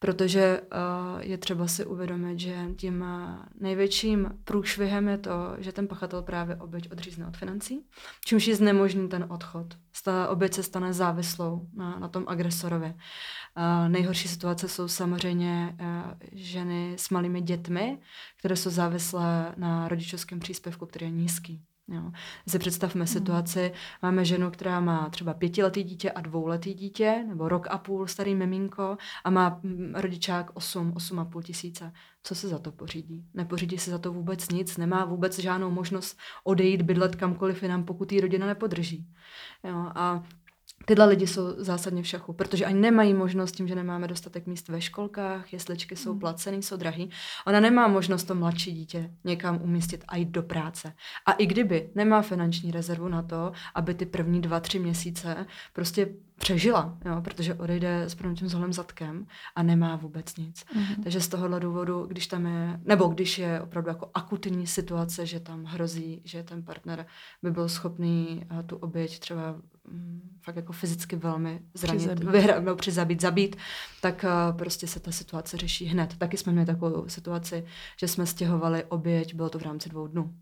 protože 0.00 0.60
uh, 0.60 1.20
je 1.20 1.38
třeba 1.38 1.66
si 1.66 1.84
uvědomit, 1.84 2.40
že 2.40 2.56
tím 2.76 3.04
největším 3.60 4.30
průšvihem 4.44 5.08
je 5.08 5.18
to, 5.18 5.54
že 5.58 5.72
ten 5.72 5.88
pachatel 5.88 6.22
právě 6.22 6.56
oběť 6.56 6.92
odřízne 6.92 7.26
od 7.26 7.36
financí, 7.36 7.86
čímž 8.24 8.46
je 8.46 8.56
znemožní 8.56 9.08
ten 9.08 9.26
odchod. 9.28 9.66
Ta 10.04 10.28
oběť 10.28 10.54
se 10.54 10.62
stane 10.62 10.92
závislou 10.92 11.66
na, 11.74 11.98
na 11.98 12.08
tom 12.08 12.24
agresorovi. 12.28 12.94
Nejhorší 13.88 14.28
situace 14.28 14.68
jsou 14.68 14.88
samozřejmě 14.88 15.76
uh, 15.80 16.12
ženy 16.32 16.94
s 16.98 17.10
malými 17.10 17.40
dětmi, 17.40 17.98
které 18.36 18.56
jsou 18.56 18.70
závislé 18.70 19.54
na 19.56 19.88
rodičovském 19.88 20.40
příspěvku, 20.40 20.86
který 20.86 21.06
je 21.06 21.10
nízký. 21.10 21.62
Jo. 21.90 22.12
Si 22.48 22.58
představme 22.58 23.04
hmm. 23.04 23.06
situaci, 23.06 23.72
máme 24.02 24.24
ženu, 24.24 24.50
která 24.50 24.80
má 24.80 25.08
třeba 25.08 25.34
pětiletý 25.34 25.82
dítě 25.82 26.10
a 26.10 26.20
dvouletý 26.20 26.74
dítě, 26.74 27.24
nebo 27.28 27.48
rok 27.48 27.66
a 27.70 27.78
půl 27.78 28.06
starý 28.06 28.34
miminko 28.34 28.96
a 29.24 29.30
má 29.30 29.60
mm, 29.62 29.92
rodičák 29.94 30.50
8, 30.54 30.92
8,5 30.92 31.42
tisíce. 31.42 31.92
Co 32.22 32.34
se 32.34 32.48
za 32.48 32.58
to 32.58 32.72
pořídí? 32.72 33.24
Nepořídí 33.34 33.78
se 33.78 33.90
za 33.90 33.98
to 33.98 34.12
vůbec 34.12 34.48
nic, 34.48 34.76
nemá 34.76 35.04
vůbec 35.04 35.38
žádnou 35.38 35.70
možnost 35.70 36.18
odejít 36.44 36.82
bydlet 36.82 37.16
kamkoliv 37.16 37.62
jinam, 37.62 37.84
pokud 37.84 38.12
ji 38.12 38.20
rodina 38.20 38.46
nepodrží. 38.46 39.06
Jo. 39.64 39.92
A 39.94 40.22
Tyhle 40.84 41.06
lidi 41.06 41.26
jsou 41.26 41.54
zásadně 41.64 42.02
v 42.02 42.06
šachu, 42.06 42.32
protože 42.32 42.64
ani 42.64 42.80
nemají 42.80 43.14
možnost 43.14 43.52
tím, 43.52 43.68
že 43.68 43.74
nemáme 43.74 44.08
dostatek 44.08 44.46
míst 44.46 44.68
ve 44.68 44.80
školkách, 44.80 45.52
jesličky 45.52 45.96
jsou 45.96 46.10
hmm. 46.10 46.20
placený, 46.20 46.62
jsou 46.62 46.76
drahý. 46.76 47.10
Ona 47.46 47.60
nemá 47.60 47.88
možnost 47.88 48.24
to 48.24 48.34
mladší 48.34 48.72
dítě 48.72 49.10
někam 49.24 49.60
umístit 49.62 50.04
a 50.08 50.16
jít 50.16 50.28
do 50.28 50.42
práce. 50.42 50.92
A 51.26 51.32
i 51.32 51.46
kdyby 51.46 51.90
nemá 51.94 52.22
finanční 52.22 52.70
rezervu 52.70 53.08
na 53.08 53.22
to, 53.22 53.52
aby 53.74 53.94
ty 53.94 54.06
první 54.06 54.40
dva, 54.40 54.60
tři 54.60 54.78
měsíce 54.78 55.46
prostě 55.72 56.08
přežila, 56.40 56.98
jo, 57.04 57.20
protože 57.22 57.54
odejde 57.54 58.02
s 58.02 58.14
tím 58.14 58.48
zholem 58.48 58.72
zadkem 58.72 59.26
a 59.56 59.62
nemá 59.62 59.96
vůbec 59.96 60.36
nic. 60.36 60.64
Mm-hmm. 60.64 61.02
Takže 61.02 61.20
z 61.20 61.28
tohohle 61.28 61.60
důvodu, 61.60 62.06
když 62.06 62.26
tam 62.26 62.46
je, 62.46 62.80
nebo 62.84 63.08
když 63.08 63.38
je 63.38 63.60
opravdu 63.60 63.88
jako 63.90 64.10
akutní 64.14 64.66
situace, 64.66 65.26
že 65.26 65.40
tam 65.40 65.64
hrozí, 65.64 66.22
že 66.24 66.42
ten 66.42 66.62
partner 66.62 67.06
by 67.42 67.50
byl 67.50 67.68
schopný 67.68 68.46
uh, 68.50 68.62
tu 68.62 68.76
oběť 68.76 69.18
třeba 69.18 69.56
um, 69.90 70.20
fakt 70.40 70.56
jako 70.56 70.72
fyzicky 70.72 71.16
velmi 71.16 71.60
zranit, 71.74 71.98
přizabít, 71.98 72.30
vyhra, 72.30 72.60
no, 72.60 72.76
přizabít, 72.76 73.20
zabít, 73.20 73.56
tak 74.00 74.24
uh, 74.24 74.56
prostě 74.56 74.86
se 74.86 75.00
ta 75.00 75.12
situace 75.12 75.56
řeší 75.56 75.84
hned. 75.84 76.16
Taky 76.18 76.36
jsme 76.36 76.52
měli 76.52 76.66
takovou 76.66 77.08
situaci, 77.08 77.64
že 78.00 78.08
jsme 78.08 78.26
stěhovali 78.26 78.84
oběť, 78.84 79.34
bylo 79.34 79.48
to 79.48 79.58
v 79.58 79.62
rámci 79.62 79.88
dvou 79.88 80.06
dnů. 80.06 80.34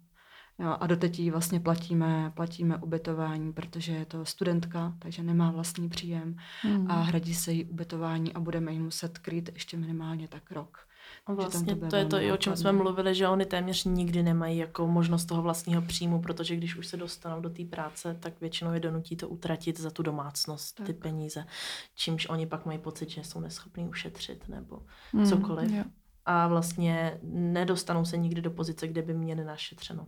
Jo, 0.61 0.77
a 0.81 0.87
doteď 0.87 1.19
jí 1.19 1.31
vlastně 1.31 1.61
platíme, 1.61 2.33
platíme 2.35 2.77
ubytování, 2.77 3.53
protože 3.53 3.93
je 3.93 4.05
to 4.05 4.25
studentka, 4.25 4.95
takže 4.99 5.23
nemá 5.23 5.51
vlastní 5.51 5.89
příjem 5.89 6.37
hmm. 6.63 6.91
a 6.91 6.95
hradí 6.95 7.35
se 7.35 7.53
jí 7.53 7.65
ubytování 7.65 8.33
a 8.33 8.41
budeme 8.41 8.73
jí 8.73 8.81
muset 8.81 9.19
krýt 9.19 9.51
ještě 9.55 9.77
minimálně 9.77 10.29
tak 10.29 10.53
rok. 10.53 10.89
A 11.27 11.33
vlastně 11.33 11.77
to, 11.77 11.87
to 11.87 11.97
je 11.97 12.05
to, 12.05 12.21
i 12.21 12.33
o 12.33 12.37
čem 12.37 12.57
jsme 12.57 12.73
mluvili, 12.73 13.15
že 13.15 13.29
oni 13.29 13.47
téměř 13.47 13.85
nikdy 13.85 14.23
nemají 14.23 14.59
jako 14.59 14.87
možnost 14.87 15.25
toho 15.25 15.43
vlastního 15.43 15.83
příjmu, 15.83 16.23
protože 16.23 16.57
když 16.57 16.77
už 16.77 16.87
se 16.87 16.97
dostanou 16.97 17.41
do 17.41 17.51
té 17.51 17.65
práce, 17.65 18.17
tak 18.21 18.41
většinou 18.41 18.73
je 18.73 18.81
donutí 18.81 19.17
to 19.17 19.29
utratit 19.29 19.81
za 19.81 19.91
tu 19.91 20.03
domácnost, 20.03 20.77
tak. 20.77 20.87
ty 20.87 20.93
peníze, 20.93 21.47
čímž 21.95 22.29
oni 22.29 22.47
pak 22.47 22.67
mají 22.67 22.79
pocit, 22.79 23.11
že 23.11 23.25
jsou 23.25 23.41
neschopní 23.41 23.89
ušetřit 23.89 24.49
nebo 24.49 24.83
hmm, 25.13 25.27
cokoliv. 25.27 25.71
Jo. 25.71 25.85
A 26.25 26.49
vlastně 26.49 27.19
nedostanou 27.23 28.05
se 28.05 28.17
nikdy 28.17 28.43
do 28.43 28.51
pozice, 28.51 28.89
kde 28.89 29.03
by 29.03 29.15
měli 29.15 29.45
našetřeno. 29.45 30.07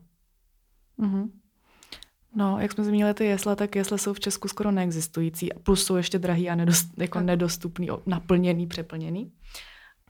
Mm-hmm. 1.00 1.30
No, 2.34 2.60
jak 2.60 2.72
jsme 2.72 2.84
zmínili 2.84 3.14
ty 3.14 3.24
jesle, 3.24 3.56
tak 3.56 3.76
jesle 3.76 3.98
jsou 3.98 4.12
v 4.12 4.20
Česku 4.20 4.48
skoro 4.48 4.70
neexistující. 4.70 5.48
Plus 5.62 5.84
jsou 5.84 5.96
ještě 5.96 6.18
drahý 6.18 6.50
a 6.50 6.54
nedost, 6.54 6.88
jako 6.98 7.18
tak. 7.18 7.26
nedostupný, 7.26 7.88
naplněný, 8.06 8.66
přeplněný. 8.66 9.32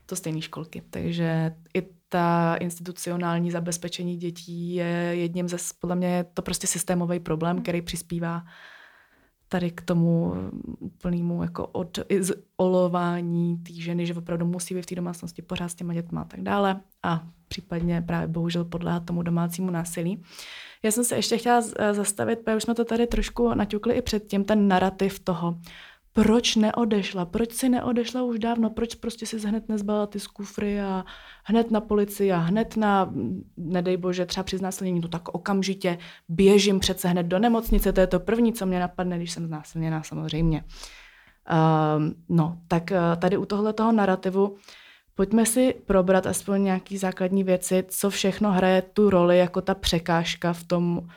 To 0.06 0.16
stejné 0.16 0.40
školky. 0.40 0.82
Takže 0.90 1.54
i 1.74 1.82
ta 2.08 2.54
institucionální 2.54 3.50
zabezpečení 3.50 4.16
dětí 4.16 4.74
je 4.74 4.86
jedním 5.12 5.48
ze, 5.48 5.56
podle 5.80 5.96
mě 5.96 6.08
je 6.08 6.24
to 6.24 6.42
prostě 6.42 6.66
systémový 6.66 7.20
problém, 7.20 7.56
mm. 7.56 7.62
který 7.62 7.82
přispívá 7.82 8.42
tady 9.50 9.70
k 9.70 9.80
tomu 9.82 10.34
úplnému 10.78 11.42
jako 11.42 11.70
odolování 12.56 13.58
té 13.58 13.72
ženy, 13.72 14.06
že 14.06 14.14
opravdu 14.14 14.46
musí 14.46 14.74
být 14.74 14.82
v 14.82 14.86
té 14.86 14.94
domácnosti 14.94 15.42
pořád 15.42 15.68
s 15.68 15.74
těma 15.74 15.94
dětma 15.94 16.20
a 16.20 16.24
tak 16.24 16.40
dále. 16.40 16.80
A 17.02 17.26
případně 17.48 18.02
právě 18.02 18.28
bohužel 18.28 18.64
podléhat 18.64 19.04
tomu 19.04 19.22
domácímu 19.22 19.70
násilí. 19.70 20.22
Já 20.82 20.90
jsem 20.90 21.04
se 21.04 21.16
ještě 21.16 21.38
chtěla 21.38 21.62
eh, 21.76 21.94
zastavit, 21.94 22.38
protože 22.38 22.56
už 22.56 22.62
jsme 22.62 22.74
to 22.74 22.84
tady 22.84 23.06
trošku 23.06 23.54
naťukli 23.54 23.94
i 23.94 24.02
předtím, 24.02 24.44
ten 24.44 24.68
narrativ 24.68 25.20
toho, 25.20 25.58
proč 26.12 26.56
neodešla, 26.56 27.24
proč 27.24 27.52
si 27.52 27.68
neodešla 27.68 28.22
už 28.22 28.38
dávno, 28.38 28.70
proč 28.70 28.94
prostě 28.94 29.26
si 29.26 29.38
hned 29.48 29.68
nezbala 29.68 30.06
ty 30.06 30.20
z 30.20 30.26
kufry 30.26 30.80
a 30.80 31.04
hned 31.44 31.70
na 31.70 31.80
policii 31.80 32.32
a 32.32 32.38
hned 32.38 32.76
na, 32.76 33.12
nedej 33.56 33.96
bože, 33.96 34.26
třeba 34.26 34.44
při 34.44 34.58
znásilnění, 34.58 35.00
to 35.00 35.08
tak 35.08 35.28
okamžitě 35.28 35.98
běžím 36.28 36.80
přece 36.80 37.08
hned 37.08 37.22
do 37.22 37.38
nemocnice, 37.38 37.92
to 37.92 38.00
je 38.00 38.06
to 38.06 38.20
první, 38.20 38.52
co 38.52 38.66
mě 38.66 38.80
napadne, 38.80 39.16
když 39.16 39.30
jsem 39.30 39.46
znásilněná 39.46 40.02
samozřejmě. 40.02 40.64
Uh, 41.50 42.02
no, 42.28 42.58
tak 42.68 42.90
uh, 42.90 43.20
tady 43.20 43.36
u 43.36 43.44
tohle 43.44 43.72
toho 43.72 43.92
narrativu 43.92 44.56
Pojďme 45.14 45.46
si 45.46 45.74
probrat 45.86 46.26
aspoň 46.26 46.64
nějaký 46.64 46.98
základní 46.98 47.44
věci, 47.44 47.84
co 47.88 48.10
všechno 48.10 48.52
hraje 48.52 48.82
tu 48.82 49.10
roli 49.10 49.38
jako 49.38 49.60
ta 49.60 49.74
překážka 49.74 50.52
v 50.52 50.64
tom 50.64 51.08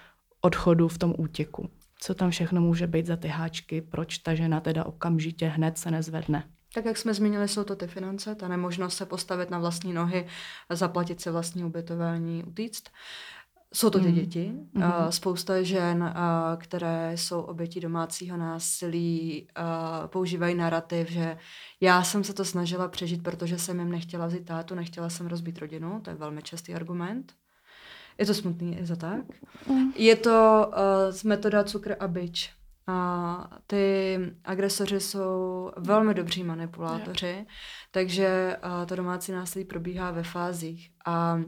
odchodu, 0.41 0.87
v 0.87 0.97
tom 0.97 1.13
útěku. 1.17 1.69
Co 2.05 2.13
tam 2.13 2.29
všechno 2.29 2.61
může 2.61 2.87
být 2.87 3.05
za 3.05 3.15
ty 3.15 3.27
háčky, 3.27 3.81
proč 3.81 4.17
ta 4.17 4.35
žena 4.35 4.59
teda 4.59 4.85
okamžitě 4.85 5.47
hned 5.47 5.77
se 5.77 5.91
nezvedne. 5.91 6.43
Tak 6.73 6.85
jak 6.85 6.97
jsme 6.97 7.13
zmínili, 7.13 7.47
jsou 7.47 7.63
to 7.63 7.75
ty 7.75 7.87
finance, 7.87 8.35
ta 8.35 8.47
nemožnost 8.47 8.97
se 8.97 9.05
postavit 9.05 9.49
na 9.49 9.59
vlastní 9.59 9.93
nohy, 9.93 10.27
zaplatit 10.69 11.21
se 11.21 11.31
vlastní 11.31 11.63
ubytování, 11.63 12.43
utíct. 12.43 12.89
Jsou 13.73 13.89
to 13.89 13.99
ty 13.99 14.07
mm. 14.07 14.13
děti. 14.13 14.53
Mm. 14.73 14.83
Spousta 15.09 15.61
žen, 15.61 16.03
uh, 16.03 16.11
které 16.57 17.17
jsou 17.17 17.41
obětí 17.41 17.79
domácího 17.79 18.37
násilí, 18.37 19.47
uh, 19.57 20.07
používají 20.07 20.55
narrativ, 20.55 21.09
že 21.09 21.37
já 21.81 22.03
jsem 22.03 22.23
se 22.23 22.33
to 22.33 22.45
snažila 22.45 22.87
přežít, 22.87 23.23
protože 23.23 23.57
jsem 23.57 23.79
jim 23.79 23.91
nechtěla 23.91 24.27
vzít 24.27 24.45
tátu, 24.45 24.75
nechtěla 24.75 25.09
jsem 25.09 25.27
rozbít 25.27 25.57
rodinu. 25.57 26.01
To 26.01 26.09
je 26.09 26.15
velmi 26.15 26.41
častý 26.41 26.73
argument. 26.73 27.33
Je 28.17 28.25
to 28.25 28.33
smutný, 28.33 28.77
je 28.79 28.87
to 28.87 28.95
tak? 28.95 29.21
Mm. 29.67 29.91
Je 29.95 30.15
to 30.15 30.67
uh, 30.67 31.29
metoda 31.29 31.63
cukr 31.63 31.95
a 31.99 32.07
byč. 32.07 32.53
A 32.87 33.49
ty 33.67 34.17
agresoři 34.43 34.99
jsou 34.99 35.71
velmi 35.77 36.13
dobří 36.13 36.43
manipulátoři, 36.43 37.45
takže 37.91 38.57
uh, 38.65 38.85
to 38.85 38.95
domácí 38.95 39.31
násilí 39.31 39.65
probíhá 39.65 40.11
ve 40.11 40.23
fázích. 40.23 40.89
A 41.05 41.41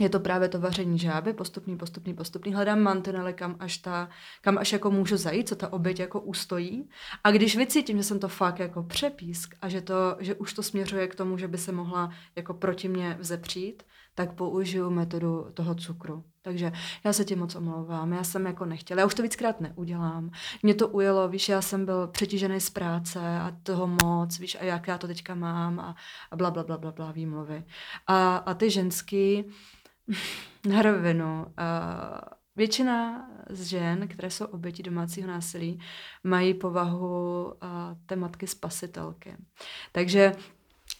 je 0.00 0.08
to 0.08 0.20
právě 0.20 0.48
to 0.48 0.60
vaření 0.60 0.98
žáby, 0.98 1.32
postupný, 1.32 1.76
postupný, 1.76 2.14
postupný. 2.14 2.54
Hledám 2.54 2.80
mantinely, 2.80 3.34
kam 3.34 3.56
až, 3.58 3.78
ta, 3.78 4.08
kam 4.40 4.58
až 4.58 4.72
jako 4.72 4.90
můžu 4.90 5.16
zajít, 5.16 5.48
co 5.48 5.56
ta 5.56 5.72
oběť 5.72 6.00
jako 6.00 6.20
ustojí. 6.20 6.88
A 7.24 7.30
když 7.30 7.56
vycítím, 7.56 7.96
že 7.96 8.02
jsem 8.02 8.18
to 8.18 8.28
fakt 8.28 8.58
jako 8.58 8.82
přepísk 8.82 9.54
a 9.62 9.68
že, 9.68 9.80
to, 9.80 10.16
že 10.18 10.34
už 10.34 10.52
to 10.52 10.62
směřuje 10.62 11.08
k 11.08 11.14
tomu, 11.14 11.38
že 11.38 11.48
by 11.48 11.58
se 11.58 11.72
mohla 11.72 12.10
jako 12.36 12.54
proti 12.54 12.88
mě 12.88 13.16
vzepřít, 13.20 13.82
tak 14.16 14.32
použiju 14.32 14.90
metodu 14.90 15.46
toho 15.54 15.74
cukru. 15.74 16.24
Takže 16.42 16.72
já 17.04 17.12
se 17.12 17.24
ti 17.24 17.36
moc 17.36 17.54
omlouvám, 17.54 18.12
já 18.12 18.24
jsem 18.24 18.46
jako 18.46 18.64
nechtěla, 18.64 19.00
já 19.00 19.06
už 19.06 19.14
to 19.14 19.22
víckrát 19.22 19.60
neudělám. 19.60 20.30
Mě 20.62 20.74
to 20.74 20.88
ujelo, 20.88 21.28
víš, 21.28 21.48
já 21.48 21.62
jsem 21.62 21.84
byl 21.84 22.06
přetížený 22.06 22.60
z 22.60 22.70
práce 22.70 23.20
a 23.20 23.56
toho 23.62 23.86
moc, 23.86 24.38
víš, 24.38 24.56
a 24.60 24.64
jak 24.64 24.88
já 24.88 24.98
to 24.98 25.06
teďka 25.06 25.34
mám 25.34 25.80
a, 25.80 25.96
a 26.30 26.36
bla, 26.36 26.50
bla, 26.50 26.62
bla, 26.62 26.78
bla, 26.78 26.92
bla, 26.92 27.12
výmluvy. 27.12 27.64
A, 28.06 28.36
a 28.36 28.54
ty 28.54 28.70
ženský, 28.70 29.44
na 30.68 30.82
rovinu. 30.82 31.46
Většina 32.56 33.28
z 33.50 33.62
žen, 33.62 34.08
které 34.08 34.30
jsou 34.30 34.44
oběti 34.44 34.82
domácího 34.82 35.28
násilí, 35.28 35.80
mají 36.24 36.54
povahu 36.54 37.54
té 38.06 38.16
matky 38.16 38.46
spasitelky. 38.46 39.36
Takže 39.92 40.32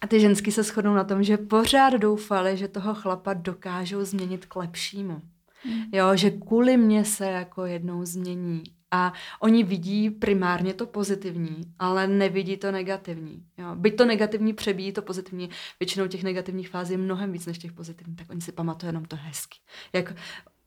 ty 0.07 0.20
ženský 0.20 0.52
se 0.52 0.62
shodnou 0.62 0.94
na 0.94 1.04
tom, 1.04 1.22
že 1.22 1.36
pořád 1.36 1.92
doufali, 1.92 2.57
že 2.57 2.68
toho 2.68 2.94
chlapa 2.94 3.34
dokážou 3.34 4.04
změnit 4.04 4.46
k 4.46 4.57
lepšímu. 4.57 5.22
Hmm. 5.64 5.82
Jo, 5.92 6.16
že 6.16 6.30
kvůli 6.30 6.76
mě 6.76 7.04
se 7.04 7.26
jako 7.26 7.66
jednou 7.66 8.04
změní. 8.04 8.62
A 8.90 9.12
oni 9.40 9.64
vidí 9.64 10.11
primárně 10.11 10.74
to 10.74 10.86
pozitivní, 10.86 11.57
ale 11.78 12.07
nevidí 12.07 12.57
to 12.57 12.72
negativní. 12.72 13.44
Jo. 13.59 13.74
Byť 13.74 13.96
to 13.96 14.04
negativní 14.04 14.52
přebíjí 14.52 14.92
to 14.92 15.02
pozitivní, 15.02 15.50
většinou 15.80 16.07
těch 16.07 16.22
negativních 16.22 16.68
fází 16.68 16.92
je 16.92 16.98
mnohem 16.98 17.32
víc 17.32 17.46
než 17.46 17.59
těch 17.59 17.72
pozitivních, 17.72 18.16
tak 18.16 18.30
oni 18.30 18.40
si 18.40 18.52
pamatují 18.52 18.88
jenom 18.88 19.04
to 19.04 19.16
hezky. 19.16 19.59
Jak 19.92 20.14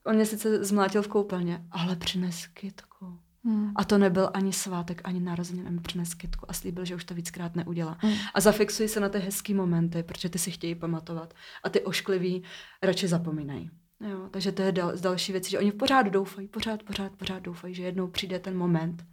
on 0.06 0.16
mě 0.16 0.26
sice 0.26 0.64
zmlátil 0.64 1.02
v 1.02 1.08
koupelně, 1.08 1.66
ale 1.72 1.96
přines 1.96 2.48
kytku. 2.48 3.20
Hmm. 3.44 3.72
A 3.76 3.84
to 3.84 3.98
nebyl 3.98 4.30
ani 4.34 4.54
svátek, 4.54 5.02
ani 5.04 5.20
narozeniny, 5.20 5.72
mi 5.72 5.80
přines 5.80 6.14
kytku 6.14 6.46
a 6.50 6.54
slíbil, 6.54 6.86
že 6.86 6.96
už 6.96 7.06
to 7.06 7.14
víckrát 7.14 7.56
neudělá. 7.56 7.98
Hmm. 8.00 8.14
A 8.34 8.42
zafixují 8.42 8.90
se 8.90 9.00
na 9.00 9.10
ty 9.10 9.20
hezký 9.20 9.54
momenty, 9.54 10.04
protože 10.04 10.30
ty 10.30 10.40
si 10.40 10.52
chtějí 10.52 10.76
pamatovat. 10.76 11.34
A 11.64 11.70
ty 11.70 11.82
oškliví 11.82 12.44
radši 12.84 13.08
zapomínají. 13.08 13.70
Jo, 14.10 14.30
takže 14.32 14.52
to 14.52 14.62
je 14.62 14.72
dal, 14.72 14.94
další 15.02 15.32
věci, 15.32 15.52
že 15.52 15.60
oni 15.60 15.72
pořád 15.72 16.04
doufají, 16.04 16.48
pořád, 16.48 16.84
pořád, 16.84 17.12
pořád 17.12 17.40
doufají, 17.40 17.76
že 17.76 17.84
jednou 17.84 18.08
přijde 18.08 18.40
ten 18.40 18.58
moment, 18.58 19.06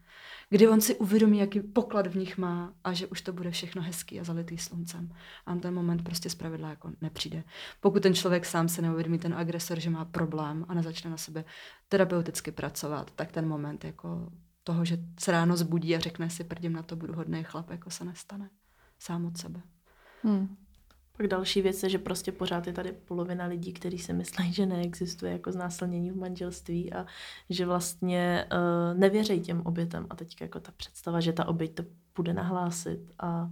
kdy 0.48 0.68
on 0.68 0.80
si 0.80 0.96
uvědomí, 0.96 1.38
jaký 1.38 1.60
poklad 1.60 2.06
v 2.06 2.16
nich 2.16 2.38
má 2.38 2.74
a 2.84 2.92
že 2.92 3.06
už 3.06 3.22
to 3.22 3.32
bude 3.32 3.50
všechno 3.50 3.82
hezký 3.82 4.20
a 4.20 4.24
zalitý 4.24 4.58
sluncem. 4.58 5.12
A 5.46 5.56
ten 5.56 5.74
moment 5.74 6.02
prostě 6.02 6.30
zpravidla 6.30 6.68
jako 6.68 6.92
nepřijde. 7.00 7.44
Pokud 7.80 8.02
ten 8.02 8.14
člověk 8.14 8.46
sám 8.46 8.68
se 8.68 8.82
neuvědomí, 8.82 9.18
ten 9.18 9.34
agresor, 9.34 9.80
že 9.80 9.90
má 9.90 10.04
problém 10.04 10.66
a 10.68 10.74
nezačne 10.74 11.10
na 11.10 11.16
sebe 11.16 11.44
terapeuticky 11.88 12.52
pracovat, 12.52 13.10
tak 13.10 13.32
ten 13.32 13.48
moment 13.48 13.84
jako 13.84 14.32
toho, 14.64 14.84
že 14.84 14.98
se 15.20 15.32
ráno 15.32 15.56
zbudí 15.56 15.96
a 15.96 16.00
řekne 16.00 16.30
si, 16.30 16.44
prdím 16.44 16.72
na 16.72 16.82
to, 16.82 16.96
budu 16.96 17.14
hodný 17.14 17.44
chlap, 17.44 17.70
jako 17.70 17.90
se 17.90 18.04
nestane. 18.04 18.50
Sám 18.98 19.26
od 19.26 19.38
sebe. 19.38 19.62
Hmm. 20.22 20.56
Pak 21.16 21.26
další 21.26 21.62
věc 21.62 21.82
je, 21.82 21.88
že 21.88 21.98
prostě 21.98 22.32
pořád 22.32 22.66
je 22.66 22.72
tady 22.72 22.92
polovina 22.92 23.46
lidí, 23.46 23.72
kteří 23.72 23.98
si 23.98 24.12
myslí, 24.12 24.52
že 24.52 24.66
neexistuje 24.66 25.32
jako 25.32 25.52
znásilnění 25.52 26.10
v 26.10 26.16
manželství 26.16 26.92
a 26.92 27.06
že 27.50 27.66
vlastně 27.66 28.44
uh, 28.52 28.98
nevěří 28.98 29.40
těm 29.40 29.62
obětem. 29.64 30.06
A 30.10 30.16
teď 30.16 30.36
jako 30.40 30.60
ta 30.60 30.72
představa, 30.76 31.20
že 31.20 31.32
ta 31.32 31.48
oběť 31.48 31.74
to 31.74 31.82
bude 32.16 32.32
nahlásit 32.32 33.00
a 33.18 33.50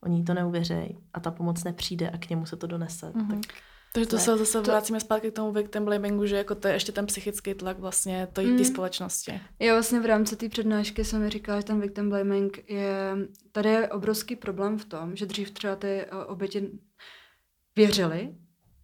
oni 0.00 0.24
to 0.24 0.34
neuvěří 0.34 0.98
a 1.14 1.20
ta 1.20 1.30
pomoc 1.30 1.64
nepřijde 1.64 2.10
a 2.10 2.18
k 2.18 2.30
němu 2.30 2.46
se 2.46 2.56
to 2.56 2.66
donese. 2.66 3.12
Mm-hmm. 3.12 3.40
Tak 3.40 3.54
takže 3.92 4.08
to 4.08 4.16
ne, 4.16 4.22
se 4.22 4.36
zase 4.36 4.62
to... 4.62 4.70
vracíme 4.70 5.00
zpátky 5.00 5.30
k 5.30 5.34
tomu 5.34 5.52
victim 5.52 5.84
blamingu, 5.84 6.26
že 6.26 6.36
jako 6.36 6.54
to 6.54 6.68
je 6.68 6.74
ještě 6.74 6.92
ten 6.92 7.06
psychický 7.06 7.54
tlak 7.54 7.78
vlastně 7.78 8.28
to 8.32 8.42
mm. 8.42 8.58
té 8.58 8.64
společnosti. 8.64 9.40
Já 9.58 9.72
vlastně 9.72 10.00
v 10.00 10.06
rámci 10.06 10.36
té 10.36 10.48
přednášky 10.48 11.04
jsem 11.04 11.22
mi 11.22 11.30
říkala, 11.30 11.60
že 11.60 11.66
ten 11.66 11.80
victim 11.80 12.08
blaming 12.08 12.70
je, 12.70 13.16
tady 13.52 13.68
je 13.68 13.88
obrovský 13.88 14.36
problém 14.36 14.78
v 14.78 14.84
tom, 14.84 15.16
že 15.16 15.26
dřív 15.26 15.50
třeba 15.50 15.76
ty 15.76 15.88
eh, 15.88 16.10
oběti 16.26 16.70
věřili 17.76 18.34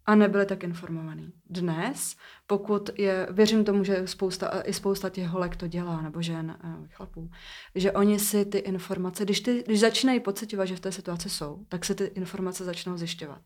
a 0.07 0.15
nebyli 0.15 0.47
tak 0.47 0.65
informovaní. 0.65 1.33
Dnes, 1.51 2.17
pokud 2.47 2.91
je, 2.99 3.29
věřím 3.31 3.65
tomu, 3.65 3.85
že 3.85 4.03
spousta, 4.07 4.63
i 4.65 4.73
spousta 4.73 5.09
těch 5.09 5.29
holek 5.29 5.57
to 5.57 5.67
dělá, 5.67 6.01
nebo 6.01 6.23
žen, 6.23 6.57
eh, 6.65 6.89
chlapů, 6.89 7.31
že 7.75 7.93
oni 7.93 8.19
si 8.19 8.45
ty 8.45 8.59
informace, 8.59 9.25
když, 9.25 9.41
ty, 9.41 9.63
když 9.67 9.81
začínají 9.81 10.21
pocitovat, 10.21 10.69
že 10.69 10.77
v 10.77 10.81
té 10.81 10.93
situaci 10.93 11.31
jsou, 11.31 11.65
tak 11.69 11.85
se 11.85 11.95
ty 11.95 12.05
informace 12.05 12.65
začnou 12.65 12.97
zjišťovat. 12.97 13.41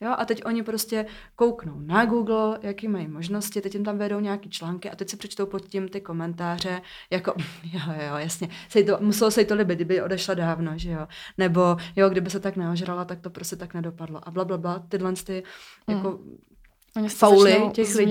Jo, 0.00 0.14
a 0.18 0.24
teď 0.24 0.44
oni 0.44 0.62
prostě 0.62 1.06
kouknou 1.36 1.80
na 1.80 2.04
Google, 2.04 2.58
jaký 2.62 2.88
mají 2.88 3.08
možnosti, 3.08 3.60
teď 3.60 3.74
jim 3.74 3.84
tam 3.84 3.98
vedou 3.98 4.20
nějaký 4.20 4.50
články 4.50 4.90
a 4.90 4.96
teď 4.96 5.10
si 5.10 5.16
přečtou 5.16 5.46
pod 5.46 5.66
tím 5.66 5.88
ty 5.88 6.00
komentáře, 6.00 6.82
jako, 7.10 7.34
jo, 7.72 7.80
jo, 8.08 8.16
jasně, 8.16 8.48
se 8.68 8.82
to, 8.82 8.98
muselo 9.00 9.30
se 9.30 9.40
jí 9.40 9.46
to 9.46 9.54
líbit, 9.54 9.74
kdyby 9.74 10.02
odešla 10.02 10.34
dávno, 10.34 10.72
že 10.76 10.90
jo, 10.90 11.06
nebo 11.38 11.76
jo, 11.96 12.08
kdyby 12.08 12.30
se 12.30 12.40
tak 12.40 12.56
neožrala, 12.56 13.04
tak 13.04 13.20
to 13.20 13.30
prostě 13.30 13.56
tak 13.56 13.74
nedopadlo 13.74 14.28
a 14.28 14.30
bla, 14.30 14.44
bla, 14.44 14.58
bla, 14.58 14.78
tyhle 14.88 15.12
ty, 15.12 15.42
jako, 15.88 16.10
mm. 16.10 16.36
Oni 16.96 17.08
fauly 17.08 17.52
těch 17.72 17.94
lidí. 17.94 18.10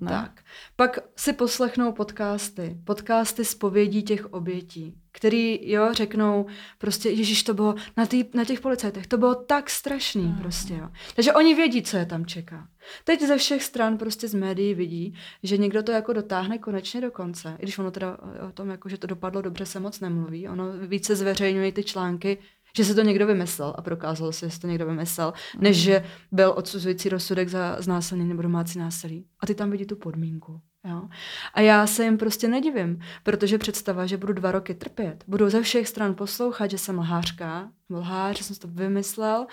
ne? 0.00 0.10
Tak. 0.10 0.40
Pak 0.76 0.98
si 1.16 1.32
poslechnou 1.32 1.92
podcasty, 1.92 2.78
podcasty 2.84 3.44
z 3.44 3.54
povědí 3.54 4.02
těch 4.02 4.32
obětí, 4.32 4.94
který, 5.12 5.70
jo, 5.70 5.88
řeknou 5.92 6.46
prostě, 6.78 7.10
Ježíš, 7.10 7.42
to 7.42 7.54
bylo 7.54 7.74
na, 7.96 8.06
tý, 8.06 8.24
na 8.34 8.44
těch 8.44 8.60
policajtech, 8.60 9.06
to 9.06 9.18
bylo 9.18 9.34
tak 9.34 9.70
strašný 9.70 10.22
mm. 10.22 10.38
prostě, 10.38 10.74
jo. 10.74 10.88
Takže 11.14 11.32
oni 11.32 11.54
vědí, 11.54 11.82
co 11.82 11.96
je 11.96 12.06
tam 12.06 12.26
čeká. 12.26 12.68
Teď 13.04 13.22
ze 13.22 13.36
všech 13.36 13.62
stran 13.62 13.98
prostě 13.98 14.28
z 14.28 14.34
médií 14.34 14.74
vidí, 14.74 15.14
že 15.42 15.56
někdo 15.56 15.82
to 15.82 15.92
jako 15.92 16.12
dotáhne 16.12 16.58
konečně 16.58 17.00
do 17.00 17.10
konce, 17.10 17.56
i 17.58 17.62
když 17.62 17.78
ono 17.78 17.90
teda 17.90 18.18
o 18.48 18.52
tom, 18.52 18.70
jako, 18.70 18.88
že 18.88 18.98
to 18.98 19.06
dopadlo 19.06 19.42
dobře, 19.42 19.66
se 19.66 19.80
moc 19.80 20.00
nemluví, 20.00 20.48
ono 20.48 20.72
více 20.72 21.16
zveřejňuje 21.16 21.72
ty 21.72 21.84
články, 21.84 22.38
že 22.76 22.84
se 22.84 22.94
to 22.94 23.02
někdo 23.02 23.26
vymyslel 23.26 23.74
a 23.78 23.82
prokázalo 23.82 24.32
se, 24.32 24.46
že 24.46 24.50
se 24.50 24.60
to 24.60 24.66
někdo 24.66 24.86
vymyslel, 24.86 25.32
mm. 25.56 25.62
než 25.62 25.76
že 25.76 26.04
byl 26.32 26.52
odsuzující 26.56 27.08
rozsudek 27.08 27.48
za 27.48 27.76
znásilnění 27.80 28.28
nebo 28.28 28.42
domácí 28.42 28.78
násilí. 28.78 29.26
A 29.40 29.46
ty 29.46 29.54
tam 29.54 29.70
vidí 29.70 29.86
tu 29.86 29.96
podmínku. 29.96 30.60
Jo? 30.84 31.08
A 31.54 31.60
já 31.60 31.86
se 31.86 32.04
jim 32.04 32.18
prostě 32.18 32.48
nedivím, 32.48 33.00
protože 33.22 33.58
představa, 33.58 34.06
že 34.06 34.16
budu 34.16 34.32
dva 34.32 34.52
roky 34.52 34.74
trpět, 34.74 35.24
budu 35.26 35.50
ze 35.50 35.62
všech 35.62 35.88
stran 35.88 36.14
poslouchat, 36.14 36.70
že 36.70 36.78
jsem 36.78 36.98
lhářka, 36.98 37.70
lhář, 37.90 38.38
že 38.38 38.44
jsem 38.44 38.56
to 38.56 38.68
vymyslel, 38.68 39.46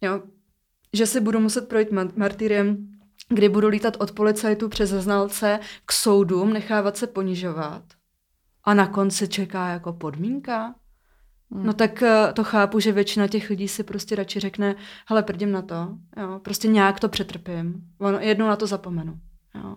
jo? 0.00 0.22
že 0.92 1.06
si 1.06 1.20
budu 1.20 1.40
muset 1.40 1.68
projít 1.68 1.88
martyriem, 2.16 2.88
kdy 3.28 3.48
budu 3.48 3.68
lítat 3.68 3.96
od 4.00 4.12
policajtů 4.12 4.68
přes 4.68 4.90
znalce 4.90 5.60
k 5.86 5.92
soudům, 5.92 6.52
nechávat 6.52 6.96
se 6.96 7.06
ponižovat. 7.06 7.82
A 8.64 8.74
na 8.74 8.86
konci 8.86 9.28
čeká 9.28 9.68
jako 9.68 9.92
podmínka, 9.92 10.74
Hmm. 11.52 11.66
No 11.66 11.72
tak 11.72 12.02
eh, 12.02 12.32
to 12.32 12.44
chápu, 12.44 12.80
že 12.80 12.92
většina 12.92 13.28
těch 13.28 13.50
lidí 13.50 13.68
si 13.68 13.84
prostě 13.84 14.16
radši 14.16 14.40
řekne, 14.40 14.74
hele, 15.06 15.22
prdím 15.22 15.52
na 15.52 15.62
to, 15.62 15.98
jo, 16.16 16.40
prostě 16.42 16.68
nějak 16.68 17.00
to 17.00 17.08
přetrpím, 17.08 17.84
ono, 17.98 18.18
jednou 18.18 18.46
na 18.46 18.56
to 18.56 18.66
zapomenu, 18.66 19.18
jo. 19.54 19.76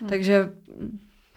Hmm. 0.00 0.08
Takže... 0.08 0.52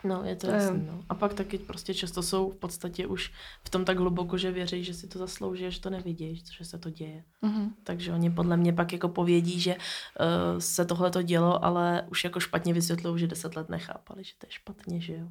No, 0.04 0.24
je 0.24 0.36
to, 0.36 0.48
to 0.48 0.54
jasný, 0.54 0.86
no. 0.88 1.04
A 1.10 1.16
pak 1.16 1.34
taky 1.34 1.58
prostě 1.58 1.94
často 1.94 2.24
jsou 2.24 2.52
v 2.52 2.56
podstatě 2.56 3.08
už 3.08 3.32
v 3.64 3.70
tom 3.70 3.86
tak 3.86 3.98
hluboko, 3.98 4.38
že 4.38 4.52
věří, 4.52 4.84
že 4.84 4.94
si 4.94 5.08
to 5.08 5.20
zaslouží, 5.20 5.72
že 5.72 5.82
to 5.82 5.90
nevidí, 5.90 6.44
že 6.58 6.66
se 6.66 6.78
to 6.78 6.90
děje. 6.90 7.24
Mm-hmm. 7.44 7.70
Takže 7.84 8.14
oni 8.14 8.30
podle 8.30 8.58
mě 8.58 8.74
pak 8.74 8.94
jako 8.94 9.10
povědí, 9.10 9.60
že 9.60 9.76
uh, 9.76 10.60
se 10.60 10.86
tohle 10.86 11.12
to 11.12 11.22
dělo, 11.22 11.66
ale 11.66 12.06
už 12.12 12.24
jako 12.24 12.40
špatně 12.40 12.74
vysvětlují, 12.74 13.20
že 13.20 13.28
deset 13.28 13.56
let 13.56 13.70
nechápali, 13.70 14.24
že 14.24 14.32
to 14.38 14.48
je 14.48 14.52
špatně, 14.52 15.02
že 15.02 15.14
jo. 15.14 15.28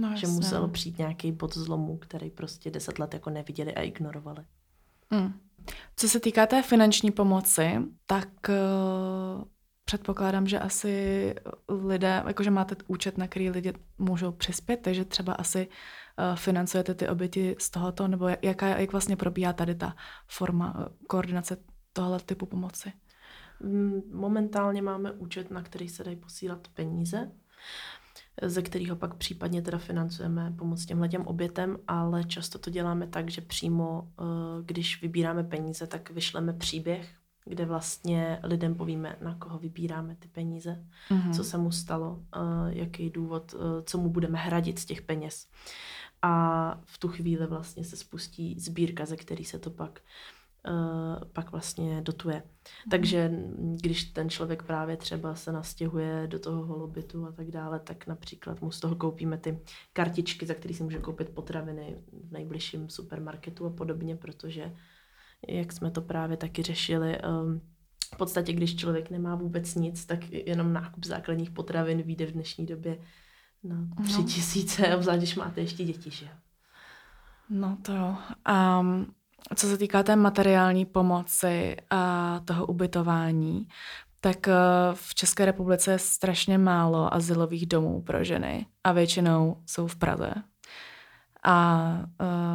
No, 0.00 0.16
že 0.16 0.26
musel 0.26 0.68
přijít 0.68 0.98
nějaký 0.98 1.32
bod 1.32 1.54
zlomu, 1.54 1.96
který 1.96 2.30
prostě 2.30 2.70
deset 2.70 2.98
let 2.98 3.14
jako 3.14 3.30
neviděli 3.30 3.74
a 3.74 3.82
ignorovali. 3.82 4.44
Mm. 5.10 5.32
Co 5.96 6.08
se 6.08 6.20
týká 6.20 6.46
té 6.46 6.62
finanční 6.62 7.10
pomoci, 7.10 7.78
tak 8.06 8.28
uh, 8.48 9.44
předpokládám, 9.84 10.46
že 10.46 10.58
asi 10.58 11.34
lidé, 11.68 12.22
jakože 12.26 12.50
máte 12.50 12.76
účet, 12.86 13.18
na 13.18 13.28
který 13.28 13.50
lidi 13.50 13.72
můžou 13.98 14.32
přispět, 14.32 14.76
takže 14.76 15.04
třeba 15.04 15.32
asi 15.32 15.68
uh, 15.68 16.36
financujete 16.36 16.94
ty 16.94 17.08
oběti 17.08 17.56
z 17.58 17.70
tohoto, 17.70 18.08
nebo 18.08 18.28
jaká, 18.42 18.68
jak 18.68 18.92
vlastně 18.92 19.16
probíhá 19.16 19.52
tady 19.52 19.74
ta 19.74 19.96
forma 20.26 20.74
uh, 20.78 20.84
koordinace 21.06 21.56
tohle 21.92 22.20
typu 22.20 22.46
pomoci? 22.46 22.92
Mm, 23.60 24.00
momentálně 24.12 24.82
máme 24.82 25.12
účet, 25.12 25.50
na 25.50 25.62
který 25.62 25.88
se 25.88 26.04
dají 26.04 26.16
posílat 26.16 26.68
peníze 26.68 27.30
ze 28.42 28.62
kterého 28.62 28.96
pak 28.96 29.14
případně 29.14 29.62
teda 29.62 29.78
financujeme 29.78 30.54
pomoc 30.58 30.86
těmhle 30.86 31.08
těm 31.08 31.26
obětem, 31.26 31.78
ale 31.88 32.24
často 32.24 32.58
to 32.58 32.70
děláme 32.70 33.06
tak, 33.06 33.30
že 33.30 33.40
přímo, 33.40 34.08
eh, 34.18 34.22
když 34.62 35.02
vybíráme 35.02 35.44
peníze, 35.44 35.86
tak 35.86 36.10
vyšleme 36.10 36.52
příběh, 36.52 37.14
kde 37.44 37.66
vlastně 37.66 38.38
lidem 38.42 38.74
povíme, 38.74 39.16
na 39.20 39.34
koho 39.34 39.58
vybíráme 39.58 40.16
ty 40.18 40.28
peníze, 40.28 40.84
mm-hmm. 41.10 41.36
co 41.36 41.44
se 41.44 41.58
mu 41.58 41.70
stalo, 41.72 42.20
eh, 42.36 42.38
jaký 42.68 43.10
důvod, 43.10 43.54
eh, 43.54 43.82
co 43.82 43.98
mu 43.98 44.10
budeme 44.10 44.38
hradit 44.38 44.78
z 44.78 44.84
těch 44.84 45.02
peněz. 45.02 45.46
A 46.22 46.80
v 46.84 46.98
tu 46.98 47.08
chvíli 47.08 47.46
vlastně 47.46 47.84
se 47.84 47.96
spustí 47.96 48.60
sbírka, 48.60 49.06
ze 49.06 49.16
který 49.16 49.44
se 49.44 49.58
to 49.58 49.70
pak 49.70 49.90
uh, 49.90 50.39
pak 51.32 51.52
vlastně 51.52 52.02
dotuje. 52.02 52.42
Takže 52.90 53.30
když 53.80 54.04
ten 54.04 54.30
člověk 54.30 54.62
právě 54.62 54.96
třeba 54.96 55.34
se 55.34 55.52
nastěhuje 55.52 56.26
do 56.26 56.38
toho 56.38 56.66
holobytu 56.66 57.26
a 57.26 57.32
tak 57.32 57.50
dále, 57.50 57.80
tak 57.80 58.06
například 58.06 58.60
mu 58.60 58.70
z 58.70 58.80
toho 58.80 58.96
koupíme 58.96 59.38
ty 59.38 59.60
kartičky, 59.92 60.46
za 60.46 60.54
které 60.54 60.74
si 60.74 60.82
může 60.82 60.98
koupit 60.98 61.28
potraviny 61.28 61.96
v 62.28 62.32
nejbližším 62.32 62.88
supermarketu 62.88 63.66
a 63.66 63.70
podobně, 63.70 64.16
protože 64.16 64.74
jak 65.48 65.72
jsme 65.72 65.90
to 65.90 66.02
právě 66.02 66.36
taky 66.36 66.62
řešili, 66.62 67.18
um, 67.22 67.60
v 68.14 68.16
podstatě, 68.16 68.52
když 68.52 68.76
člověk 68.76 69.10
nemá 69.10 69.34
vůbec 69.34 69.74
nic, 69.74 70.06
tak 70.06 70.30
jenom 70.30 70.72
nákup 70.72 71.04
základních 71.04 71.50
potravin 71.50 72.02
vyjde 72.02 72.26
v 72.26 72.32
dnešní 72.32 72.66
době 72.66 72.98
na 73.64 73.88
tři 74.04 74.18
no. 74.18 74.24
tisíce, 74.24 74.96
obzvlášť 74.96 75.18
když 75.18 75.36
máte 75.36 75.60
ještě 75.60 75.84
děti, 75.84 76.10
že 76.10 76.28
No 77.50 77.78
to 77.82 77.92
jo. 77.92 78.16
Um, 78.80 79.14
co 79.56 79.66
se 79.66 79.78
týká 79.78 80.02
té 80.02 80.16
materiální 80.16 80.86
pomoci 80.86 81.76
a 81.90 82.40
toho 82.44 82.66
ubytování, 82.66 83.68
tak 84.20 84.48
eh, 84.48 84.54
v 84.94 85.14
České 85.14 85.44
republice 85.44 85.92
je 85.92 85.98
strašně 85.98 86.58
málo 86.58 87.14
asilových 87.14 87.66
domů 87.66 88.02
pro 88.02 88.24
ženy 88.24 88.66
a 88.84 88.92
většinou 88.92 89.62
jsou 89.66 89.86
v 89.86 89.96
Praze. 89.96 90.34
A 91.44 91.88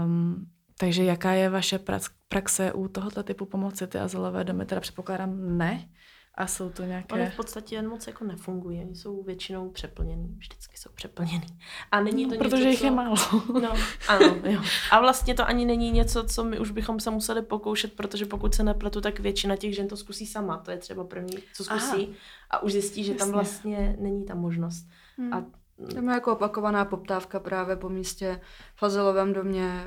um, 0.06 0.46
takže 0.80 1.04
jaká 1.04 1.32
je 1.32 1.50
vaše 1.50 1.80
praxe 2.28 2.74
u 2.74 2.88
tohoto 2.88 3.24
typu 3.24 3.46
pomoci? 3.46 3.88
Ty 3.88 4.00
azylové 4.00 4.44
domy 4.44 4.66
teda 4.66 4.82
předpokládám 4.82 5.58
ne, 5.58 5.90
a 6.38 6.48
jsou 6.48 6.70
to 6.70 6.84
nějaké... 6.84 7.16
Oni 7.16 7.30
v 7.30 7.36
podstatě 7.36 7.76
jen 7.76 7.90
moc 7.90 8.08
jako 8.08 8.24
nefungují, 8.24 8.80
oni 8.80 8.96
jsou 8.96 9.24
většinou 9.24 9.70
přeplněný, 9.70 10.36
vždycky 10.38 10.78
jsou 10.78 10.90
přeplněný. 10.96 11.48
A 11.92 12.02
není 12.02 12.26
to 12.26 12.32
no, 12.32 12.38
Protože 12.38 12.56
něco, 12.56 12.70
jich 12.70 12.80
co... 12.80 12.86
je 12.86 12.92
málo. 12.92 13.16
No, 13.62 13.74
ano, 14.08 14.38
jo. 14.44 14.62
A 14.92 15.00
vlastně 15.00 15.34
to 15.34 15.48
ani 15.48 15.66
není 15.66 15.92
něco, 15.92 16.24
co 16.24 16.44
my 16.44 16.60
už 16.60 16.72
bychom 16.72 17.00
se 17.00 17.12
museli 17.12 17.42
pokoušet, 17.42 17.94
protože 17.94 18.26
pokud 18.26 18.56
se 18.56 18.64
nepletu, 18.64 19.02
tak 19.02 19.20
většina 19.20 19.56
těch 19.56 19.76
žen 19.76 19.88
to 19.88 19.98
zkusí 19.98 20.28
sama. 20.28 20.58
To 20.58 20.72
je 20.72 20.78
třeba 20.78 21.04
první, 21.04 21.38
co 21.54 21.64
zkusí 21.64 22.06
Aha. 22.08 22.16
a 22.50 22.64
už 22.64 22.72
zjistí, 22.72 23.04
že 23.04 23.12
Jasně. 23.12 23.26
tam 23.26 23.32
vlastně 23.32 23.96
není 24.00 24.26
ta 24.26 24.36
možnost. 24.36 24.88
Hmm. 25.18 25.34
A 25.34 25.46
tam 25.94 26.08
je 26.08 26.14
jako 26.14 26.34
opakovaná 26.34 26.86
poptávka 26.86 27.40
právě 27.40 27.76
po 27.76 27.90
místě 27.90 28.42
v 28.76 28.84
azylovém 28.84 29.34
domě, 29.34 29.84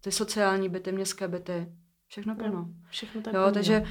ty 0.00 0.12
sociální 0.12 0.68
byty, 0.68 0.92
městské 0.92 1.28
byty, 1.28 1.72
Všechno 2.08 2.34
plno. 2.34 2.68
Všechno 2.90 3.22
tak 3.22 3.34
jo, 3.34 3.40
plno. 3.40 3.52
takže 3.54 3.80
uh, 3.80 3.86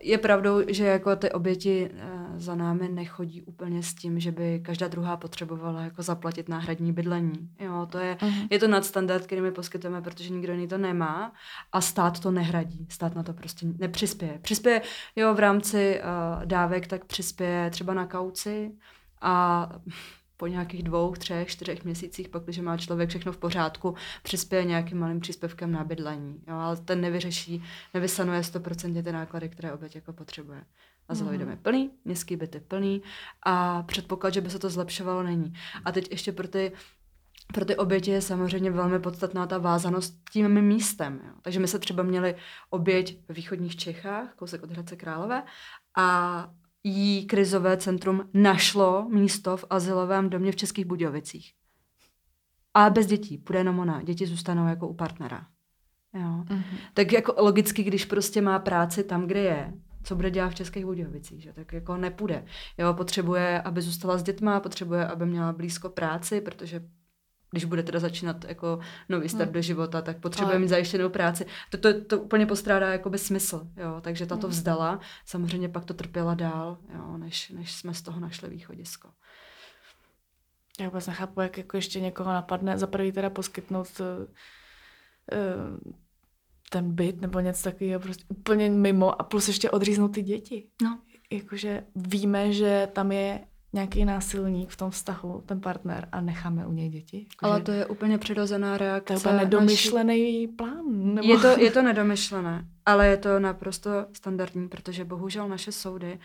je 0.00 0.18
pravdou, 0.18 0.62
že 0.68 0.84
jako 0.84 1.16
ty 1.16 1.32
oběti 1.32 1.90
uh, 1.90 2.38
za 2.38 2.54
námi 2.54 2.88
nechodí 2.88 3.42
úplně 3.42 3.82
s 3.82 3.94
tím, 3.94 4.20
že 4.20 4.32
by 4.32 4.60
každá 4.64 4.88
druhá 4.88 5.16
potřebovala 5.16 5.82
jako 5.82 6.02
zaplatit 6.02 6.48
náhradní 6.48 6.92
bydlení. 6.92 7.50
Jo, 7.60 7.86
to 7.90 7.98
je, 7.98 8.14
uh-huh. 8.14 8.48
je 8.50 8.58
to 8.58 8.68
nadstandard, 8.68 9.26
který 9.26 9.40
my 9.40 9.52
poskytujeme, 9.52 10.02
protože 10.02 10.32
nikdo 10.32 10.52
jiný 10.52 10.68
to 10.68 10.78
nemá 10.78 11.32
a 11.72 11.80
stát 11.80 12.20
to 12.20 12.30
nehradí. 12.30 12.86
Stát 12.90 13.14
na 13.14 13.22
to 13.22 13.32
prostě 13.32 13.66
nepřispěje. 13.78 14.38
Přispěje, 14.42 14.82
jo, 15.16 15.34
v 15.34 15.38
rámci 15.38 16.00
uh, 16.00 16.44
dávek 16.44 16.86
tak 16.86 17.04
přispěje 17.04 17.70
třeba 17.70 17.94
na 17.94 18.06
kauci 18.06 18.72
a 19.20 19.68
po 20.38 20.46
nějakých 20.46 20.82
dvou, 20.82 21.14
třech, 21.14 21.48
čtyřech 21.48 21.84
měsících, 21.84 22.28
pak, 22.28 22.44
když 22.44 22.58
má 22.58 22.76
člověk 22.76 23.08
všechno 23.08 23.32
v 23.32 23.36
pořádku, 23.36 23.94
přispěje 24.22 24.64
nějakým 24.64 24.98
malým 24.98 25.20
příspěvkem 25.20 25.72
na 25.72 25.84
bydlení. 25.84 26.42
Jo, 26.48 26.54
ale 26.54 26.76
ten 26.76 27.00
nevyřeší, 27.00 27.62
nevysanuje 27.94 28.40
100% 28.40 29.02
ty 29.02 29.12
náklady, 29.12 29.48
které 29.48 29.72
oběť 29.72 29.94
jako 29.94 30.12
potřebuje. 30.12 30.64
Azylový 31.08 31.36
mm. 31.36 31.40
dom 31.40 31.50
je 31.50 31.56
plný, 31.56 31.90
městský 32.04 32.36
byt 32.36 32.54
je 32.54 32.60
plný 32.60 33.02
a 33.42 33.82
předpoklad, 33.82 34.34
že 34.34 34.40
by 34.40 34.50
se 34.50 34.58
to 34.58 34.70
zlepšovalo, 34.70 35.22
není. 35.22 35.52
A 35.84 35.92
teď 35.92 36.10
ještě 36.10 36.32
pro 36.32 36.48
ty 36.48 36.72
pro 37.52 37.64
ty 37.64 37.76
oběti 37.76 38.10
je 38.10 38.22
samozřejmě 38.22 38.70
velmi 38.70 38.98
podstatná 38.98 39.46
ta 39.46 39.58
vázanost 39.58 40.14
tím 40.32 40.62
místem. 40.62 41.20
Jo. 41.26 41.32
Takže 41.42 41.60
my 41.60 41.68
se 41.68 41.78
třeba 41.78 42.02
měli 42.02 42.34
oběť 42.70 43.18
ve 43.28 43.34
východních 43.34 43.76
Čechách, 43.76 44.34
kousek 44.34 44.62
od 44.62 44.70
Hradce 44.70 44.96
Králové, 44.96 45.42
a 45.96 46.50
jí 46.84 47.26
krizové 47.26 47.76
centrum 47.76 48.24
našlo 48.34 49.08
místo 49.08 49.56
v 49.56 49.64
asilovém 49.70 50.30
domě 50.30 50.52
v 50.52 50.56
Českých 50.56 50.84
Budějovicích. 50.84 51.52
A 52.74 52.90
bez 52.90 53.06
dětí, 53.06 53.38
půjde 53.38 53.60
jenom 53.60 53.78
ona. 53.78 54.02
Děti 54.02 54.26
zůstanou 54.26 54.66
jako 54.66 54.88
u 54.88 54.94
partnera. 54.94 55.46
Jo. 56.14 56.44
Mm-hmm. 56.44 56.78
Tak 56.94 57.12
jako 57.12 57.34
logicky, 57.42 57.82
když 57.82 58.04
prostě 58.04 58.40
má 58.40 58.58
práci 58.58 59.04
tam, 59.04 59.26
kde 59.26 59.40
je, 59.40 59.72
co 60.02 60.16
bude 60.16 60.30
dělat 60.30 60.48
v 60.48 60.54
Českých 60.54 60.84
Budějovicích, 60.84 61.42
že? 61.42 61.52
tak 61.52 61.72
jako 61.72 61.96
nepůjde. 61.96 62.44
Jo, 62.78 62.94
potřebuje, 62.94 63.62
aby 63.62 63.82
zůstala 63.82 64.18
s 64.18 64.22
dětma, 64.22 64.60
potřebuje, 64.60 65.06
aby 65.06 65.26
měla 65.26 65.52
blízko 65.52 65.88
práci, 65.88 66.40
protože 66.40 66.82
když 67.50 67.64
bude 67.64 67.82
teda 67.82 67.98
začínat 67.98 68.44
jako 68.44 68.78
nový 69.08 69.28
start 69.28 69.48
hmm. 69.48 69.52
do 69.52 69.62
života, 69.62 70.02
tak 70.02 70.20
potřebuje 70.20 70.52
Ale... 70.52 70.60
mít 70.60 70.68
zajištěnou 70.68 71.08
práci. 71.08 71.46
To, 71.70 71.78
to, 71.78 72.04
to 72.04 72.20
úplně 72.20 72.46
postrádá 72.46 72.92
jako 72.92 73.10
by 73.10 73.18
smysl, 73.18 73.68
jo, 73.76 74.00
takže 74.00 74.26
tato 74.26 74.46
hmm. 74.46 74.50
vzdala, 74.50 75.00
samozřejmě 75.24 75.68
pak 75.68 75.84
to 75.84 75.94
trpěla 75.94 76.34
dál, 76.34 76.78
jo, 76.94 77.18
než, 77.18 77.50
než 77.50 77.74
jsme 77.74 77.94
z 77.94 78.02
toho 78.02 78.20
našli 78.20 78.48
východisko. 78.48 79.08
Já 80.80 80.88
vůbec 80.88 81.06
nechápu, 81.06 81.40
jak 81.40 81.58
jako 81.58 81.76
ještě 81.76 82.00
někoho 82.00 82.32
napadne 82.32 82.78
za 82.78 82.86
prvý 82.86 83.12
teda 83.12 83.30
poskytnout 83.30 84.00
uh, 84.00 84.06
ten 86.70 86.94
byt 86.94 87.20
nebo 87.20 87.40
něco 87.40 87.62
takového 87.62 88.00
prostě 88.00 88.24
úplně 88.28 88.70
mimo 88.70 89.20
a 89.20 89.24
plus 89.24 89.48
ještě 89.48 89.70
odříznout 89.70 90.14
ty 90.14 90.22
děti. 90.22 90.68
No. 90.82 91.00
Jakože 91.30 91.84
víme, 91.94 92.52
že 92.52 92.88
tam 92.92 93.12
je 93.12 93.40
nějaký 93.72 94.04
násilník 94.04 94.70
v 94.70 94.76
tom 94.76 94.90
vztahu, 94.90 95.42
ten 95.46 95.60
partner, 95.60 96.08
a 96.12 96.20
necháme 96.20 96.66
u 96.66 96.72
něj 96.72 96.88
děti. 96.88 97.26
Jako 97.30 97.46
Ale 97.46 97.60
to 97.60 97.72
je 97.72 97.86
úplně 97.86 98.18
přirozená 98.18 98.78
reakce. 98.78 99.06
To 99.06 99.12
je 99.12 99.18
úplně 99.18 99.36
nedomyšlený 99.36 100.46
naši... 100.46 100.56
plán. 100.56 101.14
Nebo... 101.14 101.28
Je, 101.28 101.38
to, 101.38 101.60
je 101.60 101.70
to 101.70 101.82
nedomyšlené, 101.92 102.64
ale 102.86 103.06
je 103.06 103.16
to 103.16 103.40
naprosto 103.40 103.90
standardní, 104.12 104.68
protože 104.68 105.04
bohužel 105.04 105.48
naše 105.48 105.72
soudy, 105.72 106.18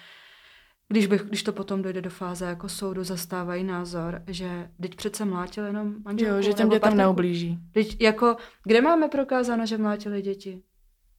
když, 0.88 1.08
bych, 1.08 1.22
když 1.22 1.44
to 1.44 1.54
potom 1.54 1.82
dojde 1.82 2.02
do 2.02 2.10
fáze 2.10 2.46
jako 2.46 2.70
soudu, 2.70 3.04
zastávají 3.04 3.64
názor, 3.64 4.22
že 4.28 4.70
teď 4.82 4.96
přece 4.96 5.26
mlátili 5.26 5.68
jenom 5.68 5.96
manželku. 6.06 6.36
Jo, 6.36 6.42
že 6.42 6.54
těm 6.54 6.70
dětem 6.70 6.98
neublíží. 6.98 7.60
Teď 7.72 8.02
jako, 8.02 8.36
kde 8.64 8.82
máme 8.82 9.08
prokázáno, 9.08 9.66
že 9.66 9.78
mlátili 9.78 10.22
děti? 10.22 10.64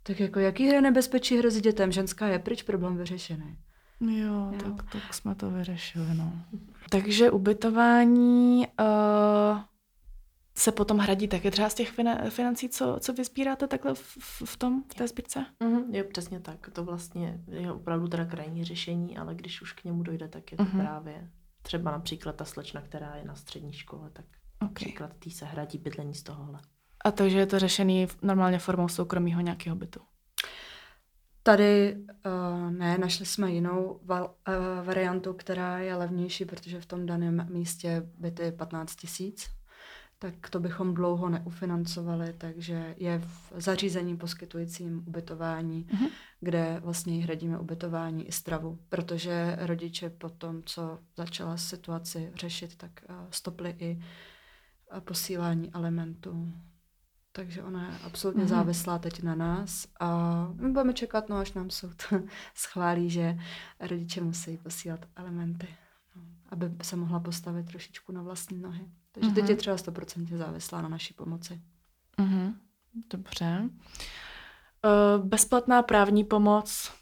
Tak 0.03 0.21
jako 0.21 0.41
jaký 0.41 0.69
hry 0.69 0.81
nebezpečí 0.81 1.39
hrozí 1.39 1.61
dětem? 1.61 1.93
Ženská 1.93 2.27
je 2.27 2.39
pryč, 2.39 2.63
problém 2.63 2.97
vyřešený. 2.97 3.57
Jo, 4.01 4.53
jo. 4.53 4.59
Tak, 4.65 4.93
tak 4.93 5.15
jsme 5.15 5.35
to 5.35 5.51
vyřešili, 5.51 6.15
no. 6.15 6.33
Takže 6.91 7.31
ubytování 7.31 8.67
uh, 8.81 9.59
se 10.57 10.73
potom 10.73 10.99
hradí 10.99 11.29
taky 11.29 11.51
třeba 11.51 11.69
z 11.69 11.75
těch 11.75 12.01
financí, 12.29 12.69
co, 12.69 12.97
co 13.01 13.13
vyzbíráte 13.13 13.67
takhle 13.67 13.95
v, 13.95 14.43
v 14.45 14.57
tom, 14.57 14.83
v 14.93 14.95
té 14.95 15.09
sbírce? 15.09 15.47
Mm-hmm, 15.61 15.85
jo, 15.91 16.05
přesně 16.13 16.41
tak. 16.41 16.71
To 16.73 16.85
vlastně 16.85 17.41
je 17.49 17.73
opravdu 17.73 18.09
teda 18.09 18.25
krajní 18.25 18.65
řešení, 18.65 19.19
ale 19.19 19.35
když 19.35 19.63
už 19.63 19.73
k 19.73 19.85
němu 19.85 20.03
dojde, 20.03 20.29
tak 20.29 20.53
je 20.53 20.59
to 20.59 20.65
mm-hmm. 20.65 20.81
právě 20.81 21.31
třeba 21.63 21.91
například 21.91 22.37
ta 22.37 22.45
slečna, 22.45 22.81
která 22.81 23.17
je 23.17 23.25
na 23.25 23.35
střední 23.35 23.73
škole, 23.73 24.11
tak 24.13 24.25
okay. 24.57 24.69
například 24.69 25.11
tý 25.19 25.31
se 25.31 25.45
hradí 25.45 25.79
bydlení 25.79 26.15
z 26.15 26.23
tohohle. 26.23 26.61
A 27.05 27.11
takže 27.11 27.39
je 27.39 27.47
to 27.47 27.59
řešený 27.59 28.07
normálně 28.23 28.59
formou 28.59 28.89
soukromého 28.89 29.41
nějakého 29.41 29.77
bytu? 29.77 30.01
Tady 31.47 31.97
uh, 31.97 32.71
ne, 32.71 32.99
našli 32.99 33.27
jsme 33.27 33.53
jinou 33.53 34.01
val, 34.05 34.35
uh, 34.49 34.87
variantu, 34.87 35.33
která 35.33 35.79
je 35.79 35.95
levnější, 35.95 36.45
protože 36.45 36.81
v 36.81 36.87
tom 36.87 37.07
daném 37.07 37.47
místě 37.51 38.03
byty 38.19 38.53
15 38.53 38.97
tisíc, 38.97 39.51
tak 40.19 40.51
to 40.51 40.61
bychom 40.61 40.95
dlouho 40.95 41.29
neufinancovali, 41.29 42.35
takže 42.39 42.95
je 42.99 43.19
v 43.19 43.53
zařízení 43.57 44.17
poskytujícím 44.17 45.05
ubytování, 45.07 45.85
mm-hmm. 45.85 46.11
kde 46.41 46.81
vlastně 46.85 47.25
hradíme 47.25 47.59
ubytování 47.59 48.29
i 48.29 48.33
stravu, 48.33 48.79
protože 48.89 49.57
rodiče 49.61 50.11
po 50.11 50.29
tom, 50.29 50.63
co 50.63 50.99
začala 51.17 51.57
situaci 51.57 52.33
řešit, 52.35 52.77
tak 52.77 52.91
uh, 53.09 53.17
stopli 53.31 53.77
i 53.79 54.01
posílání 55.01 55.73
alimentů 55.73 56.53
takže 57.37 57.63
ona 57.63 57.83
je 57.83 57.99
absolutně 58.05 58.45
mm-hmm. 58.45 58.49
závislá 58.49 58.99
teď 58.99 59.23
na 59.23 59.35
nás 59.35 59.87
a 60.01 60.09
my 60.55 60.71
budeme 60.71 60.93
čekat, 60.93 61.29
no 61.29 61.37
až 61.37 61.53
nám 61.53 61.71
soud 61.71 62.03
schválí, 62.55 63.11
že 63.11 63.39
rodiče 63.81 64.21
musí 64.21 64.57
posílat 64.57 65.01
elementy, 65.17 65.69
no, 66.17 66.23
aby 66.51 66.71
se 66.83 66.97
mohla 66.97 67.21
postavit 67.21 67.67
trošičku 67.67 68.13
na 68.13 68.23
vlastní 68.23 68.59
nohy. 68.59 68.87
Takže 69.13 69.31
mm-hmm. 69.31 69.35
teď 69.35 69.49
je 69.49 69.55
mhm. 69.55 69.59
třeba 69.59 69.77
100% 69.77 70.37
závislá 70.37 70.83
na 70.83 70.89
naší 70.89 71.15
pomoci. 71.15 71.61
Mm-hmm. 72.19 72.55
Dobře. 73.11 73.71
Uh, 74.85 75.27
bezplatná 75.27 75.83
právní 75.83 76.25
pomoc, 76.25 76.93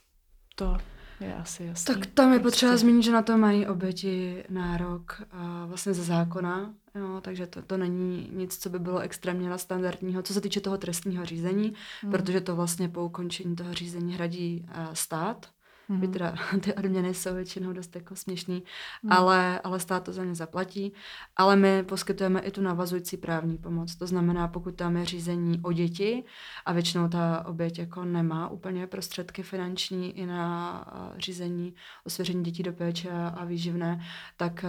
to 0.54 0.78
je 1.24 1.34
asi 1.34 1.64
jasný. 1.64 1.94
Tak 1.94 2.06
tam 2.06 2.32
je 2.32 2.38
prostě. 2.38 2.54
potřeba 2.54 2.76
zmínit, 2.76 3.02
že 3.02 3.12
na 3.12 3.22
to 3.22 3.38
mají 3.38 3.66
oběti 3.66 4.44
nárok 4.48 5.22
a 5.30 5.66
vlastně 5.66 5.94
ze 5.94 6.04
zákona, 6.04 6.74
jo, 6.94 7.20
takže 7.20 7.46
to, 7.46 7.62
to 7.62 7.76
není 7.76 8.30
nic, 8.32 8.58
co 8.58 8.70
by 8.70 8.78
bylo 8.78 8.98
extrémně 8.98 9.58
standardního, 9.58 10.22
co 10.22 10.34
se 10.34 10.40
týče 10.40 10.60
toho 10.60 10.78
trestního 10.78 11.24
řízení, 11.24 11.74
hmm. 12.02 12.12
protože 12.12 12.40
to 12.40 12.56
vlastně 12.56 12.88
po 12.88 13.04
ukončení 13.04 13.56
toho 13.56 13.74
řízení 13.74 14.14
hradí 14.14 14.66
uh, 14.68 14.92
stát. 14.92 15.46
Mm-hmm. 15.92 16.12
Teda, 16.12 16.34
ty 16.60 16.74
odměny 16.74 17.14
jsou 17.14 17.34
většinou 17.34 17.72
dost 17.72 17.96
jako 17.96 18.16
směšný, 18.16 18.62
mm. 19.02 19.12
ale, 19.12 19.60
ale 19.60 19.80
stát 19.80 20.04
to 20.04 20.12
za 20.12 20.24
ně 20.24 20.34
zaplatí. 20.34 20.92
Ale 21.36 21.56
my 21.56 21.82
poskytujeme 21.82 22.40
i 22.40 22.50
tu 22.50 22.60
navazující 22.60 23.16
právní 23.16 23.58
pomoc. 23.58 23.96
To 23.96 24.06
znamená, 24.06 24.48
pokud 24.48 24.74
tam 24.74 24.96
je 24.96 25.04
řízení 25.04 25.60
o 25.62 25.72
děti 25.72 26.24
a 26.64 26.72
většinou 26.72 27.08
ta 27.08 27.46
oběť 27.46 27.78
jako 27.78 28.04
nemá 28.04 28.48
úplně 28.48 28.86
prostředky 28.86 29.42
finanční 29.42 30.18
i 30.18 30.26
na 30.26 30.84
řízení 31.18 31.74
o 32.04 32.10
svěření 32.10 32.44
dětí 32.44 32.62
do 32.62 32.72
péče 32.72 33.10
a 33.10 33.44
výživné, 33.44 34.04
tak 34.36 34.64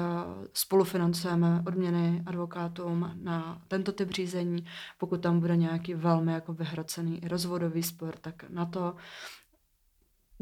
spolufinancujeme 0.54 1.64
odměny 1.68 2.24
advokátům 2.26 3.12
na 3.24 3.62
tento 3.68 3.92
typ 3.92 4.12
řízení. 4.12 4.66
Pokud 4.98 5.22
tam 5.22 5.40
bude 5.40 5.56
nějaký 5.56 5.94
velmi 5.94 6.34
jako 6.34 6.54
vyhrocený 6.54 7.20
rozvodový 7.24 7.84
spor, 7.84 8.16
tak 8.22 8.46
na 8.50 8.66
to 8.66 8.96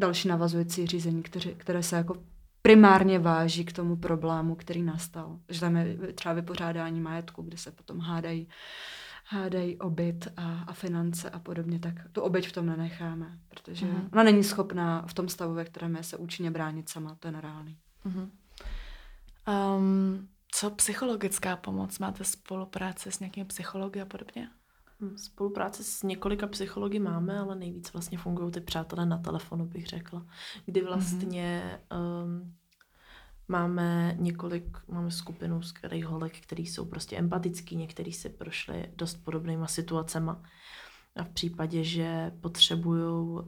další 0.01 0.27
navazující 0.27 0.87
řízení, 0.87 1.23
které, 1.23 1.51
které 1.51 1.83
se 1.83 1.95
jako 1.95 2.23
primárně 2.61 3.19
váží 3.19 3.65
k 3.65 3.73
tomu 3.73 3.95
problému, 3.95 4.55
který 4.55 4.83
nastal. 4.83 5.39
Že 5.49 5.59
tam 5.59 5.75
je 5.75 6.13
třeba 6.13 6.33
vypořádání 6.33 7.01
majetku, 7.01 7.41
kde 7.41 7.57
se 7.57 7.71
potom 7.71 7.99
hádají, 7.99 8.47
hádají 9.25 9.77
obyt 9.77 10.27
a, 10.37 10.63
a 10.67 10.73
finance 10.73 11.29
a 11.29 11.39
podobně, 11.39 11.79
tak 11.79 11.93
tu 12.11 12.21
oběť 12.21 12.47
v 12.47 12.51
tom 12.51 12.65
nenecháme, 12.65 13.39
protože 13.49 13.85
uh-huh. 13.85 14.09
ona 14.13 14.23
není 14.23 14.43
schopná 14.43 15.05
v 15.07 15.13
tom 15.13 15.29
stavu, 15.29 15.53
ve 15.53 15.65
kterém 15.65 15.95
je 15.95 16.03
se 16.03 16.17
účinně 16.17 16.51
bránit 16.51 16.89
sama, 16.89 17.15
to 17.15 17.27
je 17.27 17.31
nereálný. 17.31 17.77
Uh-huh. 18.05 18.29
Um, 19.77 20.27
co 20.51 20.69
psychologická 20.69 21.55
pomoc? 21.55 21.99
Máte 21.99 22.23
spolupráce 22.23 23.11
s 23.11 23.19
nějakými 23.19 23.45
psychologi 23.45 24.01
a 24.01 24.05
podobně? 24.05 24.49
Spolupráce 25.15 25.83
s 25.83 26.03
několika 26.03 26.47
psychologi 26.47 26.99
máme, 26.99 27.39
ale 27.39 27.55
nejvíc 27.55 27.93
vlastně 27.93 28.17
fungují 28.17 28.51
ty 28.51 28.61
přátelé 28.61 29.05
na 29.05 29.17
telefonu, 29.17 29.65
bych 29.65 29.87
řekla. 29.87 30.25
Kdy 30.65 30.81
vlastně 30.81 31.79
mm-hmm. 31.89 32.23
um, 32.23 32.53
máme 33.47 34.15
několik, 34.19 34.77
máme 34.87 35.11
skupinu 35.11 35.61
z 35.61 35.71
kterých 35.71 36.05
holek, 36.05 36.39
který 36.39 36.65
jsou 36.65 36.85
prostě 36.85 37.17
empatický, 37.17 37.75
některý 37.75 38.13
si 38.13 38.29
prošli 38.29 38.91
dost 38.95 39.15
podobnýma 39.23 39.67
situacema. 39.67 40.43
A 41.15 41.23
v 41.23 41.29
případě, 41.29 41.83
že 41.83 42.31
potřebují 42.41 43.03
uh, 43.03 43.43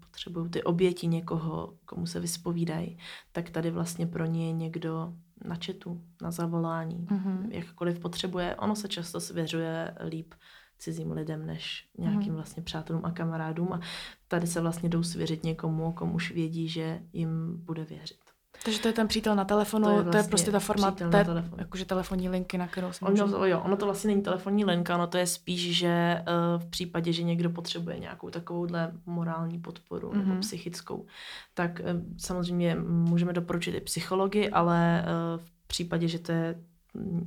potřebují 0.00 0.50
ty 0.50 0.62
oběti 0.62 1.06
někoho, 1.06 1.74
komu 1.84 2.06
se 2.06 2.20
vyspovídají, 2.20 2.98
tak 3.32 3.50
tady 3.50 3.70
vlastně 3.70 4.06
pro 4.06 4.26
ně 4.26 4.46
je 4.46 4.52
někdo 4.52 5.14
na 5.44 5.56
četu, 5.56 6.02
na 6.22 6.30
zavolání, 6.30 7.06
mm-hmm. 7.06 7.48
jakkoliv 7.50 7.98
potřebuje. 7.98 8.56
Ono 8.56 8.76
se 8.76 8.88
často 8.88 9.20
svěřuje 9.20 9.94
líp 10.08 10.34
cizím 10.78 11.12
lidem, 11.12 11.46
než 11.46 11.88
nějakým 11.98 12.28
mm. 12.28 12.34
vlastně 12.34 12.62
přátelům 12.62 13.04
a 13.04 13.10
kamarádům. 13.10 13.72
A 13.72 13.80
tady 14.28 14.46
se 14.46 14.60
vlastně 14.60 14.88
jdou 14.88 15.02
svěřit 15.02 15.44
někomu, 15.44 15.92
komu 15.92 16.14
už 16.14 16.32
vědí, 16.32 16.68
že 16.68 17.00
jim 17.12 17.56
bude 17.64 17.84
věřit. 17.84 18.18
Takže 18.64 18.80
to 18.80 18.88
je 18.88 18.94
ten 18.94 19.08
přítel 19.08 19.34
na 19.34 19.44
telefonu, 19.44 19.84
to 19.84 19.90
je, 19.90 19.94
vlastně 19.94 20.10
to 20.10 20.16
je 20.16 20.22
vlastně 20.22 20.30
prostě 20.30 20.52
ta 20.52 20.60
forma, 20.60 20.90
té, 20.90 21.26
jakože 21.56 21.84
telefonní 21.84 22.28
linky, 22.28 22.58
na 22.58 22.68
kterou 22.68 22.92
si 22.92 23.04
ono, 23.04 23.26
můžu... 23.26 23.44
jo, 23.44 23.60
ono 23.64 23.76
to 23.76 23.84
vlastně 23.84 24.08
není 24.08 24.22
telefonní 24.22 24.64
linka, 24.64 24.94
ono 24.94 25.06
to 25.06 25.18
je 25.18 25.26
spíš, 25.26 25.76
že 25.76 26.24
uh, 26.28 26.62
v 26.62 26.66
případě, 26.66 27.12
že 27.12 27.22
někdo 27.22 27.50
potřebuje 27.50 27.98
nějakou 27.98 28.30
takovouhle 28.30 28.92
morální 29.06 29.58
podporu 29.58 30.10
mm-hmm. 30.10 30.16
nebo 30.16 30.30
mhm. 30.30 30.40
psychickou, 30.40 31.06
tak 31.54 31.80
uh, 31.80 32.00
samozřejmě 32.16 32.74
můžeme 32.88 33.32
doporučit 33.32 33.74
i 33.74 33.80
psychologi, 33.80 34.50
ale 34.50 35.04
uh, 35.04 35.40
v 35.40 35.66
případě, 35.66 36.08
že 36.08 36.18
to 36.18 36.32
je 36.32 36.54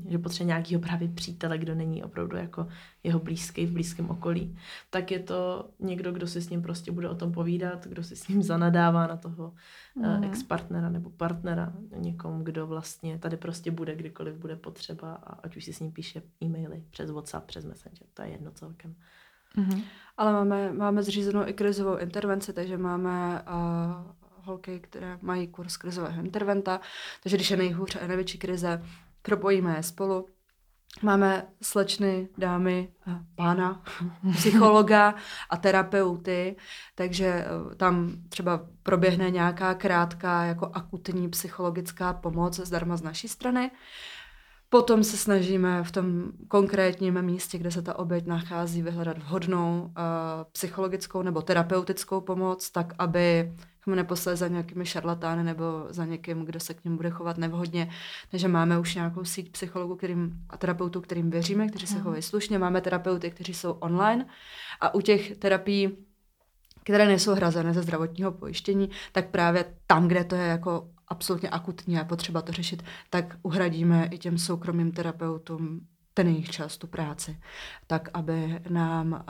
že 0.10 0.18
potřebuje 0.18 0.48
nějakého 0.48 0.82
právě 0.82 1.08
přítele, 1.10 1.58
kdo 1.58 1.76
není 1.76 2.04
opravdu 2.04 2.38
jako 2.38 2.68
jeho 3.04 3.20
blízký 3.20 3.66
v 3.66 3.72
blízkém 3.72 4.10
okolí, 4.10 4.58
tak 4.90 5.12
je 5.12 5.20
to 5.20 5.70
někdo, 5.80 6.12
kdo 6.12 6.28
si 6.28 6.42
s 6.42 6.50
ním 6.50 6.62
prostě 6.62 6.92
bude 6.92 7.10
o 7.10 7.16
tom 7.16 7.32
povídat, 7.32 7.88
kdo 7.88 8.04
si 8.04 8.16
s 8.16 8.28
ním 8.28 8.44
zanadává 8.44 9.08
na 9.08 9.18
toho 9.18 9.54
mm. 9.96 10.24
ex-partnera 10.24 10.90
nebo 10.90 11.10
partnera, 11.10 11.74
někomu, 11.96 12.44
kdo 12.44 12.68
vlastně 12.68 13.20
tady 13.20 13.38
prostě 13.38 13.72
bude, 13.72 13.96
kdykoliv 13.96 14.36
bude 14.36 14.56
potřeba 14.56 15.14
a 15.14 15.34
ať 15.34 15.58
už 15.58 15.66
si 15.66 15.74
s 15.74 15.80
ním 15.80 15.92
píše 15.92 16.22
e-maily 16.44 16.84
přes 16.90 17.12
WhatsApp, 17.12 17.46
přes 17.46 17.66
Messenger, 17.66 18.08
to 18.14 18.22
je 18.22 18.30
jedno 18.30 18.52
celkem. 18.52 18.96
Mm-hmm. 19.58 19.84
Ale 20.18 20.34
máme, 20.34 20.74
máme 20.74 21.04
zřízenou 21.04 21.48
i 21.48 21.54
krizovou 21.54 21.98
intervenci, 21.98 22.54
takže 22.54 22.78
máme 22.78 23.42
uh, 23.42 24.12
holky, 24.46 24.80
které 24.80 25.18
mají 25.22 25.48
kurz 25.48 25.78
krizového 25.78 26.24
interventa, 26.24 26.82
takže 27.24 27.38
když 27.38 27.52
je 27.52 27.58
nejhůř 27.58 27.98
a 28.04 28.08
největší 28.08 28.38
krize, 28.38 28.82
propojíme 29.22 29.76
je 29.76 29.84
spolu. 29.84 30.28
Máme 31.02 31.48
slečny, 31.62 32.30
dámy, 32.38 32.94
pána, 33.36 33.84
psychologa 34.34 35.16
a 35.50 35.58
terapeuty, 35.58 36.56
takže 36.96 37.26
eh, 37.26 37.76
tam 37.76 38.12
třeba 38.30 38.68
proběhne 38.84 39.30
nějaká 39.30 39.74
krátká 39.74 40.44
jako 40.44 40.72
akutní 40.74 41.30
psychologická 41.30 42.14
pomoc 42.14 42.60
zdarma 42.60 42.98
z 42.98 43.02
naší 43.02 43.28
strany. 43.28 43.72
Potom 44.74 45.04
se 45.04 45.18
snažíme 45.18 45.84
v 45.84 45.92
tom 45.92 46.32
konkrétním 46.48 47.22
místě, 47.22 47.58
kde 47.58 47.72
se 47.72 47.82
ta 47.82 48.00
oběť 48.00 48.26
nachází, 48.26 48.82
vyhledat 48.82 49.18
vhodnou 49.18 49.82
uh, 49.82 49.92
psychologickou 50.52 51.22
nebo 51.22 51.42
terapeutickou 51.42 52.22
pomoc, 52.22 52.72
tak 52.72 52.94
aby 52.98 53.54
ho 53.88 53.96
neposlat 53.96 54.38
za 54.38 54.48
nějakými 54.48 54.86
šarlatány 54.86 55.44
nebo 55.44 55.64
za 55.90 56.06
někým, 56.06 56.46
kdo 56.46 56.60
se 56.60 56.74
k 56.74 56.84
němu 56.84 56.98
bude 56.98 57.10
chovat 57.10 57.38
nevhodně. 57.38 57.90
Takže 58.32 58.48
máme 58.48 58.80
už 58.80 58.96
nějakou 58.96 59.26
síť 59.26 59.52
psychologů 59.52 59.96
kterým, 59.96 60.34
a 60.50 60.58
terapeutů, 60.58 61.02
kterým 61.02 61.30
věříme, 61.30 61.68
kteří 61.68 61.88
se 61.88 62.00
chovají 62.00 62.22
slušně. 62.22 62.60
Máme 62.60 62.82
terapeuty, 62.82 63.32
kteří 63.32 63.54
jsou 63.54 63.72
online 63.72 64.26
a 64.82 64.96
u 64.96 65.02
těch 65.02 65.38
terapií 65.38 65.98
které 66.84 67.06
nejsou 67.06 67.34
hrazené 67.34 67.74
ze 67.74 67.82
zdravotního 67.82 68.32
pojištění, 68.32 68.90
tak 69.12 69.30
právě 69.30 69.66
tam, 69.88 70.08
kde 70.08 70.24
to 70.24 70.36
je 70.36 70.48
jako 70.48 70.90
absolutně 71.12 71.50
akutní 71.50 72.00
a 72.00 72.04
potřeba 72.04 72.42
to 72.42 72.52
řešit, 72.52 72.84
tak 73.10 73.38
uhradíme 73.42 74.06
i 74.06 74.18
těm 74.18 74.38
soukromým 74.38 74.92
terapeutům 74.92 75.88
ten 76.14 76.28
jejich 76.28 76.50
čas, 76.50 76.78
tu 76.78 76.88
práci, 76.88 77.40
tak 77.88 78.10
aby 78.14 78.60
nám 78.70 79.26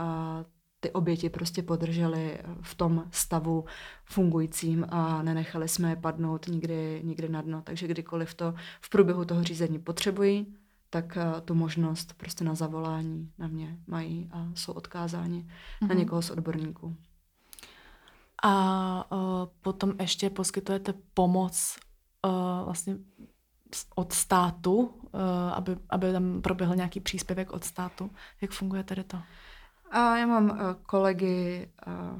ty 0.80 0.92
oběti 0.92 1.30
prostě 1.30 1.64
podrželi 1.64 2.40
v 2.62 2.76
tom 2.76 3.04
stavu 3.12 3.66
fungujícím 4.06 4.86
a 4.90 5.24
nenechali 5.24 5.68
jsme 5.68 5.90
je 5.90 5.96
padnout 5.96 6.48
nikdy, 6.48 7.02
nikdy 7.04 7.30
na 7.30 7.42
dno. 7.42 7.62
Takže 7.62 7.88
kdykoliv 7.88 8.34
to 8.34 8.54
v 8.82 8.90
průběhu 8.90 9.26
toho 9.26 9.44
řízení 9.44 9.80
potřebují, 9.80 10.56
tak 10.90 11.18
eh, 11.18 11.42
tu 11.42 11.56
možnost 11.56 12.14
prostě 12.18 12.44
na 12.44 12.56
zavolání 12.56 13.32
na 13.38 13.48
mě 13.48 13.78
mají 13.88 14.30
a 14.32 14.52
jsou 14.56 14.74
odkázáni 14.74 15.40
mm-hmm. 15.40 15.82
na 15.82 15.88
mhm. 15.88 15.98
někoho 15.98 16.22
z 16.22 16.30
odborníků. 16.30 16.96
A 18.42 19.12
uh, 19.12 19.20
potom 19.62 19.94
ještě 20.00 20.30
poskytujete 20.30 20.94
pomoc 21.14 21.78
uh, 22.26 22.66
vlastně 22.66 22.96
od 23.96 24.14
státu, 24.14 24.78
uh, 24.80 25.22
aby, 25.54 25.78
aby 25.90 26.12
tam 26.12 26.42
proběhl 26.42 26.76
nějaký 26.76 27.00
příspěvek 27.00 27.52
od 27.52 27.64
státu. 27.64 28.12
Jak 28.42 28.52
funguje 28.52 28.84
tedy 28.84 29.04
to? 29.04 29.18
A 29.92 30.18
já 30.18 30.26
mám 30.26 30.60
kolegy, 30.86 31.72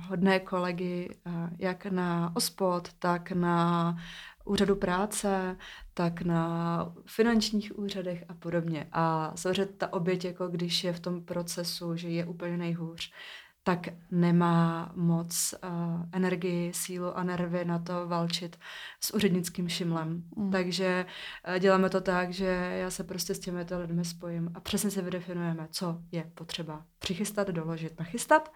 hodné 0.08 0.40
kolegy, 0.40 1.20
jak 1.58 1.86
na 1.86 2.32
OSPOD, 2.36 2.94
tak 3.00 3.32
na 3.32 3.98
úřadu 4.46 4.76
práce, 4.76 5.58
tak 5.94 6.22
na 6.22 6.94
finančních 7.06 7.80
úřadech 7.80 8.24
a 8.30 8.34
podobně. 8.34 8.88
A 8.92 9.32
samozřejmě 9.36 9.66
ta 9.66 9.94
oběť, 9.94 10.26
jako 10.26 10.48
když 10.48 10.84
je 10.84 10.94
v 10.94 11.00
tom 11.00 11.26
procesu, 11.26 11.96
že 11.96 12.10
je 12.10 12.26
úplně 12.26 12.58
nejhůř, 12.58 13.12
tak 13.64 13.88
nemá 14.12 14.92
moc 14.96 15.56
uh, 15.64 15.70
energii, 16.12 16.74
sílu 16.74 17.18
a 17.18 17.24
nervy 17.24 17.66
na 17.66 17.80
to 17.80 18.08
valčit 18.08 18.60
s 19.00 19.14
úřednickým 19.14 19.70
šimlem. 19.70 20.24
Mm. 20.36 20.52
Takže 20.52 21.06
uh, 21.48 21.60
děláme 21.60 21.90
to 21.90 22.02
tak, 22.02 22.34
že 22.34 22.46
já 22.82 22.90
se 22.90 23.04
prostě 23.04 23.34
s 23.34 23.40
těmito 23.40 23.80
lidmi 23.80 24.06
spojím 24.06 24.52
a 24.54 24.60
přesně 24.60 24.92
se 24.92 25.02
vydefinujeme, 25.02 25.68
co 25.72 25.98
je 26.12 26.32
potřeba 26.36 26.86
přichystat, 27.00 27.48
doložit, 27.48 28.00
nachystat. 28.00 28.54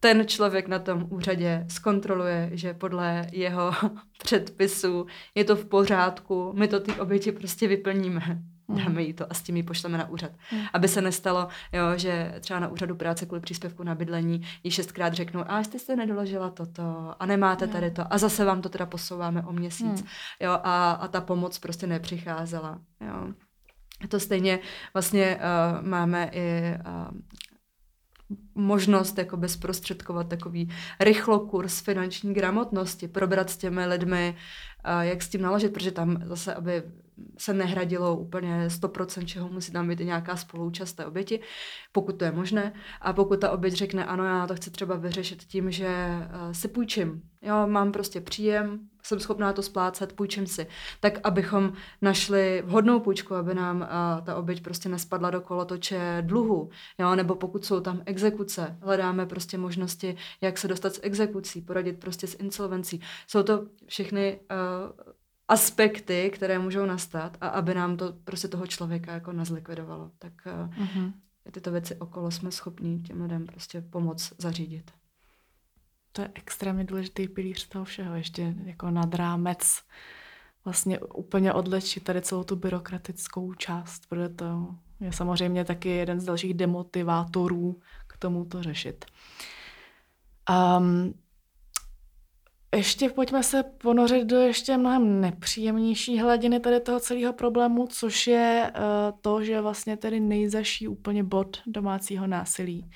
Ten 0.00 0.26
člověk 0.26 0.68
na 0.68 0.78
tom 0.78 1.06
úřadě 1.10 1.66
zkontroluje, 1.68 2.50
že 2.52 2.74
podle 2.74 3.26
jeho 3.32 3.72
předpisů 4.22 5.06
je 5.34 5.44
to 5.44 5.56
v 5.56 5.64
pořádku, 5.64 6.52
my 6.52 6.68
to 6.68 6.80
ty 6.80 6.92
oběti 6.92 7.32
prostě 7.32 7.68
vyplníme. 7.68 8.42
Dáme 8.68 9.02
jí 9.02 9.12
to 9.12 9.30
a 9.30 9.34
s 9.34 9.42
tím 9.42 9.56
ji 9.56 9.62
pošleme 9.62 9.98
na 9.98 10.08
úřad. 10.08 10.30
Mm. 10.52 10.60
Aby 10.72 10.88
se 10.88 11.00
nestalo, 11.00 11.48
jo, 11.72 11.84
že 11.96 12.34
třeba 12.40 12.60
na 12.60 12.68
úřadu 12.68 12.96
práce 12.96 13.26
kvůli 13.26 13.40
příspěvku 13.40 13.82
na 13.82 13.94
bydlení 13.94 14.42
jí 14.64 14.70
šestkrát 14.70 15.14
řeknou, 15.14 15.44
a 15.48 15.62
jste 15.62 15.78
se 15.78 15.96
nedoložila 15.96 16.50
toto 16.50 17.14
a 17.20 17.26
nemáte 17.26 17.66
tady 17.66 17.90
to 17.90 18.12
a 18.12 18.18
zase 18.18 18.44
vám 18.44 18.62
to 18.62 18.68
teda 18.68 18.86
posouváme 18.86 19.42
o 19.42 19.52
měsíc. 19.52 20.02
Mm. 20.02 20.08
Jo, 20.40 20.50
a, 20.62 20.90
a 20.90 21.08
ta 21.08 21.20
pomoc 21.20 21.58
prostě 21.58 21.86
nepřicházela. 21.86 22.80
Jo. 23.00 23.32
To 24.08 24.20
stejně 24.20 24.58
vlastně 24.94 25.36
uh, 25.36 25.86
máme 25.86 26.30
i 26.32 26.74
uh, 26.86 28.38
možnost 28.54 29.18
jako 29.18 29.36
bezprostředkovat 29.36 30.28
takový 30.28 30.70
rychlokurs 31.00 31.80
finanční 31.80 32.34
gramotnosti, 32.34 33.08
probrat 33.08 33.50
s 33.50 33.56
těmi 33.56 33.86
lidmi, 33.86 34.36
uh, 34.96 35.00
jak 35.00 35.22
s 35.22 35.28
tím 35.28 35.42
naložit, 35.42 35.72
protože 35.72 35.90
tam 35.90 36.22
zase, 36.24 36.54
aby 36.54 36.82
se 37.38 37.54
nehradilo 37.54 38.16
úplně 38.16 38.68
100%, 38.68 39.24
čeho 39.24 39.48
musí 39.48 39.72
tam 39.72 39.88
být 39.88 39.98
nějaká 39.98 40.36
spoluúčast 40.36 40.96
té 40.96 41.06
oběti, 41.06 41.40
pokud 41.92 42.18
to 42.18 42.24
je 42.24 42.32
možné. 42.32 42.72
A 43.00 43.12
pokud 43.12 43.40
ta 43.40 43.50
oběť 43.50 43.74
řekne, 43.74 44.04
ano, 44.04 44.24
já 44.24 44.46
to 44.46 44.54
chci 44.54 44.70
třeba 44.70 44.96
vyřešit 44.96 45.44
tím, 45.44 45.70
že 45.70 45.88
uh, 45.88 46.52
si 46.52 46.68
půjčím. 46.68 47.22
Jo, 47.42 47.66
mám 47.66 47.92
prostě 47.92 48.20
příjem, 48.20 48.80
jsem 49.02 49.20
schopná 49.20 49.52
to 49.52 49.62
splácet, 49.62 50.12
půjčím 50.12 50.46
si. 50.46 50.66
Tak, 51.00 51.18
abychom 51.24 51.72
našli 52.02 52.62
vhodnou 52.66 53.00
půjčku, 53.00 53.34
aby 53.34 53.54
nám 53.54 53.80
uh, 53.80 54.24
ta 54.24 54.36
oběť 54.36 54.62
prostě 54.62 54.88
nespadla 54.88 55.30
do 55.30 55.40
kolotoče 55.40 56.22
dluhu. 56.26 56.70
Jo, 56.98 57.14
nebo 57.14 57.34
pokud 57.34 57.64
jsou 57.64 57.80
tam 57.80 58.02
exekuce, 58.06 58.78
hledáme 58.82 59.26
prostě 59.26 59.58
možnosti, 59.58 60.16
jak 60.40 60.58
se 60.58 60.68
dostat 60.68 60.94
z 60.94 61.00
exekucí, 61.02 61.60
poradit 61.60 62.00
prostě 62.00 62.26
s 62.26 62.36
insolvencí. 62.40 63.00
Jsou 63.26 63.42
to 63.42 63.66
všechny 63.86 64.40
uh, 64.50 65.14
aspekty, 65.48 66.30
které 66.34 66.58
můžou 66.58 66.86
nastat 66.86 67.36
a 67.40 67.48
aby 67.48 67.74
nám 67.74 67.96
to 67.96 68.12
prostě 68.24 68.48
toho 68.48 68.66
člověka 68.66 69.12
jako 69.12 69.32
nezlikvidovalo. 69.32 70.10
Tak 70.18 70.32
uh-huh. 70.46 71.12
tyto 71.50 71.70
věci 71.70 71.96
okolo 71.96 72.30
jsme 72.30 72.50
schopní 72.50 73.02
těm 73.02 73.22
lidem 73.22 73.46
prostě 73.46 73.80
pomoc 73.80 74.32
zařídit. 74.38 74.90
To 76.12 76.22
je 76.22 76.30
extrémně 76.34 76.84
důležitý 76.84 77.28
pilíř 77.28 77.68
toho 77.68 77.84
všeho, 77.84 78.14
ještě 78.14 78.54
jako 78.64 78.90
nad 78.90 79.14
rámec 79.14 79.82
vlastně 80.64 80.98
úplně 80.98 81.52
odlečit 81.52 82.04
tady 82.04 82.22
celou 82.22 82.44
tu 82.44 82.56
byrokratickou 82.56 83.54
část, 83.54 84.06
protože 84.08 84.28
to 84.28 84.74
je 85.00 85.12
samozřejmě 85.12 85.64
taky 85.64 85.88
jeden 85.88 86.20
z 86.20 86.24
dalších 86.24 86.54
demotivátorů 86.54 87.80
k 88.06 88.16
tomu 88.16 88.44
to 88.44 88.62
řešit. 88.62 89.04
Um, 90.78 91.14
ještě 92.74 93.08
pojďme 93.08 93.42
se 93.42 93.62
ponořit 93.62 94.24
do 94.24 94.36
ještě 94.36 94.76
mnohem 94.76 95.20
nepříjemnější 95.20 96.18
hladiny 96.18 96.60
tady 96.60 96.80
toho 96.80 97.00
celého 97.00 97.32
problému, 97.32 97.86
což 97.86 98.26
je 98.26 98.72
uh, 98.76 99.18
to, 99.20 99.44
že 99.44 99.60
vlastně 99.60 99.96
tedy 99.96 100.20
nejzaší 100.20 100.88
úplně 100.88 101.24
bod 101.24 101.62
domácího 101.66 102.26
násilí. 102.26 102.90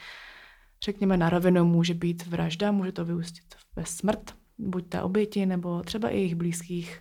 Řekněme 0.84 1.16
na 1.16 1.30
rovinu 1.30 1.64
může 1.64 1.94
být 1.94 2.26
vražda, 2.26 2.72
může 2.72 2.92
to 2.92 3.04
vyústit 3.04 3.44
ve 3.76 3.86
smrt, 3.86 4.34
buď 4.58 4.88
ta 4.88 5.04
oběti, 5.04 5.46
nebo 5.46 5.82
třeba 5.82 6.08
i 6.08 6.16
jejich 6.16 6.34
blízkých. 6.34 7.00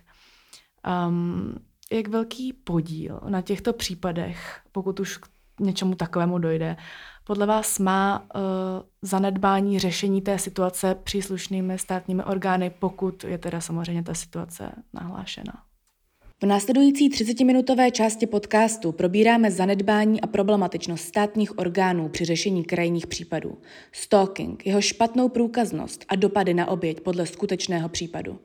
Um, 1.08 1.54
jak 1.92 2.08
velký 2.08 2.52
podíl 2.52 3.20
na 3.28 3.42
těchto 3.42 3.72
případech, 3.72 4.60
pokud 4.72 5.00
už 5.00 5.16
k 5.16 5.28
něčemu 5.60 5.94
takovému 5.94 6.38
dojde, 6.38 6.76
podle 7.28 7.46
vás 7.46 7.78
má 7.78 8.18
uh, 8.34 8.40
zanedbání 9.02 9.78
řešení 9.78 10.22
té 10.22 10.38
situace 10.38 10.96
příslušnými 11.04 11.78
státními 11.78 12.24
orgány, 12.24 12.70
pokud 12.70 13.24
je 13.24 13.38
teda 13.38 13.60
samozřejmě 13.60 14.02
ta 14.02 14.14
situace 14.14 14.72
nahlášena? 14.92 15.52
V 16.42 16.46
následující 16.46 17.10
30-minutové 17.10 17.90
části 17.90 18.26
podcastu 18.26 18.92
probíráme 18.92 19.50
zanedbání 19.50 20.20
a 20.20 20.26
problematičnost 20.26 21.04
státních 21.04 21.58
orgánů 21.58 22.08
při 22.08 22.24
řešení 22.24 22.64
krajních 22.64 23.06
případů, 23.06 23.58
stalking, 23.92 24.66
jeho 24.66 24.80
špatnou 24.80 25.28
průkaznost 25.28 26.04
a 26.08 26.16
dopady 26.16 26.54
na 26.54 26.66
oběť 26.68 27.00
podle 27.00 27.26
skutečného 27.26 27.88
případu, 27.88 28.38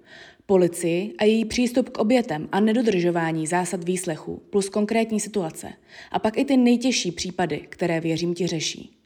policii 0.45 1.13
a 1.19 1.23
její 1.23 1.45
přístup 1.45 1.89
k 1.89 1.97
obětem 1.97 2.49
a 2.51 2.59
nedodržování 2.59 3.47
zásad 3.47 3.83
výslechu 3.83 4.41
plus 4.49 4.69
konkrétní 4.69 5.19
situace 5.19 5.73
a 6.11 6.19
pak 6.19 6.37
i 6.37 6.45
ty 6.45 6.57
nejtěžší 6.57 7.11
případy, 7.11 7.59
které 7.69 7.99
věřím 7.99 8.33
ti 8.33 8.47
řeší. 8.47 8.97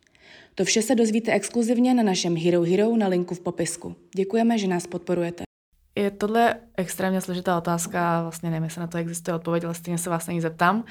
To 0.56 0.66
vše 0.66 0.82
se 0.82 0.96
dozvíte 0.96 1.32
exkluzivně 1.32 1.94
na 1.94 2.04
našem 2.04 2.38
Hero 2.38 2.62
Hero 2.62 2.98
na 2.98 3.08
linku 3.08 3.36
v 3.36 3.40
popisku. 3.40 3.96
Děkujeme, 4.16 4.58
že 4.58 4.68
nás 4.68 4.88
podporujete. 4.88 5.44
Je 5.96 6.12
tohle 6.12 6.56
extrémně 6.78 7.22
složitá 7.22 7.58
otázka, 7.58 8.22
vlastně 8.22 8.50
nevím, 8.50 8.64
jestli 8.64 8.80
na 8.80 8.88
to 8.88 8.98
existuje 8.98 9.36
odpověď, 9.36 9.64
ale 9.64 9.74
stejně 9.74 9.98
se 9.98 10.10
vás 10.10 10.28
na 10.28 10.34
ní 10.34 10.42
zeptám. 10.42 10.86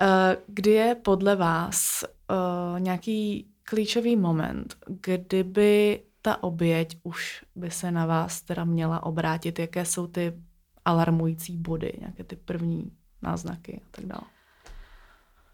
Eh, 0.00 0.36
kdy 0.46 0.70
je 0.70 0.96
podle 1.02 1.36
vás 1.36 2.04
uh, 2.04 2.80
nějaký 2.80 3.46
klíčový 3.64 4.16
moment, 4.16 4.76
kdyby 4.86 6.00
ta 6.22 6.42
oběť 6.42 6.98
už 7.02 7.44
by 7.56 7.70
se 7.70 7.90
na 7.90 8.06
vás 8.06 8.42
teda 8.42 8.64
měla 8.64 9.02
obrátit? 9.02 9.58
Jaké 9.58 9.84
jsou 9.84 10.06
ty 10.06 10.32
alarmující 10.84 11.56
body, 11.56 11.92
nějaké 12.00 12.24
ty 12.24 12.36
první 12.36 12.92
náznaky 13.22 13.80
a 13.84 13.88
tak 13.90 14.06
dále? 14.06 14.22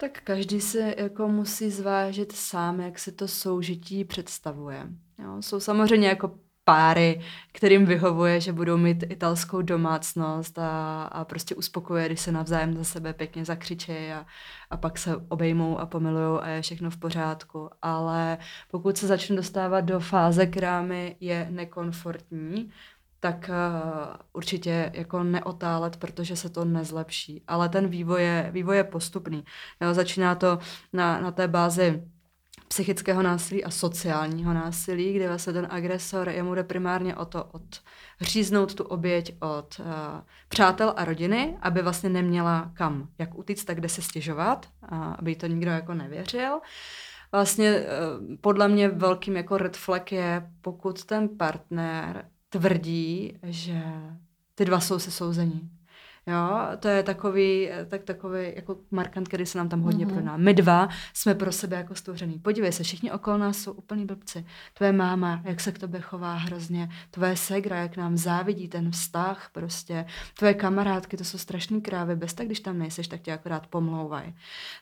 Tak 0.00 0.20
každý 0.24 0.60
si 0.60 0.94
jako 0.98 1.28
musí 1.28 1.70
zvážit 1.70 2.32
sám, 2.32 2.80
jak 2.80 2.98
si 2.98 3.12
to 3.12 3.28
soužití 3.28 4.04
představuje. 4.04 4.86
Jo, 5.18 5.42
jsou 5.42 5.60
samozřejmě 5.60 6.08
jako 6.08 6.38
páry, 6.68 7.20
kterým 7.52 7.86
vyhovuje, 7.86 8.40
že 8.40 8.52
budou 8.52 8.76
mít 8.76 9.04
italskou 9.08 9.62
domácnost 9.62 10.58
a, 10.58 11.02
a 11.02 11.24
prostě 11.24 11.54
uspokuje, 11.54 12.06
když 12.06 12.20
se 12.20 12.32
navzájem 12.32 12.76
za 12.76 12.84
sebe 12.84 13.12
pěkně 13.12 13.44
zakřičí 13.44 13.92
a, 13.92 14.26
a 14.70 14.76
pak 14.76 14.98
se 14.98 15.16
obejmou 15.28 15.78
a 15.78 15.86
pomilujou 15.86 16.40
a 16.42 16.48
je 16.48 16.62
všechno 16.62 16.90
v 16.90 16.96
pořádku. 16.96 17.70
Ale 17.82 18.38
pokud 18.70 18.98
se 18.98 19.06
začne 19.06 19.36
dostávat 19.36 19.80
do 19.80 20.00
fáze, 20.00 20.46
která 20.46 20.82
mi 20.82 21.16
je 21.20 21.48
nekomfortní, 21.50 22.70
tak 23.20 23.50
uh, 23.50 24.16
určitě 24.32 24.92
jako 24.94 25.22
neotálet, 25.22 25.96
protože 25.96 26.36
se 26.36 26.48
to 26.48 26.64
nezlepší. 26.64 27.42
Ale 27.46 27.68
ten 27.68 27.88
vývoj 27.88 28.22
je, 28.22 28.48
vývoj 28.52 28.76
je 28.76 28.84
postupný. 28.84 29.44
Jo, 29.80 29.94
začíná 29.94 30.34
to 30.34 30.58
na, 30.92 31.20
na 31.20 31.30
té 31.30 31.48
bázi 31.48 32.02
psychického 32.68 33.22
násilí 33.22 33.64
a 33.64 33.70
sociálního 33.70 34.54
násilí, 34.54 35.12
kde 35.12 35.28
vlastně 35.28 35.52
ten 35.52 35.66
agresor, 35.70 36.28
jemu 36.28 36.54
jde 36.54 36.64
primárně 36.64 37.16
o 37.16 37.24
to 37.24 37.50
odříznout 38.20 38.74
tu 38.74 38.84
oběť 38.84 39.36
od 39.40 39.80
uh, 39.80 39.86
přátel 40.48 40.94
a 40.96 41.04
rodiny, 41.04 41.58
aby 41.60 41.82
vlastně 41.82 42.08
neměla 42.08 42.70
kam, 42.74 43.08
jak 43.18 43.38
utíct, 43.38 43.64
tak 43.64 43.76
kde 43.76 43.88
se 43.88 44.02
stěžovat, 44.02 44.66
uh, 44.92 44.98
aby 45.18 45.36
to 45.36 45.46
nikdo 45.46 45.70
jako 45.70 45.94
nevěřil. 45.94 46.60
Vlastně 47.32 47.80
uh, 47.80 48.36
podle 48.40 48.68
mě 48.68 48.88
velkým 48.88 49.36
jako 49.36 49.58
red 49.58 49.76
flag 49.76 50.12
je, 50.12 50.50
pokud 50.60 51.04
ten 51.04 51.28
partner 51.28 52.24
tvrdí, 52.48 53.38
že 53.42 53.82
ty 54.54 54.64
dva 54.64 54.80
jsou 54.80 54.98
se 54.98 55.10
souzení. 55.10 55.70
Jo, 56.28 56.76
to 56.78 56.88
je 56.88 57.02
takový, 57.02 57.70
tak 57.88 58.02
takový 58.02 58.52
jako 58.56 58.76
markant, 58.90 59.28
který 59.28 59.46
se 59.46 59.58
nám 59.58 59.68
tam 59.68 59.80
hodně 59.80 60.06
mm-hmm. 60.06 60.14
proná. 60.14 60.36
My 60.36 60.54
dva 60.54 60.88
jsme 61.14 61.34
pro 61.34 61.52
sebe 61.52 61.76
jako 61.76 61.94
stvořený. 61.94 62.38
Podívej 62.38 62.72
se, 62.72 62.82
všichni 62.82 63.12
okolo 63.12 63.38
nás 63.38 63.56
jsou 63.56 63.72
úplný 63.72 64.06
blbci. 64.06 64.44
Tvoje 64.74 64.92
máma, 64.92 65.40
jak 65.44 65.60
se 65.60 65.72
k 65.72 65.78
tobě 65.78 66.00
chová 66.00 66.34
hrozně. 66.34 66.88
Tvoje 67.10 67.36
segra, 67.36 67.76
jak 67.76 67.96
nám 67.96 68.16
závidí 68.16 68.68
ten 68.68 68.90
vztah 68.90 69.48
prostě. 69.52 70.06
Tvoje 70.38 70.54
kamarádky, 70.54 71.16
to 71.16 71.24
jsou 71.24 71.38
strašný 71.38 71.80
krávy. 71.80 72.16
Bez 72.16 72.34
tak, 72.34 72.46
když 72.46 72.60
tam 72.60 72.78
nejseš, 72.78 73.08
tak 73.08 73.20
tě 73.20 73.32
akorát 73.32 73.66
pomlouvaj. 73.66 74.32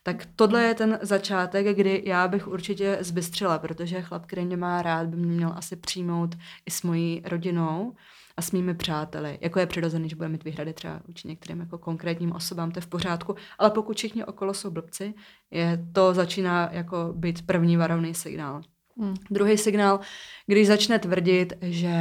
Tak 0.02 0.26
tohle 0.36 0.62
je 0.62 0.74
ten 0.74 0.98
začátek, 1.02 1.76
kdy 1.76 2.02
já 2.06 2.28
bych 2.28 2.48
určitě 2.48 2.98
zbystřila, 3.00 3.58
protože 3.58 4.02
chlap, 4.02 4.26
který 4.26 4.44
mě 4.44 4.56
má 4.56 4.82
rád, 4.82 5.06
by 5.06 5.16
mě 5.16 5.36
měl 5.36 5.52
asi 5.56 5.76
přijmout 5.76 6.34
i 6.66 6.70
s 6.70 6.82
mojí 6.82 7.22
rodinou 7.24 7.94
a 8.36 8.42
s 8.42 8.52
mými 8.52 8.74
přáteli. 8.74 9.38
Jako 9.40 9.60
je 9.60 9.66
přirozený, 9.66 10.08
že 10.08 10.16
budeme 10.16 10.32
mít 10.32 10.44
výhrady 10.44 10.72
třeba 10.72 11.00
vůči 11.06 11.28
některým 11.28 11.60
jako 11.60 11.78
konkrétním 11.78 12.32
osobám, 12.32 12.70
to 12.70 12.78
je 12.78 12.82
v 12.82 12.86
pořádku, 12.86 13.34
ale 13.58 13.70
pokud 13.70 13.96
všichni 13.96 14.24
okolo 14.24 14.54
jsou 14.54 14.70
blbci, 14.70 15.14
je 15.50 15.86
to 15.92 16.14
začíná 16.14 16.68
jako 16.72 17.12
být 17.16 17.46
první 17.46 17.76
varovný 17.76 18.14
signál. 18.14 18.62
Hmm. 19.00 19.14
Druhý 19.30 19.58
signál, 19.58 20.00
když 20.46 20.66
začne 20.66 20.98
tvrdit, 20.98 21.52
že 21.60 21.96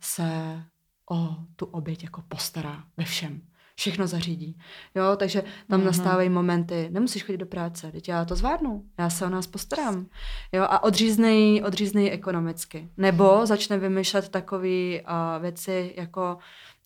se 0.00 0.62
o 1.10 1.36
tu 1.56 1.66
oběť 1.66 2.04
jako 2.04 2.22
postará 2.28 2.84
ve 2.96 3.04
všem 3.04 3.40
všechno 3.76 4.06
zařídí. 4.06 4.58
Jo, 4.94 5.16
takže 5.16 5.42
tam 5.70 5.80
mm-hmm. 5.80 5.84
nastávají 5.84 6.28
momenty, 6.28 6.88
nemusíš 6.90 7.24
chodit 7.24 7.38
do 7.38 7.46
práce, 7.46 7.92
teď 7.92 8.08
já 8.08 8.24
to 8.24 8.36
zvládnu, 8.36 8.84
já 8.98 9.10
se 9.10 9.26
o 9.26 9.28
nás 9.28 9.46
postarám. 9.46 10.06
Jo, 10.52 10.62
a 10.62 10.82
odříznej, 10.82 11.62
odříznej 11.66 12.12
ekonomicky. 12.12 12.88
Nebo 12.96 13.46
začne 13.46 13.78
vymýšlet 13.78 14.28
takové 14.28 15.00
uh, 15.00 15.42
věci 15.42 15.94
jako 15.96 16.38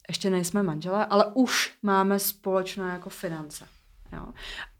ještě 0.09 0.31
nejsme 0.31 0.63
manželé, 0.63 1.07
ale 1.07 1.25
už 1.35 1.75
máme 1.83 2.19
společné 2.19 2.89
jako 2.89 3.11
finance. 3.11 3.67
Jo. 4.13 4.27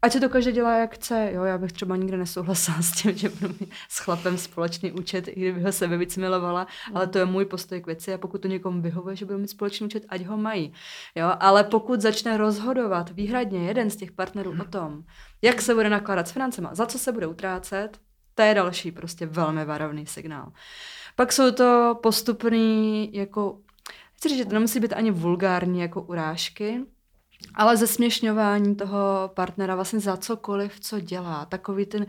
Ať 0.01 0.11
se 0.11 0.19
to 0.19 0.29
každý 0.29 0.51
dělá, 0.51 0.77
jak 0.77 0.95
chce. 0.95 1.31
Jo, 1.33 1.43
já 1.43 1.57
bych 1.57 1.71
třeba 1.71 1.95
nikdy 1.95 2.17
nesouhlasila 2.17 2.81
s 2.81 2.91
tím, 2.91 3.17
že 3.17 3.29
budu 3.29 3.53
mít 3.59 3.73
s 3.89 3.99
chlapem 3.99 4.37
společný 4.37 4.91
účet, 4.91 5.27
i 5.27 5.31
kdyby 5.31 5.63
ho 5.63 5.71
sebe 5.71 5.97
víc 5.97 6.17
milovala, 6.17 6.67
ale 6.93 7.07
to 7.07 7.17
je 7.17 7.25
můj 7.25 7.45
postoj 7.45 7.81
k 7.81 7.85
věci 7.85 8.13
a 8.13 8.17
pokud 8.17 8.41
to 8.41 8.47
někomu 8.47 8.81
vyhovuje, 8.81 9.15
že 9.15 9.25
budu 9.25 9.39
mít 9.39 9.47
společný 9.47 9.85
účet, 9.85 10.05
ať 10.09 10.25
ho 10.25 10.37
mají. 10.37 10.73
Jo, 11.15 11.31
ale 11.39 11.63
pokud 11.63 12.01
začne 12.01 12.37
rozhodovat 12.37 13.09
výhradně 13.09 13.67
jeden 13.67 13.89
z 13.89 13.95
těch 13.95 14.11
partnerů 14.11 14.53
o 14.61 14.63
tom, 14.63 15.03
jak 15.41 15.61
se 15.61 15.75
bude 15.75 15.89
nakládat 15.89 16.27
s 16.27 16.31
financema, 16.31 16.75
za 16.75 16.85
co 16.85 16.99
se 16.99 17.11
bude 17.11 17.27
utrácet, 17.27 17.99
to 18.35 18.41
je 18.41 18.53
další 18.53 18.91
prostě 18.91 19.25
velmi 19.25 19.65
varovný 19.65 20.05
signál. 20.05 20.51
Pak 21.15 21.31
jsou 21.31 21.51
to 21.51 21.99
postupný 22.03 23.09
jako 23.13 23.57
chci 24.13 24.29
říct, 24.29 24.37
že 24.37 24.45
to 24.45 24.53
nemusí 24.53 24.79
být 24.79 24.93
ani 24.93 25.11
vulgární 25.11 25.79
jako 25.79 26.01
urážky, 26.01 26.85
ale 27.53 27.77
zesměšňování 27.77 28.75
toho 28.75 29.31
partnera 29.33 29.75
vlastně 29.75 29.99
za 29.99 30.17
cokoliv, 30.17 30.79
co 30.79 30.99
dělá. 30.99 31.45
Takový 31.45 31.85
ten 31.85 32.05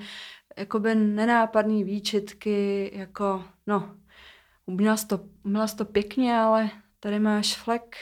jakoby 0.56 0.94
nenápadný 0.94 1.84
výčitky, 1.84 2.90
jako 2.94 3.44
no, 3.66 3.94
uměla 4.66 4.96
jsi 4.96 5.06
to, 5.06 5.20
uměla 5.44 5.66
jsi 5.66 5.76
to 5.76 5.84
pěkně, 5.84 6.36
ale 6.36 6.70
tady 7.00 7.18
máš 7.18 7.56
flek. 7.56 7.96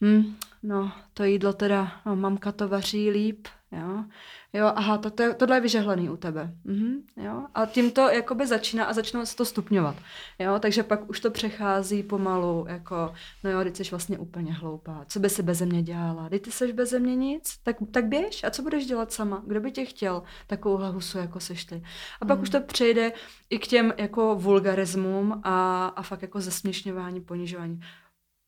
Hm, 0.00 0.36
no, 0.62 0.92
to 1.14 1.24
jídlo 1.24 1.52
teda, 1.52 1.92
no, 2.06 2.16
mamka 2.16 2.52
to 2.52 2.68
vaří 2.68 3.10
líp, 3.10 3.48
jo. 3.72 4.04
Jo, 4.52 4.72
aha, 4.74 4.98
to, 4.98 5.10
to, 5.10 5.34
tohle 5.34 5.56
je 5.56 5.60
vyžehlený 5.60 6.10
u 6.10 6.16
tebe. 6.16 6.54
Mhm, 6.64 7.02
jo. 7.16 7.46
A 7.54 7.66
tím 7.66 7.90
to 7.90 8.08
jakoby 8.08 8.46
začíná 8.46 8.84
a 8.84 8.92
začnou 8.92 9.26
se 9.26 9.36
to 9.36 9.44
stupňovat. 9.44 9.96
Jo, 10.38 10.58
takže 10.58 10.82
pak 10.82 11.10
už 11.10 11.20
to 11.20 11.30
přechází 11.30 12.02
pomalu, 12.02 12.66
jako, 12.68 13.14
no 13.44 13.50
jo, 13.50 13.64
ty 13.64 13.84
jsi 13.84 13.90
vlastně 13.90 14.18
úplně 14.18 14.52
hloupá. 14.52 15.04
Co 15.08 15.20
by 15.20 15.30
si 15.30 15.42
beze 15.42 15.66
mě 15.66 15.82
dělala? 15.82 16.28
Ty 16.28 16.38
ty 16.38 16.50
seš 16.50 16.72
beze 16.72 16.98
mě 16.98 17.16
nic? 17.16 17.58
Tak, 17.62 17.76
tak 17.90 18.04
běž. 18.04 18.44
A 18.44 18.50
co 18.50 18.62
budeš 18.62 18.86
dělat 18.86 19.12
sama? 19.12 19.42
Kdo 19.46 19.60
by 19.60 19.72
tě 19.72 19.84
chtěl 19.84 20.22
takovouhle 20.46 20.90
husu, 20.90 21.18
jako 21.18 21.40
seš 21.40 21.64
ty? 21.64 21.82
A 22.20 22.24
pak 22.24 22.38
mm. 22.38 22.42
už 22.42 22.50
to 22.50 22.60
přejde 22.60 23.12
i 23.50 23.58
k 23.58 23.66
těm 23.66 23.92
jako 23.96 24.34
vulgarismům 24.34 25.40
a, 25.42 25.86
a 25.86 26.02
fakt 26.02 26.22
jako 26.22 26.40
zesměšňování, 26.40 27.20
ponižování. 27.20 27.80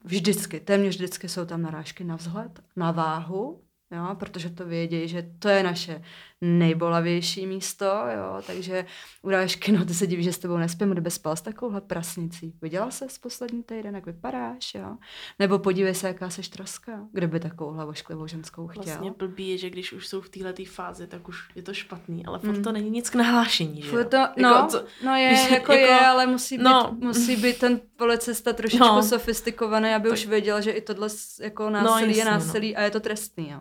Vždycky, 0.04 0.60
téměř 0.60 0.94
vždycky 0.94 1.28
jsou 1.28 1.44
tam 1.44 1.62
narážky 1.62 2.04
na 2.04 2.16
vzhled, 2.16 2.60
na 2.76 2.90
váhu, 2.90 3.60
jo, 3.92 4.14
protože 4.14 4.50
to 4.50 4.66
vědí, 4.66 5.08
že 5.08 5.22
to 5.38 5.48
je 5.48 5.62
naše 5.62 6.02
nejbolavější 6.42 7.46
místo, 7.46 7.84
jo, 7.84 8.42
takže 8.46 8.84
urážky, 9.22 9.72
no 9.72 9.84
ty 9.84 9.94
se 9.94 10.06
diví, 10.06 10.22
že 10.22 10.32
s 10.32 10.38
tebou 10.38 10.56
nespím, 10.56 10.90
kdyby 10.90 11.10
spal 11.10 11.36
s 11.36 11.40
takovouhle 11.40 11.80
prasnicí. 11.80 12.54
Viděla 12.62 12.90
se 12.90 13.08
z 13.08 13.18
poslední 13.18 13.62
týden, 13.62 13.94
jak 13.94 14.06
vypadáš, 14.06 14.74
jo? 14.74 14.96
Nebo 15.38 15.58
podívej 15.58 15.94
se, 15.94 16.08
jaká 16.08 16.30
seš 16.30 16.48
troska, 16.48 17.06
kde 17.12 17.26
by 17.26 17.40
takovouhle 17.40 17.84
ošklivou 17.84 18.26
ženskou 18.26 18.66
chtěl. 18.66 18.82
Vlastně 18.84 19.12
blbý 19.18 19.48
je, 19.48 19.58
že 19.58 19.70
když 19.70 19.92
už 19.92 20.08
jsou 20.08 20.20
v 20.20 20.28
této 20.28 20.64
fázi, 20.64 21.06
tak 21.06 21.28
už 21.28 21.48
je 21.54 21.62
to 21.62 21.74
špatný, 21.74 22.26
ale 22.26 22.38
furt 22.38 22.56
mm. 22.56 22.62
to 22.62 22.72
není 22.72 22.90
nic 22.90 23.10
k 23.10 23.14
nahlášení, 23.14 23.82
že 23.82 23.96
jo? 23.96 24.04
To, 24.04 24.18
no, 24.36 24.48
jako, 24.48 24.66
co, 24.66 24.84
no 25.04 25.16
je, 25.16 25.28
když, 25.28 25.40
jako, 25.50 25.72
jako, 25.72 25.92
je, 25.92 26.06
ale 26.06 26.26
musí 26.26 26.58
být, 26.58 26.64
no. 26.64 26.96
musí 26.98 27.36
být 27.36 27.58
ten 27.58 27.80
policista 27.96 28.52
trošičku 28.52 28.86
no. 28.86 29.02
sofistikovaný, 29.02 29.94
aby 29.94 30.08
tak. 30.08 30.18
už 30.18 30.26
věděl, 30.26 30.60
že 30.60 30.70
i 30.70 30.80
tohle 30.80 31.08
jako 31.40 31.70
násilí 31.70 31.90
no, 31.90 31.98
jasný, 31.98 32.18
je 32.18 32.24
no. 32.24 32.30
násilí 32.30 32.72
no. 32.72 32.78
a 32.78 32.82
je 32.82 32.90
to 32.90 33.00
trestný, 33.00 33.50
jo. 33.50 33.60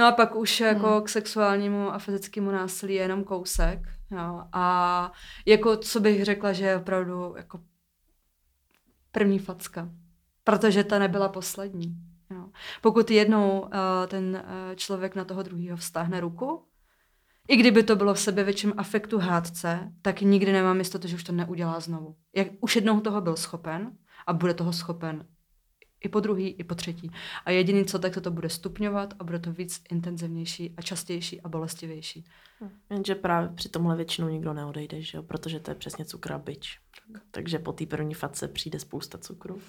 No 0.00 0.06
a 0.06 0.12
pak 0.12 0.36
už 0.36 0.60
jako 0.60 0.86
hmm. 0.86 1.02
k 1.02 1.08
sexuálnímu 1.08 1.92
a 1.94 1.98
fyzickému 1.98 2.50
násilí 2.50 2.94
je 2.94 3.02
jenom 3.02 3.24
kousek. 3.24 3.88
Jo. 4.10 4.42
A 4.52 5.12
jako 5.46 5.76
co 5.76 6.00
bych 6.00 6.24
řekla, 6.24 6.52
že 6.52 6.64
je 6.64 6.76
opravdu 6.76 7.34
jako 7.36 7.60
první 9.12 9.38
facka. 9.38 9.88
Protože 10.44 10.84
ta 10.84 10.98
nebyla 10.98 11.28
poslední. 11.28 11.96
Jo. 12.30 12.46
Pokud 12.80 13.10
jednou 13.10 13.60
uh, 13.60 13.68
ten 14.08 14.42
uh, 14.44 14.74
člověk 14.76 15.14
na 15.14 15.24
toho 15.24 15.42
druhého 15.42 15.76
vztáhne 15.76 16.20
ruku, 16.20 16.64
i 17.48 17.56
kdyby 17.56 17.82
to 17.82 17.96
bylo 17.96 18.14
v 18.14 18.20
sebevětším 18.20 18.74
afektu 18.76 19.18
hádce, 19.18 19.92
tak 20.02 20.20
nikdy 20.20 20.52
nemám 20.52 20.78
jistotu, 20.78 21.08
že 21.08 21.16
už 21.16 21.24
to 21.24 21.32
neudělá 21.32 21.80
znovu. 21.80 22.16
Jak 22.36 22.48
už 22.60 22.76
jednou 22.76 23.00
toho 23.00 23.20
byl 23.20 23.36
schopen 23.36 23.92
a 24.26 24.32
bude 24.32 24.54
toho 24.54 24.72
schopen 24.72 25.26
I 26.04 26.08
po 26.08 26.20
druhý, 26.20 26.48
i 26.48 26.64
po 26.64 26.74
třetí. 26.74 27.10
A 27.44 27.50
jediný 27.50 27.84
co, 27.84 27.98
tak 27.98 28.14
to, 28.14 28.20
to 28.20 28.30
bude 28.30 28.48
stupňovat 28.48 29.14
a 29.18 29.24
bude 29.24 29.38
to 29.38 29.52
víc 29.52 29.82
intenzivnější 29.90 30.74
a 30.76 30.82
častější 30.82 31.40
a 31.40 31.48
bolestivější. 31.48 32.24
Hm, 32.60 32.70
jenže 32.90 33.14
právě 33.14 33.48
při 33.54 33.68
tomhle 33.68 33.96
většinou 33.96 34.28
nikdo 34.28 34.52
neodejde, 34.52 35.02
že 35.02 35.18
jo? 35.18 35.22
protože 35.22 35.60
to 35.60 35.70
je 35.70 35.74
přesně 35.74 36.04
cukr 36.04 36.32
a 36.32 36.38
byč. 36.38 36.80
Takže 37.30 37.58
po 37.58 37.72
té 37.72 37.86
první 37.86 38.14
face 38.14 38.48
přijde 38.48 38.78
spousta 38.78 39.18
cukru. 39.18 39.60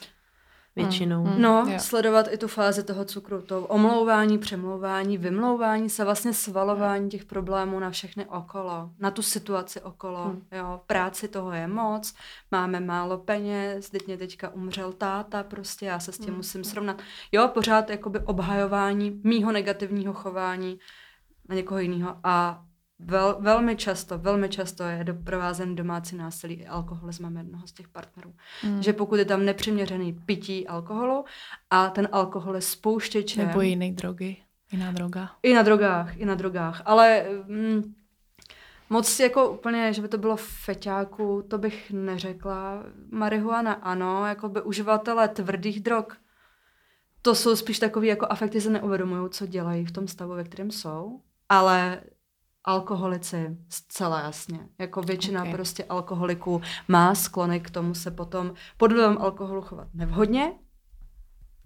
Většinou. 0.75 1.23
Mm. 1.23 1.41
No, 1.41 1.65
jo. 1.67 1.79
sledovat 1.79 2.27
i 2.31 2.37
tu 2.37 2.47
fázi 2.47 2.83
toho 2.83 3.05
cukru, 3.05 3.41
to 3.41 3.61
omlouvání, 3.61 4.37
přemlouvání, 4.37 5.17
vymlouvání 5.17 5.89
se, 5.89 6.03
vlastně 6.03 6.33
svalování 6.33 7.09
těch 7.09 7.25
problémů 7.25 7.79
na 7.79 7.89
všechny 7.89 8.25
okolo, 8.25 8.89
na 8.99 9.11
tu 9.11 9.21
situaci 9.21 9.81
okolo. 9.81 10.25
Mm. 10.25 10.41
Jo, 10.51 10.81
práci 10.87 11.27
toho 11.27 11.51
je 11.51 11.67
moc, 11.67 12.13
máme 12.51 12.79
málo 12.79 13.17
peněz, 13.17 13.89
teď 13.89 14.07
mě 14.07 14.17
teďka 14.17 14.49
umřel 14.49 14.93
táta, 14.93 15.43
prostě 15.43 15.85
já 15.85 15.99
se 15.99 16.11
s 16.11 16.17
tím 16.17 16.29
mm. 16.29 16.37
musím 16.37 16.63
srovnat. 16.63 17.01
Jo, 17.31 17.47
pořád 17.47 17.89
jakoby 17.89 18.19
obhajování 18.19 19.21
mýho 19.23 19.51
negativního 19.51 20.13
chování 20.13 20.79
na 21.49 21.55
někoho 21.55 21.79
jiného 21.79 22.15
a 22.23 22.63
vel, 23.01 23.37
velmi 23.39 23.75
často, 23.75 24.17
velmi 24.17 24.49
často 24.49 24.83
je 24.83 25.03
doprovázen 25.03 25.75
domácí 25.75 26.15
násilí 26.15 26.53
i 26.53 26.67
alkoholismem 26.67 27.37
jednoho 27.37 27.67
z 27.67 27.71
těch 27.71 27.87
partnerů. 27.87 28.33
Mm. 28.63 28.83
Že 28.83 28.93
pokud 28.93 29.15
je 29.15 29.25
tam 29.25 29.45
nepřiměřený 29.45 30.13
pití 30.13 30.67
alkoholu 30.67 31.25
a 31.69 31.89
ten 31.89 32.07
alkohol 32.11 32.55
je 32.55 32.61
spouštěčem. 32.61 33.47
Nebo 33.47 33.61
jiné 33.61 33.91
drogy. 33.91 34.37
I 34.71 34.77
na 34.77 34.91
drogách. 34.91 35.37
I 35.43 35.53
na 35.53 35.61
drogách, 35.61 36.17
i 36.17 36.25
na 36.25 36.35
drogách. 36.35 36.81
Ale 36.85 37.25
mm, 37.47 37.93
moc 38.89 39.19
jako 39.19 39.49
úplně, 39.49 39.93
že 39.93 40.01
by 40.01 40.07
to 40.07 40.17
bylo 40.17 40.35
feťáku, 40.37 41.43
to 41.47 41.57
bych 41.57 41.91
neřekla. 41.91 42.83
Marihuana 43.11 43.73
ano, 43.73 44.25
jako 44.25 44.49
by 44.49 44.61
uživatelé 44.61 45.27
tvrdých 45.27 45.79
drog 45.79 46.05
to 47.21 47.35
jsou 47.35 47.55
spíš 47.55 47.79
takový 47.79 48.07
jako 48.07 48.27
afekty, 48.29 48.61
se 48.61 48.69
neuvědomují, 48.69 49.29
co 49.29 49.47
dělají 49.47 49.85
v 49.85 49.91
tom 49.91 50.07
stavu, 50.07 50.33
ve 50.33 50.43
kterém 50.43 50.71
jsou, 50.71 51.21
ale 51.49 52.01
alkoholici, 52.63 53.57
zcela 53.69 54.19
jasně. 54.19 54.59
Jako 54.79 55.01
většina 55.01 55.41
okay. 55.41 55.53
prostě 55.53 55.83
alkoholiků 55.83 56.61
má 56.87 57.15
sklony 57.15 57.59
k 57.59 57.69
tomu 57.69 57.93
se 57.93 58.11
potom 58.11 58.53
pod 58.77 58.91
vlivem 58.91 59.17
alkoholu 59.17 59.61
chovat 59.61 59.87
nevhodně 59.93 60.53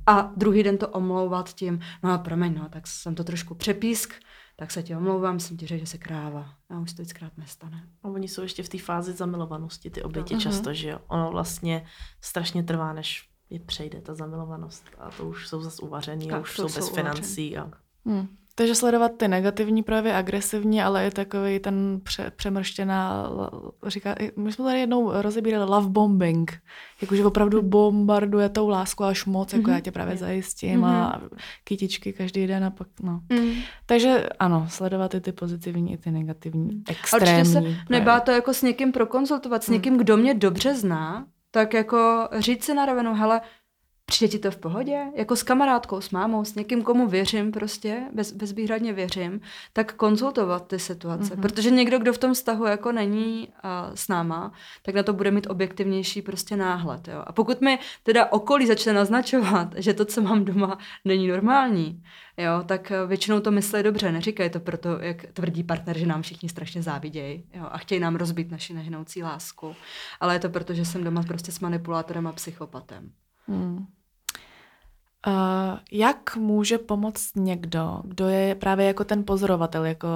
a 0.08 0.32
druhý 0.36 0.64
den 0.64 0.78
to 0.78 0.88
omlouvat 0.88 1.54
tím, 1.54 1.80
no 2.04 2.12
a 2.12 2.18
promiň, 2.18 2.54
no, 2.54 2.70
tak 2.70 2.88
jsem 2.88 3.16
to 3.16 3.24
trošku 3.24 3.56
přepísk, 3.56 4.14
tak 4.56 4.72
se 4.72 4.84
ti 4.84 4.96
omlouvám, 4.96 5.40
jsem 5.40 5.58
ti 5.58 5.68
řekl, 5.68 5.80
že 5.80 5.86
se 5.86 5.98
kráva. 5.98 6.54
A 6.70 6.80
už 6.80 6.94
to 6.94 7.02
vždyckrát 7.02 7.38
nestane. 7.38 7.90
A 8.04 8.08
oni 8.08 8.28
jsou 8.28 8.42
ještě 8.42 8.64
v 8.64 8.70
té 8.70 8.80
fázi 8.80 9.14
zamilovanosti, 9.14 9.90
ty 9.90 10.04
oběti 10.04 10.34
no. 10.34 10.40
často, 10.40 10.74
že 10.74 10.90
jo. 10.90 11.00
Ono 11.08 11.32
vlastně 11.32 11.86
strašně 12.22 12.64
trvá, 12.64 12.94
než 12.94 13.30
je 13.50 13.60
přejde 13.60 14.02
ta 14.02 14.14
zamilovanost 14.14 14.86
a 14.98 15.10
to 15.12 15.26
už 15.26 15.48
jsou 15.48 15.62
zase 15.62 15.82
uvařený 15.82 16.32
a 16.32 16.40
už 16.40 16.56
jsou 16.56 16.64
bez 16.64 16.78
uvařený. 16.78 16.96
financí. 16.96 17.58
A... 17.58 17.72
Hmm. 18.06 18.38
Takže 18.58 18.76
sledovat 18.76 19.12
ty 19.18 19.28
negativní 19.28 19.84
projevy, 19.84 20.12
agresivní, 20.12 20.82
ale 20.82 21.08
i 21.08 21.12
takový 21.12 21.60
ten 21.60 22.00
pře- 22.04 22.32
přemrštěná, 22.36 23.30
říká, 23.88 24.16
my 24.36 24.52
jsme 24.52 24.66
tady 24.66 24.80
jednou 24.80 25.22
rozebírali 25.22 25.70
love 25.70 25.90
bombing, 25.90 26.62
jakože 27.02 27.26
opravdu 27.26 27.62
mhm. 27.62 27.70
bombarduje 27.70 28.50
tou 28.50 28.70
lásku 28.70 29.04
až 29.04 29.26
moc, 29.26 29.54
jako 29.54 29.70
mm-hmm. 29.70 29.74
já 29.74 29.80
tě 29.80 29.92
právě 29.92 30.18
zajistím 30.18 30.82
mm-hmm. 30.82 30.96
a 30.96 31.22
kytičky 31.64 32.14
každý 32.14 32.48
den 32.48 32.64
a 32.64 32.70
pak, 32.70 32.88
no. 33.04 33.22
Mm. 33.30 33.54
Takže 33.86 34.30
ano, 34.40 34.68
sledovat 34.70 35.14
i 35.14 35.22
ty 35.22 35.32
pozitivní, 35.32 35.94
i 35.94 35.98
ty 35.98 36.12
negativní, 36.12 36.84
extrémní. 36.90 37.32
Ale 37.32 37.46
se 37.46 37.78
nebá 37.90 38.20
to 38.20 38.32
jako 38.32 38.54
s 38.54 38.62
někým 38.62 38.92
prokonzultovat, 38.92 39.64
s 39.64 39.68
mm. 39.68 39.74
někým, 39.74 39.98
kdo 39.98 40.18
mě 40.18 40.34
dobře 40.34 40.76
zná, 40.76 41.26
tak 41.52 41.74
jako 41.74 42.30
říct 42.40 42.64
si 42.64 42.74
na 42.74 42.86
rovinu, 42.86 43.14
hele, 43.14 43.42
Přijde 44.06 44.32
ti 44.32 44.40
to 44.40 44.52
v 44.52 44.58
pohodě? 44.58 45.06
Jako 45.16 45.36
s 45.36 45.44
kamarádkou, 45.44 46.02
s 46.02 46.10
mámou, 46.10 46.46
s 46.46 46.56
někým, 46.56 46.82
komu 46.84 47.08
věřím 47.08 47.52
prostě, 47.52 48.04
bez, 48.14 48.32
bezvýhradně 48.32 48.94
věřím, 48.94 49.42
tak 49.74 49.94
konzultovat 49.94 50.68
ty 50.68 50.80
situace. 50.80 51.36
Mm-hmm. 51.36 51.42
Protože 51.42 51.70
někdo, 51.70 52.00
kdo 52.00 52.14
v 52.14 52.18
tom 52.18 52.34
vztahu 52.34 52.66
jako 52.66 52.92
není 52.92 53.48
uh, 53.48 53.96
s 53.96 54.08
náma, 54.08 54.52
tak 54.82 54.96
na 54.96 55.04
to 55.04 55.14
bude 55.14 55.32
mít 55.32 55.48
objektivnější 55.50 56.22
prostě 56.22 56.56
náhled. 56.56 57.08
Jo? 57.08 57.24
A 57.28 57.34
pokud 57.34 57.62
mi 57.62 57.80
teda 58.04 58.32
okolí 58.32 58.68
začne 58.68 58.94
naznačovat, 58.94 59.74
že 59.78 59.94
to, 59.94 60.06
co 60.06 60.22
mám 60.22 60.46
doma, 60.46 60.78
není 61.06 61.28
normální, 61.28 62.04
jo, 62.38 62.64
tak 62.66 62.92
většinou 63.08 63.40
to 63.40 63.52
myslí 63.52 63.84
dobře. 63.84 64.12
Neříkají 64.12 64.50
to 64.50 64.60
proto, 64.60 65.00
jak 65.00 65.26
tvrdí 65.34 65.64
partner, 65.64 65.98
že 65.98 66.06
nám 66.06 66.22
všichni 66.22 66.50
strašně 66.50 66.84
závidějí 66.84 67.44
jo, 67.54 67.68
a 67.72 67.78
chtějí 67.78 68.02
nám 68.02 68.16
rozbít 68.16 68.52
naši 68.52 68.74
nehnoucí 68.74 69.24
lásku. 69.24 69.76
Ale 70.20 70.36
je 70.36 70.40
to 70.40 70.50
proto, 70.50 70.74
že 70.74 70.86
jsem 70.86 71.04
doma 71.04 71.24
prostě 71.24 71.52
s 71.52 71.60
manipulátorem 71.60 72.28
a 72.28 72.32
psychopatem. 72.32 73.12
Hmm. 73.48 73.86
Uh, 75.28 75.80
jak 75.92 76.36
může 76.36 76.78
pomoct 76.78 77.36
někdo, 77.36 78.02
kdo 78.04 78.28
je 78.28 78.56
právě 78.56 78.86
jako 78.86 79.04
ten 79.04 79.24
pozorovatel, 79.26 79.86
jako 79.86 80.08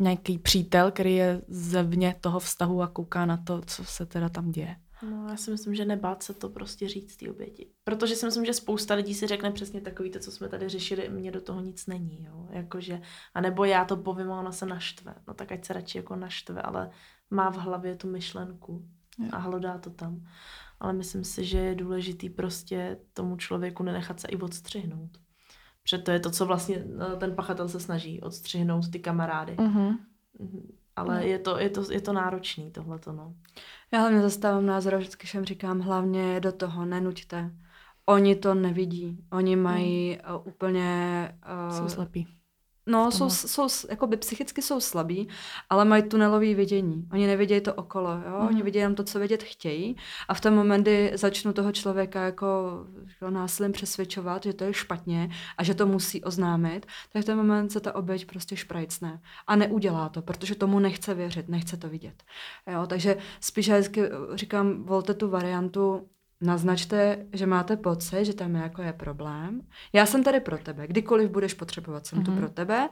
nějaký 0.00 0.38
přítel, 0.38 0.90
který 0.90 1.14
je 1.14 1.42
zevně 1.48 2.14
toho 2.20 2.40
vztahu 2.40 2.82
a 2.82 2.86
kouká 2.86 3.26
na 3.26 3.36
to, 3.36 3.60
co 3.66 3.84
se 3.84 4.06
teda 4.06 4.28
tam 4.28 4.50
děje? 4.50 4.76
No, 5.10 5.28
já 5.28 5.36
si 5.36 5.50
myslím, 5.50 5.74
že 5.74 5.84
nebát 5.84 6.22
se 6.22 6.34
to 6.34 6.48
prostě 6.48 6.88
říct 6.88 7.16
té 7.16 7.30
oběti. 7.30 7.70
Protože 7.84 8.16
si 8.16 8.26
myslím, 8.26 8.44
že 8.44 8.54
spousta 8.54 8.94
lidí 8.94 9.14
si 9.14 9.26
řekne 9.26 9.50
přesně 9.50 9.80
takový 9.80 10.10
to, 10.10 10.18
co 10.18 10.32
jsme 10.32 10.48
tady 10.48 10.68
řešili, 10.68 11.08
mně 11.08 11.32
do 11.32 11.40
toho 11.40 11.60
nic 11.60 11.86
není, 11.86 12.24
jo. 12.24 12.46
Jakože, 12.50 13.00
a 13.34 13.40
nebo 13.40 13.64
já 13.64 13.84
to 13.84 13.96
povím 13.96 14.32
a 14.32 14.40
ona 14.40 14.52
se 14.52 14.66
naštve. 14.66 15.14
No 15.28 15.34
tak 15.34 15.52
ať 15.52 15.64
se 15.64 15.72
radši 15.72 15.98
jako 15.98 16.16
naštve, 16.16 16.62
ale 16.62 16.90
má 17.30 17.50
v 17.50 17.56
hlavě 17.56 17.96
tu 17.96 18.10
myšlenku 18.10 18.88
a 19.32 19.38
hlodá 19.38 19.78
to 19.78 19.90
tam 19.90 20.26
ale 20.80 20.92
myslím 20.92 21.24
si, 21.24 21.44
že 21.44 21.58
je 21.58 21.74
důležitý 21.74 22.30
prostě 22.30 22.98
tomu 23.12 23.36
člověku 23.36 23.82
nenechat 23.82 24.20
se 24.20 24.28
i 24.28 24.36
odstřihnout. 24.36 25.10
Protože 25.82 25.98
to 25.98 26.10
je 26.10 26.20
to, 26.20 26.30
co 26.30 26.46
vlastně 26.46 26.84
no, 26.96 27.16
ten 27.16 27.34
pachatel 27.34 27.68
se 27.68 27.80
snaží, 27.80 28.20
odstřihnout 28.20 28.90
ty 28.90 28.98
kamarády. 28.98 29.56
Mm-hmm. 29.56 29.96
Ale 30.96 31.14
no. 31.14 31.26
je, 31.26 31.38
to, 31.38 31.58
je, 31.58 31.70
to, 31.70 31.92
je 31.92 32.00
to 32.00 32.12
náročný 32.12 32.70
tohleto, 32.70 33.12
no. 33.12 33.34
Já 33.92 34.00
hlavně 34.00 34.22
zastávám 34.22 34.66
názor, 34.66 34.96
vždycky 34.96 35.26
všem 35.26 35.44
říkám, 35.44 35.80
hlavně 35.80 36.40
do 36.40 36.52
toho 36.52 36.84
nenuďte. 36.84 37.50
Oni 38.06 38.36
to 38.36 38.54
nevidí. 38.54 39.18
Oni 39.32 39.56
mají 39.56 40.18
mm. 40.28 40.34
úplně... 40.44 41.28
Uh, 41.68 41.78
Jsou 41.78 41.88
slepí 41.88 42.28
No, 42.86 43.10
jsou, 43.10 43.30
jsou, 43.30 43.68
by 44.06 44.16
psychicky 44.16 44.62
jsou 44.62 44.80
slabí, 44.80 45.28
ale 45.70 45.84
mají 45.84 46.02
tunelový 46.02 46.54
vidění. 46.54 47.08
Oni 47.12 47.26
nevidějí 47.26 47.60
to 47.60 47.74
okolo, 47.74 48.10
jo? 48.10 48.38
Mm. 48.40 48.46
Oni 48.48 48.62
vidí 48.62 48.78
jenom 48.78 48.94
to, 48.94 49.04
co 49.04 49.18
vidět 49.18 49.42
chtějí 49.42 49.96
a 50.28 50.34
v 50.34 50.40
tom 50.40 50.54
moment, 50.54 50.82
kdy 50.82 51.12
začnu 51.14 51.52
toho 51.52 51.72
člověka 51.72 52.22
jako, 52.22 52.80
jako 53.08 53.30
násilím 53.30 53.72
přesvědčovat, 53.72 54.42
že 54.42 54.52
to 54.52 54.64
je 54.64 54.74
špatně 54.74 55.30
a 55.58 55.64
že 55.64 55.74
to 55.74 55.86
musí 55.86 56.24
oznámit, 56.24 56.86
tak 57.12 57.22
v 57.22 57.26
ten 57.26 57.36
moment 57.36 57.72
se 57.72 57.80
ta 57.80 57.94
oběť 57.94 58.26
prostě 58.26 58.56
šprajcne 58.56 59.20
a 59.46 59.56
neudělá 59.56 60.08
to, 60.08 60.22
protože 60.22 60.54
tomu 60.54 60.78
nechce 60.78 61.14
věřit, 61.14 61.48
nechce 61.48 61.76
to 61.76 61.88
vidět. 61.88 62.22
Jo? 62.72 62.86
Takže 62.86 63.16
spíš 63.40 63.66
já 63.66 63.76
říkám, 64.34 64.82
volte 64.84 65.14
tu 65.14 65.28
variantu, 65.28 66.08
naznačte, 66.40 67.26
že 67.32 67.46
máte 67.46 67.76
pocit, 67.76 68.24
že 68.24 68.34
tam 68.34 68.54
jako 68.54 68.82
je 68.82 68.92
problém. 68.92 69.60
Já 69.92 70.06
jsem 70.06 70.24
tady 70.24 70.40
pro 70.40 70.58
tebe. 70.58 70.86
Kdykoliv 70.86 71.30
budeš 71.30 71.54
potřebovat, 71.54 72.06
jsem 72.06 72.18
mm-hmm. 72.18 72.24
tu 72.24 72.30
mhm. 72.30 72.40
pro 72.40 72.48
tebe. 72.48 72.88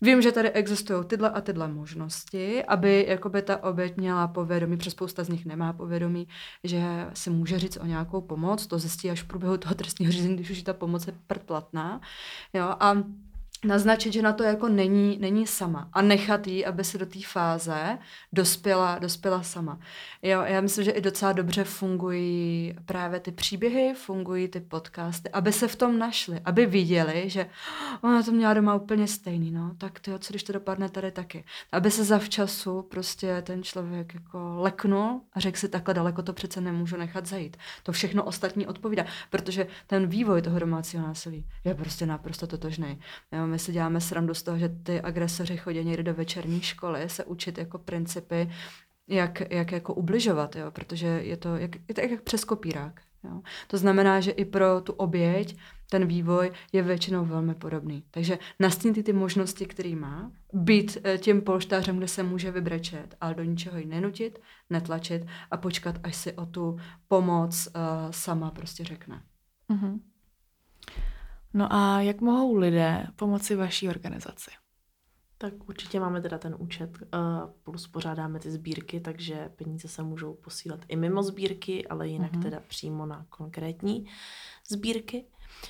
Vím, 0.00 0.22
že 0.22 0.32
tady 0.32 0.50
existují 0.50 1.04
tyhle 1.04 1.30
a 1.30 1.40
tyhle 1.40 1.68
možnosti, 1.68 2.64
aby 2.64 3.06
jakoby 3.08 3.42
ta 3.42 3.62
oběť 3.62 3.96
měla 3.96 4.28
povědomí, 4.28 4.76
přes 4.76 4.92
spousta 4.92 5.24
z 5.24 5.28
nich 5.28 5.46
nemá 5.46 5.72
povědomí, 5.72 6.28
že 6.64 6.82
si 7.14 7.30
může 7.30 7.58
říct 7.58 7.76
o 7.76 7.86
nějakou 7.86 8.20
pomoc. 8.20 8.66
To 8.66 8.78
zjistí 8.78 9.10
až 9.10 9.22
v 9.22 9.26
průběhu 9.26 9.56
toho 9.56 9.74
trestního 9.74 10.12
řízení, 10.12 10.34
když 10.34 10.50
už 10.50 10.62
ta 10.62 10.72
pomoc 10.72 11.06
je 11.06 11.14
predplatná. 11.26 12.00
Jo, 12.54 12.64
a 12.80 12.94
naznačit, 13.64 14.12
že 14.12 14.22
na 14.22 14.32
to 14.32 14.42
jako 14.42 14.68
není, 14.68 15.18
není 15.20 15.46
sama 15.46 15.88
a 15.92 16.02
nechat 16.02 16.46
jí, 16.46 16.66
aby 16.66 16.84
se 16.84 16.98
do 16.98 17.06
té 17.06 17.18
fáze 17.26 17.98
dospěla, 18.32 18.98
dospěla 18.98 19.42
sama. 19.42 19.78
Jo, 20.22 20.42
já 20.42 20.60
myslím, 20.60 20.84
že 20.84 20.90
i 20.90 21.00
docela 21.00 21.32
dobře 21.32 21.64
fungují 21.64 22.74
právě 22.84 23.20
ty 23.20 23.32
příběhy, 23.32 23.94
fungují 23.94 24.48
ty 24.48 24.60
podcasty, 24.60 25.30
aby 25.30 25.52
se 25.52 25.68
v 25.68 25.76
tom 25.76 25.98
našli, 25.98 26.40
aby 26.44 26.66
viděli, 26.66 27.30
že 27.30 27.46
ona 28.02 28.22
to 28.22 28.32
měla 28.32 28.54
doma 28.54 28.74
úplně 28.74 29.06
stejný, 29.06 29.50
no, 29.50 29.74
tak 29.78 30.00
to, 30.00 30.18
co 30.18 30.32
když 30.32 30.42
to 30.42 30.52
dopadne 30.52 30.88
tady 30.88 31.10
taky. 31.10 31.44
Aby 31.72 31.90
se 31.90 32.04
zavčasu 32.04 32.82
prostě 32.82 33.42
ten 33.42 33.62
člověk 33.62 34.14
jako 34.14 34.56
leknul 34.58 35.20
a 35.32 35.40
řekl 35.40 35.58
si, 35.58 35.68
takhle 35.68 35.94
daleko 35.94 36.22
to 36.22 36.32
přece 36.32 36.60
nemůžu 36.60 36.96
nechat 36.96 37.26
zajít. 37.26 37.56
To 37.82 37.92
všechno 37.92 38.24
ostatní 38.24 38.66
odpovídá, 38.66 39.04
protože 39.30 39.66
ten 39.86 40.06
vývoj 40.06 40.42
toho 40.42 40.58
domácího 40.58 41.06
násilí 41.06 41.44
je 41.64 41.74
prostě 41.74 42.06
naprosto 42.06 42.46
totožný. 42.46 43.00
Jo, 43.32 43.47
my 43.48 43.58
si 43.58 43.72
děláme 43.72 44.00
srandu 44.00 44.34
z 44.34 44.42
toho, 44.42 44.58
že 44.58 44.68
ty 44.68 45.00
agresoři 45.00 45.56
chodí 45.56 45.84
někdy 45.84 46.02
do 46.02 46.14
večerní 46.14 46.60
školy 46.60 47.08
se 47.08 47.24
učit 47.24 47.58
jako 47.58 47.78
principy, 47.78 48.50
jak, 49.08 49.42
jak 49.50 49.72
jako 49.72 49.94
ubližovat, 49.94 50.56
jo? 50.56 50.70
protože 50.70 51.06
je 51.06 51.36
to, 51.36 51.56
jak, 51.56 51.70
je 51.88 51.94
to 51.94 52.00
jak 52.00 52.22
přes 52.22 52.44
kopírák. 52.44 53.00
Jo? 53.24 53.42
To 53.66 53.78
znamená, 53.78 54.20
že 54.20 54.30
i 54.30 54.44
pro 54.44 54.80
tu 54.80 54.92
oběť 54.92 55.56
ten 55.90 56.06
vývoj 56.06 56.52
je 56.72 56.82
většinou 56.82 57.24
velmi 57.24 57.54
podobný. 57.54 58.04
Takže 58.10 58.38
nastínit 58.60 59.02
ty 59.02 59.12
možnosti, 59.12 59.66
který 59.66 59.96
má, 59.96 60.32
být 60.52 60.98
eh, 61.04 61.18
tím 61.18 61.40
polštářem, 61.40 61.96
kde 61.98 62.08
se 62.08 62.22
může 62.22 62.50
vybrečet, 62.50 63.14
ale 63.20 63.34
do 63.34 63.44
ničeho 63.44 63.78
ji 63.78 63.86
nenutit, 63.86 64.38
netlačit 64.70 65.26
a 65.50 65.56
počkat, 65.56 65.98
až 66.02 66.16
si 66.16 66.32
o 66.32 66.46
tu 66.46 66.78
pomoc 67.08 67.68
uh, 67.68 68.10
sama 68.10 68.50
prostě 68.50 68.84
řekne. 68.84 69.22
Mm-hmm. 69.70 70.00
No 71.54 71.72
a 71.72 72.00
jak 72.00 72.20
mohou 72.20 72.54
lidé 72.54 73.06
pomoci 73.16 73.54
vaší 73.54 73.88
organizaci? 73.88 74.50
Tak 75.38 75.68
určitě 75.68 76.00
máme 76.00 76.20
teda 76.20 76.38
ten 76.38 76.56
účet, 76.58 76.90
uh, 77.00 77.50
plus 77.62 77.86
pořádáme 77.88 78.38
ty 78.38 78.50
sbírky, 78.50 79.00
takže 79.00 79.50
peníze 79.56 79.88
se 79.88 80.02
můžou 80.02 80.34
posílat 80.34 80.80
i 80.88 80.96
mimo 80.96 81.22
sbírky, 81.22 81.88
ale 81.88 82.08
jinak 82.08 82.32
mm-hmm. 82.32 82.42
teda 82.42 82.60
přímo 82.68 83.06
na 83.06 83.26
konkrétní 83.28 84.06
sbírky. 84.70 85.24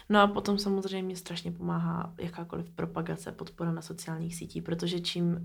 No 0.09 0.21
a 0.21 0.27
potom 0.27 0.59
samozřejmě 0.59 1.17
strašně 1.17 1.53
pomáhá 1.53 2.15
jakákoliv 2.19 2.71
propagace, 2.71 3.33
podpora 3.33 3.73
na 3.73 3.83
sociálních 3.83 4.35
sítích, 4.37 4.63
protože 4.63 5.01
čím 5.01 5.33
uh, 5.33 5.41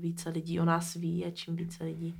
více 0.00 0.30
lidí 0.30 0.60
o 0.60 0.64
nás 0.64 0.94
ví 0.94 1.24
a 1.24 1.30
čím 1.30 1.56
více 1.56 1.84
lidí 1.84 2.18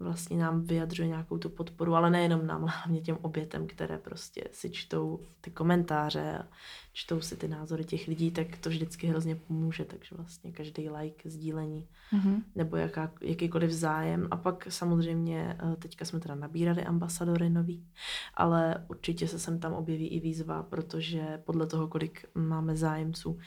vlastně 0.00 0.36
nám 0.36 0.62
vyjadřuje 0.62 1.08
nějakou 1.08 1.38
tu 1.38 1.48
podporu, 1.48 1.94
ale 1.94 2.10
nejenom 2.10 2.46
nám, 2.46 2.62
ale 2.62 2.72
hlavně 2.74 3.00
těm 3.00 3.18
obětem, 3.22 3.66
které 3.66 3.98
prostě 3.98 4.44
si 4.52 4.70
čtou 4.70 5.20
ty 5.40 5.50
komentáře 5.50 6.38
a 6.38 6.48
čtou 6.92 7.20
si 7.20 7.36
ty 7.36 7.48
názory 7.48 7.84
těch 7.84 8.08
lidí, 8.08 8.30
tak 8.30 8.58
to 8.58 8.68
vždycky 8.68 9.06
hrozně 9.06 9.36
pomůže, 9.36 9.84
takže 9.84 10.16
vlastně 10.16 10.52
každý 10.52 10.90
like, 10.90 11.30
sdílení 11.30 11.88
mm-hmm. 12.12 12.42
nebo 12.54 12.76
jaká, 12.76 13.12
jakýkoliv 13.20 13.70
zájem. 13.70 14.28
A 14.30 14.36
pak 14.36 14.66
samozřejmě 14.68 15.58
eh, 15.72 15.76
teďka 15.76 16.04
jsme 16.04 16.20
teda 16.20 16.34
nabírali 16.34 16.84
ambasadory 16.84 17.50
nový, 17.50 17.86
ale 18.34 18.84
určitě 18.88 19.28
se 19.28 19.38
sem 19.38 19.60
tam 19.60 19.72
objeví 19.72 20.08
i 20.08 20.20
výzva, 20.20 20.62
protože 20.62 21.42
podle 21.44 21.66
toho, 21.66 21.88
kolik 21.88 22.26
máme 22.34 22.76
zájemců, 22.76 23.38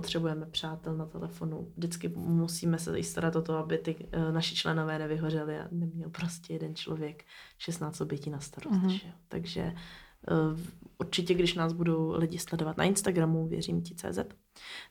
potřebujeme 0.00 0.46
přátel 0.46 0.96
na 0.96 1.06
telefonu. 1.06 1.72
Vždycky 1.76 2.08
musíme 2.16 2.78
se 2.78 3.02
starat 3.02 3.36
o 3.36 3.42
to, 3.42 3.56
aby 3.56 3.78
ty 3.78 3.94
uh, 3.94 4.32
naši 4.32 4.54
členové 4.54 4.98
nevyhořeli 4.98 5.58
a 5.58 5.68
neměl 5.70 6.10
prostě 6.10 6.52
jeden 6.52 6.74
člověk 6.74 7.24
16 7.58 8.00
obětí 8.00 8.30
na 8.30 8.40
starost. 8.40 8.74
Mm-hmm. 8.74 8.88
Že? 8.88 9.08
Takže 9.28 9.74
uh, 10.30 10.60
určitě, 10.98 11.34
když 11.34 11.54
nás 11.54 11.72
budou 11.72 12.18
lidi 12.18 12.38
sledovat 12.38 12.76
na 12.76 12.84
Instagramu, 12.84 13.48
věřím 13.48 13.82
ti 13.82 13.94
CZ, 13.94 14.18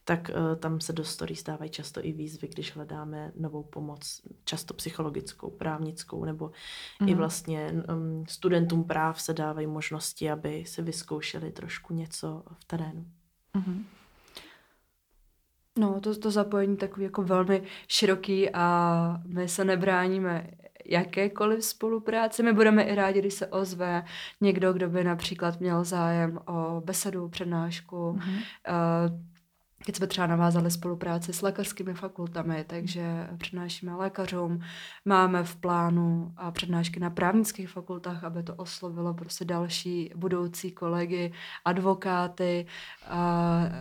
tak 0.04 0.30
uh, 0.30 0.56
tam 0.56 0.82
se 0.82 0.94
do 0.94 1.04
story 1.04 1.36
stávají 1.36 1.72
často 1.72 2.06
i 2.06 2.12
výzvy, 2.12 2.48
když 2.48 2.76
hledáme 2.76 3.32
novou 3.36 3.64
pomoc, 3.64 4.22
často 4.44 4.74
psychologickou, 4.74 5.50
právnickou, 5.50 6.26
nebo 6.26 6.46
mm-hmm. 6.48 7.08
i 7.08 7.12
mhm. 7.12 7.18
vlastně 7.18 7.74
um, 7.90 8.26
studentům 8.28 8.84
práv 8.84 9.22
se 9.22 9.34
dávají 9.34 9.68
možnosti, 9.68 10.32
aby 10.32 10.66
si 10.66 10.82
vyzkoušeli 10.82 11.52
trošku 11.52 11.94
něco 11.94 12.44
v 12.60 12.66
terénu. 12.66 13.06
Mm-hmm. 13.56 13.84
No, 15.78 16.02
to, 16.02 16.20
to 16.20 16.32
zapojení 16.32 16.78
takový 16.78 17.04
jako 17.04 17.24
velmi 17.24 17.64
široký 17.88 18.50
a 18.54 19.18
my 19.28 19.48
se 19.48 19.66
nebráníme 19.66 20.48
jakékoliv 20.86 21.66
spolupráci. 21.66 22.44
My 22.44 22.54
budeme 22.54 22.84
i 22.84 22.96
rádi, 22.96 23.20
když 23.20 23.34
se 23.34 23.48
ozve 23.48 24.04
někdo, 24.42 24.74
kdo 24.74 24.90
by 24.90 25.04
například 25.04 25.60
měl 25.60 25.84
zájem 25.84 26.40
o 26.48 26.82
besedu, 26.86 27.30
přednášku, 27.30 27.96
mm-hmm. 27.96 28.42
uh, 29.10 29.37
Teď 29.88 29.96
jsme 29.96 30.08
třeba 30.08 30.28
navázali 30.28 30.72
spolupráci 30.72 31.34
s 31.34 31.42
lékařskými 31.42 31.94
fakultami, 31.94 32.66
takže 32.68 33.28
přednášíme 33.38 33.96
lékařům. 33.96 34.60
Máme 35.06 35.44
v 35.44 35.56
plánu 35.56 36.34
a 36.38 36.52
přednášky 36.52 37.00
na 37.00 37.10
právnických 37.10 37.70
fakultách, 37.70 38.24
aby 38.24 38.44
to 38.44 38.56
oslovilo 38.56 39.14
prostě 39.14 39.46
další 39.46 40.12
budoucí 40.16 40.72
kolegy, 40.72 41.34
advokáty. 41.66 42.66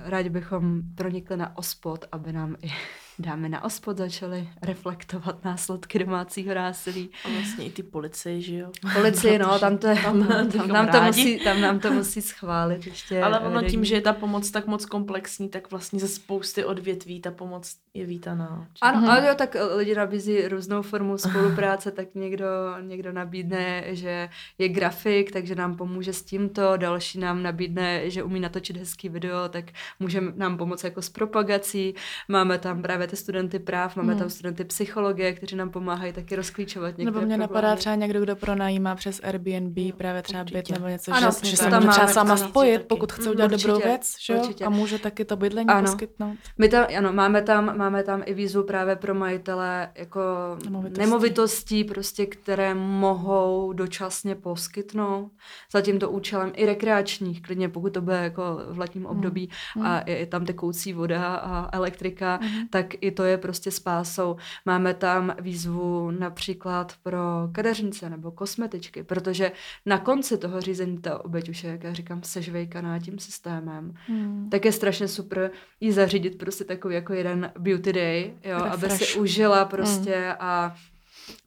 Rádi 0.05 0.29
bychom 0.29 0.83
pronikli 0.95 1.37
na 1.37 1.57
ospod, 1.57 2.05
aby 2.13 2.33
nám 2.33 2.57
i 2.63 2.71
dámy 3.19 3.49
na 3.49 3.65
ospod 3.65 3.97
začaly 3.97 4.49
reflektovat 4.63 5.45
následky 5.45 5.99
domácího 5.99 6.55
násilí. 6.55 7.11
A 7.25 7.29
vlastně 7.29 7.65
i 7.65 7.71
ty 7.71 7.83
policie, 7.83 8.41
že 8.41 8.57
jo? 8.57 8.71
Policii, 8.93 9.39
no, 9.39 9.59
tam, 9.59 9.79
to, 9.79 9.89
tam, 10.03 10.27
tam, 10.29 10.51
tam, 10.51 10.69
nám 10.69 10.89
to 10.89 11.03
musí, 11.03 11.39
tam 11.45 11.61
nám 11.61 11.81
to 11.81 11.93
musí 11.93 12.23
schválit 12.23 12.87
ještě. 12.87 13.23
Ale 13.23 13.41
ono 13.41 13.63
tím, 13.63 13.85
že 13.85 13.95
je 13.95 14.01
ta 14.01 14.13
pomoc 14.13 14.51
tak 14.51 14.67
moc 14.67 14.87
komplexní, 14.87 15.49
tak 15.49 15.71
vlastně 15.71 16.01
ze 16.01 16.09
spousty 16.09 16.65
odvětví 16.65 17.21
ta 17.21 17.31
pomoc 17.31 17.77
je 17.95 18.07
vítaná. 18.07 18.69
Ano, 18.81 19.01
mhm. 19.01 19.11
ale 19.11 19.29
jo, 19.29 19.35
tak 19.35 19.57
lidi 19.77 19.95
nabízí 19.95 20.49
různou 20.49 20.83
formu 20.83 21.19
spolupráce, 21.19 21.91
tak 21.91 22.15
někdo, 22.15 22.47
někdo 22.81 23.13
nabídne, 23.13 23.85
že 23.89 24.29
je 24.59 24.69
grafik, 24.69 25.33
takže 25.33 25.55
nám 25.55 25.77
pomůže 25.77 26.13
s 26.13 26.23
tímto, 26.23 26.77
další 26.77 27.19
nám 27.19 27.43
nabídne, 27.43 28.11
že 28.11 28.23
umí 28.23 28.41
natočit 28.41 28.77
hezký 28.77 29.09
video, 29.09 29.49
tak 29.49 29.65
může 30.01 30.21
nám 30.21 30.57
pomoct 30.57 30.85
jako 30.85 31.03
s 31.03 31.09
propagací. 31.09 31.95
Máme 32.29 32.59
tam 32.59 32.83
právě 32.83 33.06
ty 33.07 33.17
studenty 33.17 33.59
práv, 33.59 33.97
máme 33.97 34.13
hmm. 34.13 34.19
tam 34.21 34.31
studenty 34.31 34.65
psychologie, 34.65 35.33
kteří 35.33 35.57
nám 35.57 35.71
pomáhají 35.71 36.13
taky 36.13 36.37
rozklíčovat 36.37 36.89
některé 36.89 37.05
Nebo 37.05 37.19
mě 37.19 37.37
problémy. 37.37 37.41
napadá 37.41 37.77
třeba 37.77 37.95
někdo, 37.95 38.21
kdo 38.21 38.37
pronajímá 38.37 38.95
přes 38.95 39.21
Airbnb, 39.25 39.77
no, 39.77 39.93
právě 39.97 40.23
třeba 40.23 40.43
určitě. 40.43 40.59
byt 40.59 40.71
nebo 40.71 40.89
něco, 40.89 41.13
ano, 41.13 41.31
že, 41.43 41.51
že 41.51 41.57
se 41.57 41.71
může 41.71 41.89
třeba 41.89 42.07
sama 42.07 42.37
spojit, 42.37 42.83
pokud 42.83 43.13
chce 43.13 43.31
udělat 43.31 43.53
určitě, 43.53 43.69
dobrou 43.69 43.89
věc, 43.89 44.15
že 44.21 44.33
jo? 44.33 44.43
A 44.67 44.71
může 44.71 44.99
taky 44.99 45.25
to 45.25 45.37
bydlení 45.37 45.69
ano. 45.69 45.83
poskytnout. 45.83 46.37
My 46.59 46.69
tam, 46.69 46.87
ano, 46.99 47.13
máme 47.13 47.43
tam, 47.43 47.79
máme 47.79 48.03
tam 48.03 48.23
i 48.25 48.35
výzvu 48.35 48.63
právě 48.63 48.97
pro 48.97 49.15
majitele 49.15 49.89
jako 49.95 50.21
nemovitostí. 50.65 51.01
nemovitostí, 51.01 51.85
prostě, 51.85 52.27
které 52.27 52.75
mohou 52.75 53.73
dočasně 53.73 54.35
poskytnout 54.35 55.31
za 55.73 55.81
tímto 55.81 56.11
účelem 56.11 56.53
i 56.55 56.67
rekreačních, 56.67 57.43
klidně 57.43 57.69
pokud 57.69 57.93
to 57.93 58.01
bude 58.01 58.17
jako 58.17 58.43
v 58.69 58.79
letním 58.79 59.05
hmm. 59.05 59.17
období 59.17 59.51
hmm. 59.75 59.87
a 59.87 60.03
je, 60.07 60.19
je 60.19 60.27
tam 60.27 60.47
tekoucí 60.47 60.93
voda 60.93 61.35
a 61.35 61.77
elektrika, 61.77 62.39
hmm. 62.43 62.69
tak 62.69 62.87
i 63.01 63.11
to 63.11 63.25
je 63.25 63.39
prostě 63.39 63.71
spásou. 63.71 64.37
Máme 64.67 64.95
tam 64.95 65.35
výzvu 65.41 66.11
například 66.11 66.93
pro 67.03 67.19
kadeřnice 67.53 68.11
nebo 68.11 68.31
kosmetičky, 68.31 69.03
protože 69.03 69.53
na 69.87 69.99
konci 69.99 70.39
toho 70.39 70.61
řízení 70.61 70.99
ta 70.99 71.25
oběť 71.25 71.49
už 71.49 71.65
je, 71.65 71.71
jak 71.71 71.83
já 71.83 71.93
říkám, 71.93 72.23
sežvejkaná 72.23 72.99
tím 72.99 73.19
systémem. 73.19 73.95
Hmm. 74.07 74.51
Tak 74.51 74.65
je 74.65 74.73
strašně 74.73 75.09
super 75.09 75.51
jí 75.81 75.93
zařídit 75.93 76.39
prostě 76.39 76.65
takový 76.65 76.95
jako 76.95 77.13
jeden 77.13 77.53
beauty 77.59 77.93
day, 77.93 78.35
jo, 78.45 78.59
aby 78.59 78.91
si 78.91 79.19
užila 79.19 79.65
prostě 79.65 80.27
mm. 80.29 80.35
a 80.41 80.75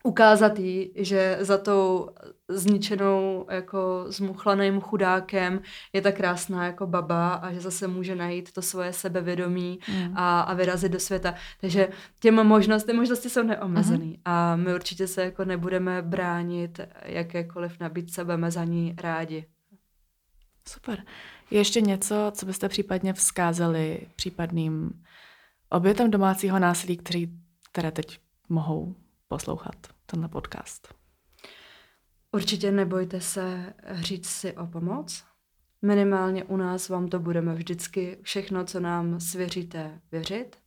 ukázat 0.03 0.59
jí, 0.59 0.91
že 0.95 1.37
za 1.39 1.57
tou 1.57 2.09
zničenou 2.47 3.45
jako 3.49 4.05
zmuchlaným 4.07 4.81
chudákem 4.81 5.61
je 5.93 6.01
ta 6.01 6.11
krásná 6.11 6.65
jako 6.65 6.87
baba 6.87 7.33
a 7.33 7.51
že 7.51 7.61
zase 7.61 7.87
může 7.87 8.15
najít 8.15 8.51
to 8.51 8.61
svoje 8.61 8.93
sebevědomí 8.93 9.79
mm. 9.87 10.17
a, 10.17 10.41
a 10.41 10.53
vyrazit 10.53 10.91
do 10.91 10.99
světa. 10.99 11.35
Takže 11.61 11.89
těm 12.19 12.47
možnosti, 12.47 12.93
možnosti 12.93 13.29
jsou 13.29 13.43
neomezený 13.43 14.07
mm. 14.07 14.21
a 14.25 14.55
my 14.55 14.75
určitě 14.75 15.07
se 15.07 15.23
jako 15.23 15.45
nebudeme 15.45 16.01
bránit 16.01 16.79
jakékoliv 17.05 17.79
nabídce, 17.79 18.23
budeme 18.23 18.51
za 18.51 18.63
ní 18.63 18.95
rádi. 19.01 19.45
Super. 20.67 21.03
Je 21.51 21.59
ještě 21.59 21.81
něco, 21.81 22.31
co 22.35 22.45
byste 22.45 22.69
případně 22.69 23.13
vzkázali 23.13 24.07
případným 24.15 25.03
obětem 25.69 26.11
domácího 26.11 26.59
násilí, 26.59 26.97
kteří, 26.97 27.39
které 27.71 27.91
teď 27.91 28.19
mohou 28.49 28.95
poslouchat 29.29 29.75
tenhle 30.05 30.29
podcast? 30.29 30.93
Určitě 32.31 32.71
nebojte 32.71 33.21
se 33.21 33.73
říct 33.93 34.29
si 34.29 34.53
o 34.53 34.67
pomoc. 34.67 35.23
Minimálně 35.81 36.43
u 36.43 36.57
nás 36.57 36.89
vám 36.89 37.07
to 37.07 37.19
budeme 37.19 37.53
vždycky 37.53 38.17
všechno, 38.21 38.65
co 38.65 38.79
nám 38.79 39.19
svěříte, 39.19 40.01
věřit. 40.11 40.57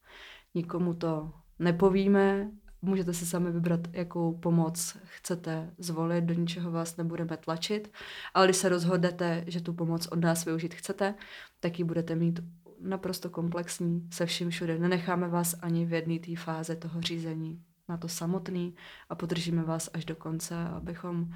Nikomu 0.55 0.95
to 0.95 1.33
nepovíme, 1.59 2.51
můžete 2.83 3.15
si 3.15 3.27
sami 3.27 3.53
vybrat, 3.53 3.81
jakou 3.93 4.39
pomoc 4.39 4.97
chcete 5.05 5.75
zvolit, 5.79 6.25
do 6.25 6.35
ničeho 6.35 6.71
vás 6.71 6.97
nebudeme 6.97 7.37
tlačit, 7.37 7.93
ale 8.35 8.47
když 8.47 8.57
se 8.57 8.69
rozhodnete, 8.69 9.45
že 9.47 9.61
tu 9.61 9.73
pomoc 9.73 10.07
od 10.07 10.21
nás 10.21 10.45
využít 10.45 10.75
chcete, 10.75 11.15
tak 11.61 11.79
ji 11.79 11.85
budete 11.85 12.15
mít 12.15 12.41
naprosto 12.81 13.31
komplexní 13.31 14.09
se 14.13 14.27
vším 14.27 14.51
všude. 14.51 14.79
Nenecháme 14.79 15.29
vás 15.29 15.55
ani 15.61 15.87
v 15.87 15.93
jedné 15.93 16.19
té 16.19 16.37
fáze 16.37 16.77
toho 16.77 17.01
řízení 17.01 17.65
na 17.89 17.97
to 17.97 18.09
samotný 18.09 18.75
a 19.09 19.15
podržíme 19.15 19.63
vás 19.63 19.91
až 19.95 20.05
do 20.05 20.17
konce, 20.17 20.55
abychom 20.65 21.35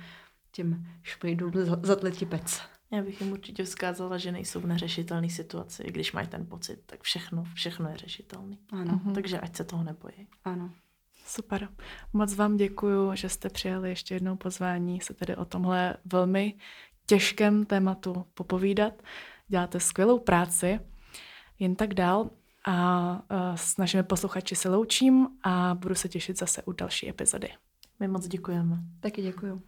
těm 0.53 0.86
šmejdům 1.03 1.53
zatletí 1.82 2.26
pec. 2.26 2.62
Já 2.92 3.03
bych 3.03 3.20
jim 3.20 3.32
určitě 3.32 3.64
vzkázala, 3.64 4.18
že 4.18 4.32
nejsou 4.32 4.61
v 4.61 4.66
neřešitelné 4.66 5.30
situaci. 5.30 5.84
Když 5.86 6.12
mají 6.12 6.26
ten 6.26 6.47
pocit, 6.47 6.82
tak 6.86 7.03
všechno, 7.03 7.44
všechno 7.55 7.88
je 7.88 7.97
řešitelné. 7.97 8.57
Ano. 8.72 9.01
Mhm. 9.05 9.14
Takže 9.14 9.40
ať 9.40 9.57
se 9.57 9.64
toho 9.64 9.84
nebojí. 9.84 10.28
Ano. 10.44 10.70
Super. 11.26 11.68
Moc 12.12 12.34
vám 12.34 12.57
děkuju, 12.57 13.14
že 13.14 13.28
jste 13.28 13.49
přijali 13.49 13.88
ještě 13.88 14.14
jednou 14.14 14.36
pozvání 14.36 15.01
se 15.01 15.14
tedy 15.14 15.36
o 15.36 15.44
tomhle 15.44 15.97
velmi 16.05 16.55
těžkém 17.07 17.66
tématu 17.66 18.26
popovídat. 18.34 19.03
Děláte 19.49 19.80
skvělou 19.80 20.18
práci. 20.18 20.80
Jen 21.58 21.76
tak 21.76 21.95
dál. 21.95 22.30
A 22.67 23.22
s 23.55 23.76
našimi 23.76 24.03
posluchači 24.03 24.57
se 24.57 24.68
loučím 24.68 25.29
a 25.43 25.75
budu 25.75 25.95
se 25.95 26.09
těšit 26.09 26.38
zase 26.38 26.63
u 26.63 26.72
další 26.72 27.09
epizody. 27.09 27.49
My 28.01 28.09
moc 28.09 28.29
děkujeme. 28.29 28.79
Taky 29.01 29.22
děkuju. 29.22 29.63